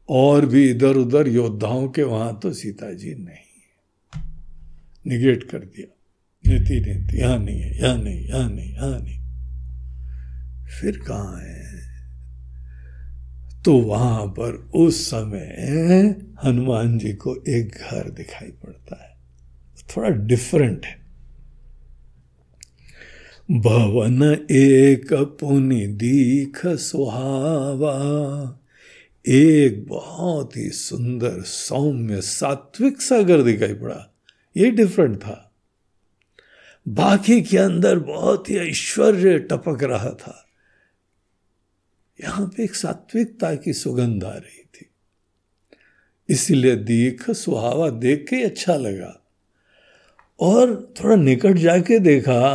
और 0.10 0.46
भी 0.46 0.70
इधर 0.70 0.96
उधर 0.96 1.28
योद्धाओं 1.28 1.88
के 1.90 2.04
वहाँ 2.04 2.40
तो 2.44 2.54
सीता 2.54 2.92
जी 2.92 3.16
नहीं 3.16 3.44
निगेट 5.08 5.44
कर 5.44 5.60
दिया। 5.60 5.88
नीति 6.46 6.80
नीति 6.82 7.20
यहाँ 7.20 7.40
नहीं 7.40 7.62
है, 7.62 7.78
यहाँ 7.78 7.98
नहीं 7.98 8.28
यहाँ 8.28 8.50
नहीं 8.50 8.74
यहाँ 8.74 9.00
नहीं। 9.00 9.20
फिर 10.82 10.98
कहा 10.98 11.40
है? 11.40 11.85
तो 13.66 13.78
वहाँ 13.78 14.28
पर 14.28 14.72
उस 14.76 15.08
समय 15.08 15.56
हनुमान 16.44 16.98
जी 16.98 17.14
को 17.14 17.36
एक 17.50 17.68
घर 17.68 18.10
दिखाई 18.10 18.50
पड़ता 18.50 19.04
है। 19.04 19.16
थोड़ा 19.98 20.10
डिफरेंट 20.10 20.86
है। 20.86 21.06
भवन 23.52 24.46
एक 24.52 25.14
पुनि 25.14 25.88
दीख 25.88 26.66
सुहावा, 26.66 27.96
एक 29.28 29.88
बहुत 29.88 30.58
ही 30.58 30.70
सुंदर 30.70 31.42
सौम्य 31.42 32.22
सात्विक 32.22 33.02
सा 33.02 33.22
घर 33.22 33.42
दिखाई 33.42 33.74
पड़ा। 33.74 34.14
ये 34.58 34.72
डिफरेंट 34.72 35.18
था। 35.18 35.52
बाकी 36.88 37.42
के 37.42 37.58
अंदर 37.58 38.00
बहुत 38.00 38.50
ही 38.50 38.58
ऐश्वर्य 38.58 39.40
टपक 39.40 39.84
रहा 39.84 40.10
था। 40.10 40.45
यहाँ 42.24 42.48
पे 42.48 42.64
एक 42.64 42.76
सात्विकता 42.76 43.56
की 43.56 43.74
सुगंध 43.74 44.24
आ 44.24 44.34
रही 44.34 44.64
थी। 44.64 44.86
इसीलिए 46.30 46.76
दीख 46.76 47.32
सुहावा 47.32 47.90
देख 47.90 48.28
के 48.30 48.44
अच्छा 48.44 48.76
लगा। 48.76 49.22
और 50.40 50.94
थोड़ा 51.04 51.16
निकट 51.16 51.54
जाके 51.54 52.00
देखा, 52.00 52.54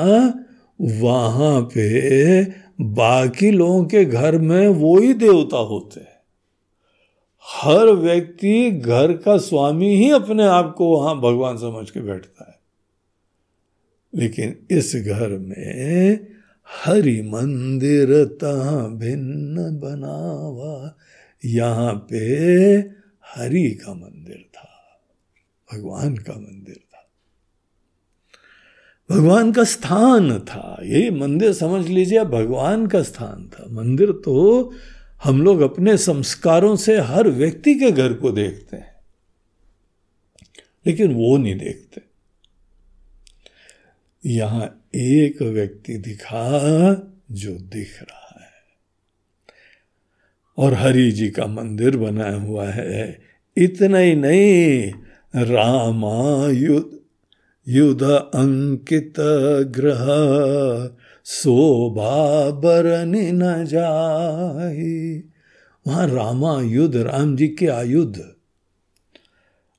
वहाँ 0.81 1.61
पे 1.63 2.45
बाकी 2.81 3.51
लोगों 3.51 3.85
के 3.85 4.05
घर 4.05 4.39
में 4.39 4.69
वो 4.69 4.99
ही 4.99 5.15
देवता 5.15 5.57
होते 5.57 6.01
हैं। 6.01 6.21
हर 7.43 7.87
व्यक्ति 7.87 8.71
घर 8.71 9.17
का 9.17 9.37
स्वामी 9.37 9.97
ही 9.97 10.11
अपने 10.11 10.45
आप 10.45 10.75
को 10.79 10.97
वहाँ 10.97 11.21
भगवान 11.21 11.57
समझ 11.57 11.91
के 11.91 12.01
बैठता 12.01 12.45
है। 12.49 12.61
लेकिन 14.21 14.59
इस 14.71 14.97
घर 14.97 15.29
में 15.29 16.40
हरि 16.71 17.21
मंदिर 17.25 18.09
भिन्न 18.99 19.71
बनावा। 19.81 20.97
यहाँ 21.43 21.95
पे 22.11 22.19
हरि 23.27 23.69
का 23.77 23.95
मंदिर 23.95 24.45
था, 24.55 24.69
भगवान 25.69 26.17
का 26.17 26.33
मंदिर 26.33 26.77
था। 26.77 27.09
भगवान 29.11 29.53
का 29.53 29.65
स्थान 29.65 30.39
था, 30.41 30.79
ये 30.85 31.11
मंदिर 31.11 31.53
समझ 31.53 31.87
लीजिए, 31.87 32.25
भगवान 32.27 32.87
का 32.87 33.03
स्थान 33.03 33.49
था। 33.49 33.67
मंदिर 33.73 34.13
तो 34.25 34.73
हम 35.25 35.43
लोग 35.43 35.61
अपने 35.61 35.97
संस्कारों 35.99 36.75
से 36.77 36.99
हर 37.01 37.29
व्यक्ति 37.31 37.75
के 37.75 37.91
घर 37.93 38.13
को 38.15 38.31
देखते 38.33 38.77
हैं, 38.77 38.95
लेकिन 40.87 41.15
वो 41.15 41.37
नहीं 41.37 41.57
देखते। 41.59 42.03
यहाँ 44.25 44.77
एक 44.95 45.43
व्यक्ति 45.43 45.95
दिखा 45.95 46.51
जो 47.31 47.51
दिख 47.51 48.03
रहा 48.03 48.41
है। 48.41 48.51
और 50.59 50.75
हरि 50.75 51.11
जी 51.11 51.29
का 51.31 51.47
मंदिर 51.47 51.97
बनाया 51.97 52.37
हुआ 52.37 52.69
है। 52.69 53.21
इतना 53.57 53.99
ही 53.99 54.15
नहीं 54.15 54.93
रामायुध 55.37 57.01
युद्ध 57.69 58.03
अंकित 58.03 59.15
ग्रह, 59.71 60.07
शोभा 61.25 62.51
बरनी 62.51 63.33
न 63.33 63.65
जाए 63.65 65.23
वहाँ 65.87 66.07
रामा 66.09 66.61
युद्ध, 66.63 66.97
राम 66.97 67.37
जी 67.37 67.49
के 67.49 67.67
आयुध। 67.67 68.19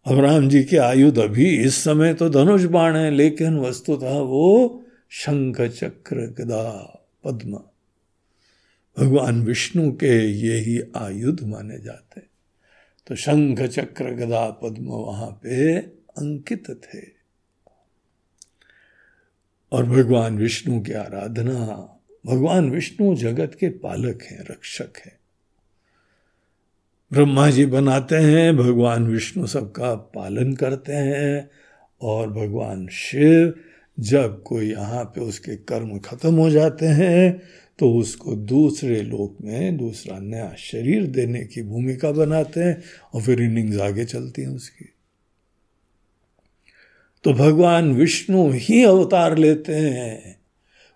अब 0.05 0.19
राम 0.19 0.49
जी 0.49 0.63
के 0.63 0.77
आयुध 0.77 1.19
अभी 1.19 1.57
इस 1.57 1.75
समय 1.75 2.13
तो 2.13 2.29
धनुष 2.29 2.63
बाण 2.63 2.95
है, 2.95 3.11
लेकिन 3.11 3.59
वस्तु 3.59 3.97
था 3.97 4.19
वो 4.19 4.80
शंख 5.13 5.61
चक्र 5.61 6.15
गदा 6.15 6.69
पद्म। 7.23 7.53
भगवान 8.97 9.43
विष्णु 9.43 9.91
के 9.91 10.31
ये 10.31 10.59
ही 10.59 10.81
आयुध 10.97 11.43
माने 11.43 11.79
जाते 11.79 12.21
तो 13.07 13.15
शंख 13.15 13.61
चक्र 13.61 14.11
गदा 14.11 14.49
पद्म 14.49 14.85
वहाँ 14.85 15.39
पे 15.43 15.79
अंकित 16.17 16.69
थे। 16.69 17.21
और 19.71 19.85
भगवान 19.85 20.37
विष्णु 20.37 20.81
की 20.81 20.93
आराधना, 20.93 21.55
भगवान 22.25 22.69
विष्णु 22.69 23.15
जगत 23.15 23.57
के 23.59 23.69
पालक 23.69 24.23
हैं, 24.23 24.45
रक्षक 24.51 24.97
हैं। 24.97 25.19
ब्रह्मा 27.13 27.49
जी 27.49 27.65
बनाते 27.65 28.15
हैं, 28.15 28.57
भगवान 28.57 29.07
विष्णु 29.07 29.47
सबका 29.47 29.95
पालन 29.95 30.53
करते 30.53 30.93
हैं, 30.93 31.51
और 32.01 32.29
भगवान 32.29 32.87
शिव 32.87 33.53
जब 34.01 34.43
कोई 34.43 34.69
यहाँ 34.69 35.03
पे 35.03 35.21
उसके 35.21 35.55
कर्म 35.55 35.99
खत्म 35.99 36.35
हो 36.35 36.49
जाते 36.49 36.85
हैं 36.85 37.41
तो 37.79 37.93
उसको 37.93 38.35
दूसरे 38.35 39.01
लोक 39.01 39.37
में 39.41 39.77
दूसरा 39.77 40.19
नया 40.19 40.55
शरीर 40.57 41.07
देने 41.07 41.43
की 41.43 41.61
भूमिका 41.61 42.11
बनाते 42.11 42.59
हैं 42.59 42.83
और 43.13 43.21
फिर 43.21 43.41
इनिंग्स 43.41 43.79
आगे 43.79 44.05
चलती 44.05 44.41
हैं 44.41 44.49
उसकी। 44.49 44.85
तो 47.23 47.33
भगवान 47.33 47.93
विष्णु 47.93 48.51
ही 48.51 48.83
अवतार 48.83 49.37
लेते 49.37 49.75
हैं। 49.75 50.41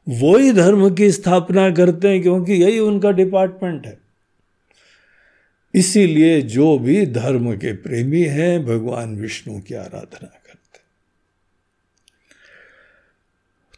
वो 0.10 0.38
ही 0.38 0.52
धर्म 0.52 0.96
की 0.96 1.12
स्थापना 1.12 1.72
करते 1.72 2.08
हैं 2.08 2.22
क्योंकि 2.22 2.54
यही 2.54 2.80
उनका 2.80 3.12
डिपार्टमेंट 3.12 3.86
है। 3.86 4.00
इसीलिए 5.74 6.42
जो 6.42 6.80
भी 6.80 7.06
धर्म 7.06 7.58
के 7.58 7.74
प्रेमी 7.74 8.24
हैं, 8.24 8.66
भगवान 8.66 9.16
विष्णु 9.16 9.62
की 9.62 9.74
आराधना 9.74 10.28
करते 10.28 10.56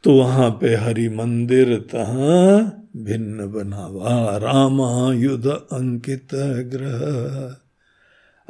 तो 0.04 0.14
वहाँ 0.14 0.50
पे 0.50 0.76
हरि 0.76 1.10
मंदिर 1.10 1.78
तहा 1.80 2.58
भिन्न 2.98 3.52
बनावा 3.52 4.38
रामा 4.38 5.14
युद्ध 5.14 5.48
अंकित 5.48 6.28
ग्रह। 6.74 7.56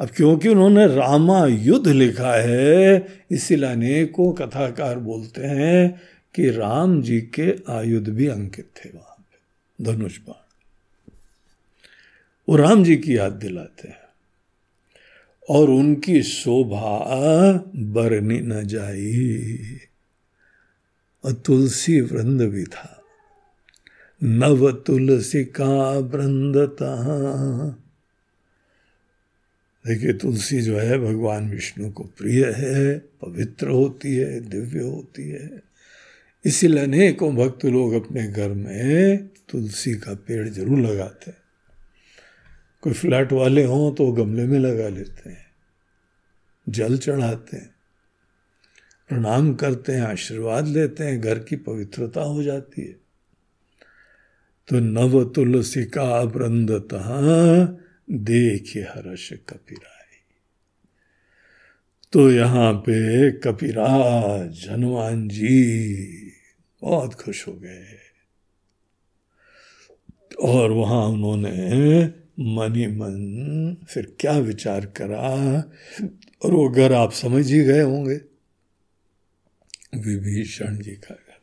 अब 0.00 0.08
क्योंकि 0.16 0.48
उन्होंने 0.48 0.86
रामा 0.86 1.46
युद्ध 1.46 1.88
लिखा 1.88 2.32
है, 2.34 3.06
इसीलिए 3.30 3.68
अनेकों 3.68 4.32
कथाकार 4.32 4.98
बोलते 4.98 5.42
हैं 5.44 6.00
कि 6.34 6.50
राम 6.50 7.02
जी 7.02 7.20
के 7.20 7.56
आयुध 7.68 8.08
भी 8.08 8.26
अंकित 8.26 8.70
थे 8.76 8.90
वहाँ 8.94 9.24
पे, 9.28 9.84
धनुष 9.84 10.18
बाण। 10.18 10.44
वो 12.48 12.56
राम 12.56 12.84
जी 12.84 12.96
की 12.96 13.16
याद 13.16 13.32
दिलाते 13.32 13.88
हैं। 13.88 14.08
और 15.50 15.70
उनकी 15.70 16.22
शोभा 16.22 17.08
बरनी 17.76 18.40
न 18.40 18.66
जाई। 18.66 19.58
और 21.24 21.32
तुलसी 21.32 22.00
वृंद 22.00 22.42
भी 22.42 22.64
था। 22.64 22.94
नव 24.22 24.70
तुलसी 24.72 25.44
का 25.44 25.98
वृंदता 25.98 26.94
देखिए, 29.84 30.12
तुलसी 30.12 30.60
जो 30.60 30.78
है, 30.78 30.98
भगवान 30.98 31.50
विष्णु 31.50 31.90
को 31.90 32.04
प्रिय 32.04 32.44
है, 32.56 32.98
पवित्र 32.98 33.68
होती 33.68 34.16
है, 34.16 34.40
दिव्य 34.40 34.80
होती 34.80 35.28
है। 35.28 35.62
इसीलिए 36.44 36.82
अनेकों 36.82 37.34
भक्त 37.36 37.64
लोग 37.64 37.92
अपने 37.92 38.26
घर 38.28 38.48
में 38.48 39.28
तुलसी 39.48 39.94
का 39.94 40.14
पेड़ 40.14 40.48
ज़रूर 40.48 40.78
लगाते 40.78 41.30
हैं। 41.30 41.38
कोई 42.82 42.92
फ्लैट 42.92 43.32
वाले 43.32 43.64
हों 43.64 43.92
तो 43.94 44.12
गमले 44.12 44.46
में 44.46 44.58
लगा 44.58 44.88
लेते 44.88 45.30
हैं, 45.30 45.46
जल 46.68 46.98
चढ़ाते 46.98 47.56
हैं। 47.56 47.74
प्रणाम 49.08 49.54
करते 49.54 49.92
हैं, 49.92 50.02
आशीर्वाद 50.02 50.66
लेते 50.66 51.04
हैं, 51.04 51.20
घर 51.20 51.38
की 51.38 51.56
पवित्रता 51.56 52.20
हो 52.20 52.42
जाती 52.42 52.82
है। 52.82 52.96
तो 54.68 54.80
नव 54.80 55.24
तुलसी 55.24 55.84
का 55.84 56.20
वृंदता 56.20 57.02
देखिए 58.10 58.82
हर्ष 58.82 59.32
कपिराय। 59.32 59.98
तो 62.12 62.30
यहाँ 62.30 62.74
पे 62.74 63.30
कपिराज 63.30 64.68
हनुमान 64.70 65.28
जी 65.28 65.96
बहुत 66.82 67.14
खुश 67.14 67.48
हो 67.48 67.52
गए। 67.52 67.84
और 70.40 70.70
वहाँ 70.70 71.06
उन्होंने 71.06 71.68
मनी 72.40 72.86
मन 72.86 73.76
फिर 73.88 74.16
क्या 74.20 74.32
विचार 74.32 74.86
करा? 74.86 75.64
और 76.44 76.52
वो 76.52 76.68
घर 76.68 76.92
आप 76.92 77.12
समझ 77.12 77.52
ही 77.52 77.60
गए 77.60 77.80
होंगे। 77.80 78.37
विभीषण 79.94 80.78
जी 80.78 80.90
का 80.90 81.14
घर 81.14 81.38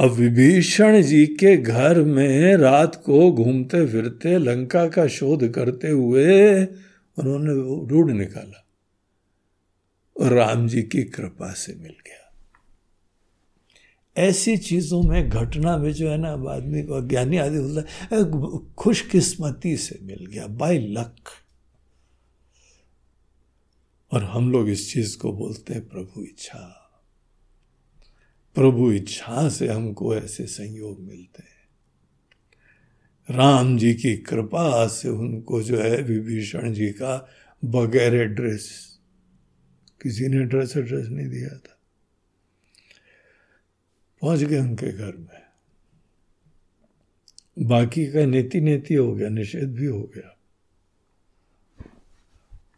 अब 0.00 0.10
विभीषण 0.10 1.02
जी 1.02 1.26
के 1.26 1.56
घर 1.56 2.02
में 2.02 2.56
रात 2.56 3.02
को 3.06 3.32
घूमते 3.32 3.86
फिरते 3.86 4.38
लंका 4.38 4.88
का 4.88 5.06
शोध 5.06 5.52
करते 5.52 5.88
हुए 5.88 6.64
उन्होंने 7.18 7.52
रूढ़ 7.90 8.10
निकाला 8.10 8.66
और 10.20 10.32
राम 10.32 10.68
जी 10.68 10.82
की 10.82 11.02
कृपा 11.02 11.52
से 11.52 11.74
मिल 11.74 11.92
गया। 11.92 12.32
ऐसी 14.16 14.56
चीज़ों 14.56 15.02
में 15.02 15.28
घटना 15.28 15.76
में 15.76 15.92
जो 15.92 16.10
है 16.10 16.18
ना, 16.18 16.28
आदमी 16.28 16.82
को 16.82 17.08
ज्ञानी 17.08 17.36
आदि 17.36 17.56
होता 17.56 17.80
है, 17.80 18.24
खुशकिस्मती 18.74 19.76
से 19.76 19.98
मिल 20.02 20.26
गया 20.26 20.46
बाय 20.46 20.78
लक। 20.78 21.14
और 24.10 24.24
हम 24.24 24.52
लोग 24.52 24.68
इस 24.68 24.92
चीज़ 24.92 25.18
को 25.18 25.32
बोलते 25.32 25.74
हैं 25.74 25.88
प्रभु 25.88 26.24
इच्छा। 26.24 26.82
प्रभु 28.54 28.92
इच्छा 28.92 29.48
से 29.48 29.68
हमको 29.68 30.16
ऐसे 30.16 30.46
संयोग 30.46 31.00
मिलते 31.00 31.42
हैं। 31.42 31.56
राम 33.36 33.78
जी 33.78 33.94
की 33.94 34.16
कृपा 34.16 34.86
से 34.86 35.08
उनको 35.08 35.62
जो 35.62 35.80
है 35.80 36.02
विभीषण 36.02 36.72
जी 36.72 36.90
का 36.90 37.28
बगैर 37.64 38.24
ड्रेस 38.24 38.98
किसी 40.02 40.28
ने 40.28 40.44
ड्रेस 40.44 40.76
एड्रेस 40.76 41.06
नहीं 41.08 41.28
दिया 41.28 41.48
था। 41.48 41.78
पहुँच 44.20 44.40
गए 44.40 44.58
उनके 44.58 44.92
घर 44.92 45.16
में। 45.16 45.46
बाकी 47.58 48.06
का 48.06 48.26
नेति 48.26 48.60
नेति 48.60 48.94
हो 48.94 49.14
गया, 49.14 49.28
निषेध 49.28 49.74
भी 49.74 49.86
हो 49.86 50.02
गया। 50.02 50.35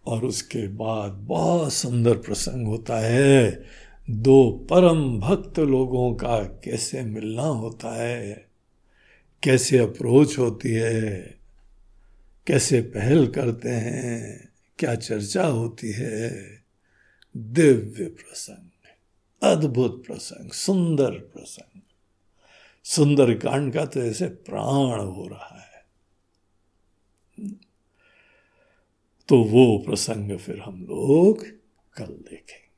और 0.08 0.24
उसके 0.24 0.68
बाद 0.68 1.10
बहुत 1.10 1.72
सुंदर 1.72 2.16
प्रसंग 2.16 2.66
होता 2.66 2.98
है। 2.98 3.64
दो 4.10 4.66
परम 4.70 5.20
भक्त 5.20 5.58
लोगों 5.58 6.14
का 6.14 6.38
कैसे 6.38 7.02
मिलना 7.02 7.42
होता 7.42 8.02
है? 8.02 8.48
कैसे 9.42 9.78
अप्रोच 9.78 10.38
होती 10.38 10.72
है? 10.72 11.34
कैसे 12.46 12.80
पहल 12.80 13.26
करते 13.26 13.68
हैं? 13.68 14.48
क्या 14.78 14.94
चर्चा 14.94 15.46
होती 15.46 15.92
है? 15.92 16.44
दिव्य 17.36 18.04
प्रसंग, 18.04 18.70
अद्भुत 19.42 20.04
प्रसंग, 20.06 20.50
सुंदर 20.50 21.10
प्रसंग। 21.10 21.80
सुंदर 22.84 23.34
कांड 23.34 23.72
का 23.72 23.84
तो 23.84 24.00
ऐसे 24.00 24.26
प्राण 24.26 25.00
हो 25.00 25.28
रहा 25.28 25.54
है 25.54 25.57
तो 29.28 29.38
वो 29.38 29.84
प्रसंग 29.86 30.38
फिर 30.38 30.62
हम 30.66 30.80
लोग 30.80 31.42
कल 31.96 32.04
देखेंगे। 32.04 32.68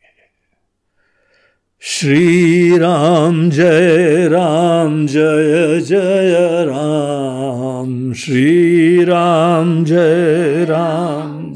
श्री 1.81 2.79
राम 2.79 3.51
जय 3.51 4.29
राम 4.29 5.07
जय 5.07 5.81
जय 5.81 6.65
राम। 6.65 8.13
श्री 8.13 9.05
राम 9.05 9.85
जय, 9.85 10.65
राम। 10.65 11.55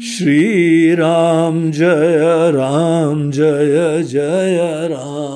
श्री 0.00 0.94
राम 0.94 1.70
जय 1.70 2.50
राम 2.50 3.30
जय 3.30 4.02
जय 4.02 4.88
Ram. 4.90 5.35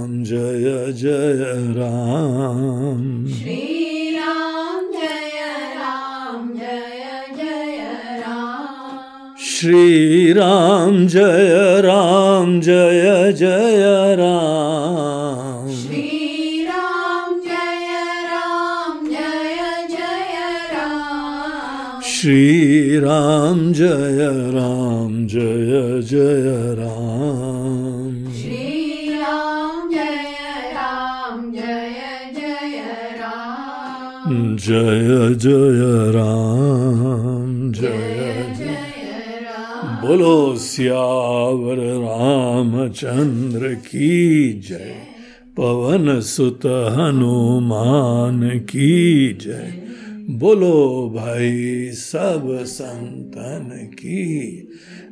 Jaya 0.31 0.93
Jaya 0.93 1.55
Ram 1.75 3.27
Shri 3.27 4.15
Ram 4.15 4.83
Jaya 4.95 5.51
Ram 5.81 6.55
Jaya 6.57 7.35
Jaya 7.35 8.21
Ram 8.23 9.35
Shri 9.35 10.31
Ram 10.31 11.05
Jaya 11.09 11.81
Ram 11.83 12.61
Jaya 12.61 13.33
Jaya 13.33 14.15
Ram 14.21 15.67
Shri 15.67 16.65
Ram 16.65 17.43
Jaya 17.43 18.07
Ram 18.31 19.11
Jaya 19.11 19.73
Jaya 19.91 20.49
Ram 20.71 22.01
Shri 22.01 22.99
Ram 23.03 23.73
Jaya 23.73 24.31
Ram 24.55 25.27
Jaya 25.27 26.01
Jaya 26.01 26.75
Ram 26.79 27.50
जय 34.71 35.35
जय 35.35 36.11
राम। 36.11 37.71
जय 37.71 37.87
जय 38.57 38.77
बोलो, 40.07 40.55
सियावर 40.55 41.75
रामचंद्र 41.75 43.73
की 43.73 44.53
जय। 44.53 44.95
पवन 45.57 46.19
सुत 46.19 46.65
हनुमान 46.65 48.59
की 48.59 49.33
जय। 49.33 49.73
बोलो, 50.29 51.09
भाई 51.15 51.89
सब 51.91 52.59
संतन 52.63 53.89
की। 53.93 54.51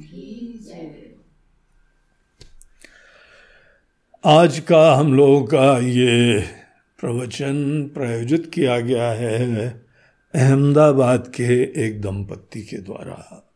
आज 4.26 4.60
का 4.60 4.94
हम 4.94 5.14
लोगों 5.14 5.46
का 5.46 5.80
ये 5.80 6.44
प्रवचन 7.00 7.88
प्रायोजित 7.94 8.52
किया 8.54 8.80
गया 8.80 9.12
है 9.12 9.70
अहमदाबाद 10.36 11.28
के 11.36 11.86
एक 11.86 12.02
दंपत्ति 12.02 12.62
के 12.62 12.78
द्वारा। 12.78 13.52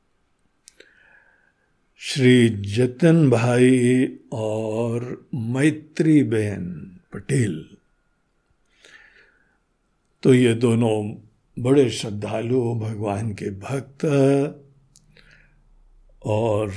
श्री 1.98 2.50
जतन 2.50 3.30
भाई 3.30 4.10
और 4.34 5.28
मैत्री 5.36 6.24
बहन 6.24 6.98
पटेल। 7.14 7.73
तो 10.24 10.34
ये 10.34 10.54
दोनों 10.54 11.28
बड़े 11.64 11.90
श्रद्धालु 11.90 12.76
भगवान 12.76 13.34
के 13.34 13.50
भक्त 13.50 14.06
और 16.26 16.70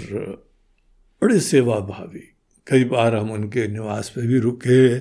बड़े 1.23 1.41
सेवा 1.41 1.81
भावी 1.81 2.33
कई 2.67 2.85
बार 2.85 3.15
हम 3.15 3.31
उनके 3.31 3.69
निवास 3.69 4.09
पे 4.11 4.27
भी 4.27 4.39
रुके, 4.39 4.97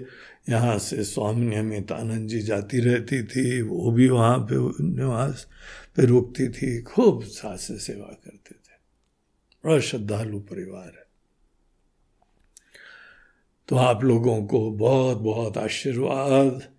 यहाँ 0.52 0.78
से 0.78 1.04
स्वामी 1.04 1.46
नियमितानंद 1.46 2.30
जी 2.30 2.42
जाती 2.42 2.80
रहती 2.80 3.24
थी, 3.24 3.62
वो 3.62 3.92
भी 3.92 4.10
वहाँ 4.10 4.40
पे 4.40 4.84
निवास 4.84 5.48
पे 5.96 6.06
रुकती 6.06 6.50
थी, 6.50 6.82
खूब 6.82 7.24
साथ 7.24 7.58
से 7.58 7.78
सेवा 7.78 8.06
करते 8.06 8.56
थे। 8.56 8.78
बड़ा 9.66 9.80
श्रद्धालु 9.80 10.40
परिवार 10.40 10.86
है। 10.86 11.06
तो 13.68 13.76
आप 13.76 14.04
लोगों 14.04 14.46
को 14.46 14.72
बहुत 14.72 15.18
बहुत 15.18 15.58
आशीर्वाद। 15.58 16.75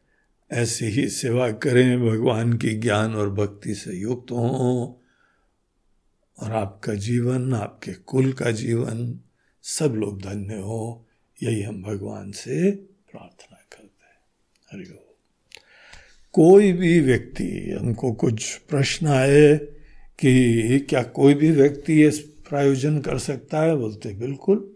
ऐसी 0.52 0.84
ही 0.84 1.08
सेवा 1.08 1.52
करें 1.52 2.06
भगवान 2.06 2.52
की 2.52 2.70
ज्ञान 2.70 3.14
और 3.14 3.30
भक्ति 3.30 3.74
से 3.74 3.92
युक्त 3.92 4.30
हों। 4.30 5.02
और 6.38 6.52
आपका 6.52 6.94
जीवन, 6.94 7.54
आपके 7.54 7.92
कुल 7.92 8.32
का 8.32 8.50
जीवन 8.50 9.20
सब 9.62 9.92
लोग 9.94 10.22
धन्य 10.22 10.54
हो। 10.54 11.06
यही 11.42 11.62
हम 11.62 11.82
भगवान 11.82 12.32
से 12.32 12.70
प्रार्थना 12.70 13.56
करते 13.72 14.04
हैं। 14.04 14.16
हरिओम 14.72 14.96
कोई 16.32 16.72
भी 16.72 17.00
व्यक्ति, 17.00 17.76
हमको 17.80 18.12
कुछ 18.12 18.56
प्रश्न 18.56 19.06
आए 19.06 19.56
कि 20.18 20.78
क्या 20.78 21.02
कोई 21.02 21.34
भी 21.34 21.50
व्यक्ति 21.50 21.92
ये 21.92 22.10
प्रायोजन 22.48 22.98
कर 22.98 23.18
सकता 23.18 23.60
है? 23.60 23.76
बोलते, 23.76 24.14
बिल्कुल। 24.14 24.74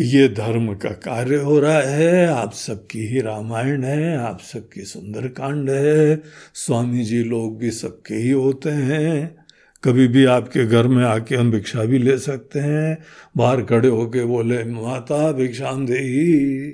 ये 0.00 0.28
धर्म 0.28 0.74
का 0.74 0.90
कार्य 0.90 1.36
हो 1.36 1.60
रहा 1.60 1.80
है। 1.80 2.26
आप 2.26 2.52
सबकी 2.52 3.06
ही 3.06 3.20
रामायण 3.20 3.84
है, 3.84 4.16
आप 4.16 4.40
सबकी 4.40 4.80
सुंदरकांड 4.80 5.70
है। 5.70 6.22
स्वामी 6.54 7.04
जी 7.04 7.24
लोग 7.24 7.58
भी 7.58 7.70
सबके 7.70 8.14
ही 8.14 8.30
होते 8.30 8.70
हैं। 8.70 9.46
कभी 9.84 10.08
भी 10.08 10.24
आपके 10.24 10.66
घर 10.66 10.86
में 10.86 11.04
आके 11.04 11.36
हम 11.36 11.50
भिक्षा 11.50 11.84
भी 11.84 11.98
ले 11.98 12.18
सकते 12.18 12.60
हैं। 12.60 12.98
बाहर 13.36 13.62
खड़े 13.62 13.88
होके 13.88 14.24
बोले, 14.24 14.64
माता, 14.64 15.32
भिक्षाम 15.32 15.86
दे 15.86 16.70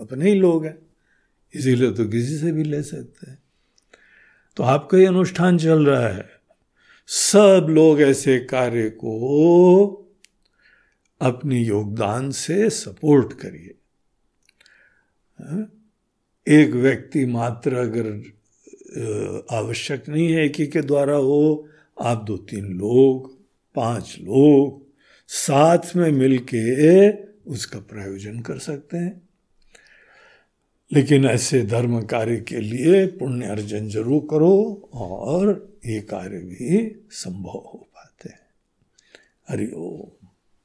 अपने 0.00 0.28
ही 0.28 0.34
लोग 0.34 0.64
हैं। 0.64 0.78
इसीलिए 1.54 1.90
तो 1.90 2.04
किसी 2.04 2.36
से 2.36 2.52
भी 2.52 2.64
ले 2.64 2.82
सकते 2.82 3.30
हैं। 3.30 3.38
तो 4.56 4.62
आपका 4.62 4.98
ये 4.98 5.06
अनुष्ठान 5.06 5.58
चल 5.58 5.86
रहा 5.86 6.08
है। 6.08 6.30
सब 7.06 7.66
लोग 7.70 8.00
ऐसे 8.00 8.38
कार्य 8.38 8.90
को 8.90 10.00
अपनी 11.24 11.62
योगदान 11.64 12.30
से 12.30 12.68
सपोर्ट 12.70 13.32
करिए। 13.32 13.74
एक 16.46 16.74
व्यक्ति 16.74 17.24
मात्र 17.26 17.74
अगर 17.74 18.06
आवश्यक 19.50 20.08
नहीं 20.08 20.32
है 20.32 20.44
एक 20.44 20.56
ही 20.56 20.66
के 20.66 20.80
द्वारा 20.82 21.16
हो, 21.16 21.68
आप 21.98 22.24
दो 22.24 22.36
तीन 22.36 22.66
लोग, 22.78 23.32
पाँच 23.76 24.16
लोग, 24.20 24.82
साथ 25.30 25.94
में 25.96 26.10
मिलके 26.12 27.10
उसका 27.50 27.78
प्रयोजन 27.80 28.40
कर 28.40 28.58
सकते 28.58 28.96
हैं। 28.96 29.22
लेकिन 30.90 31.24
ऐसे 31.24 31.62
धर्म 31.64 32.00
कार्य 32.02 32.36
के 32.40 32.60
लिए 32.60 33.06
पुण्य 33.16 33.46
अर्जन 33.46 33.88
ज़रूर 33.88 34.26
करो 34.30 34.54
और 34.94 35.48
ये 35.86 36.00
कार्य 36.00 36.38
भी 36.38 36.86
संभव 37.10 37.62
हो 37.64 37.86
पाते 37.94 38.28
हैं। 38.28 38.46
हरिओम 39.48 40.13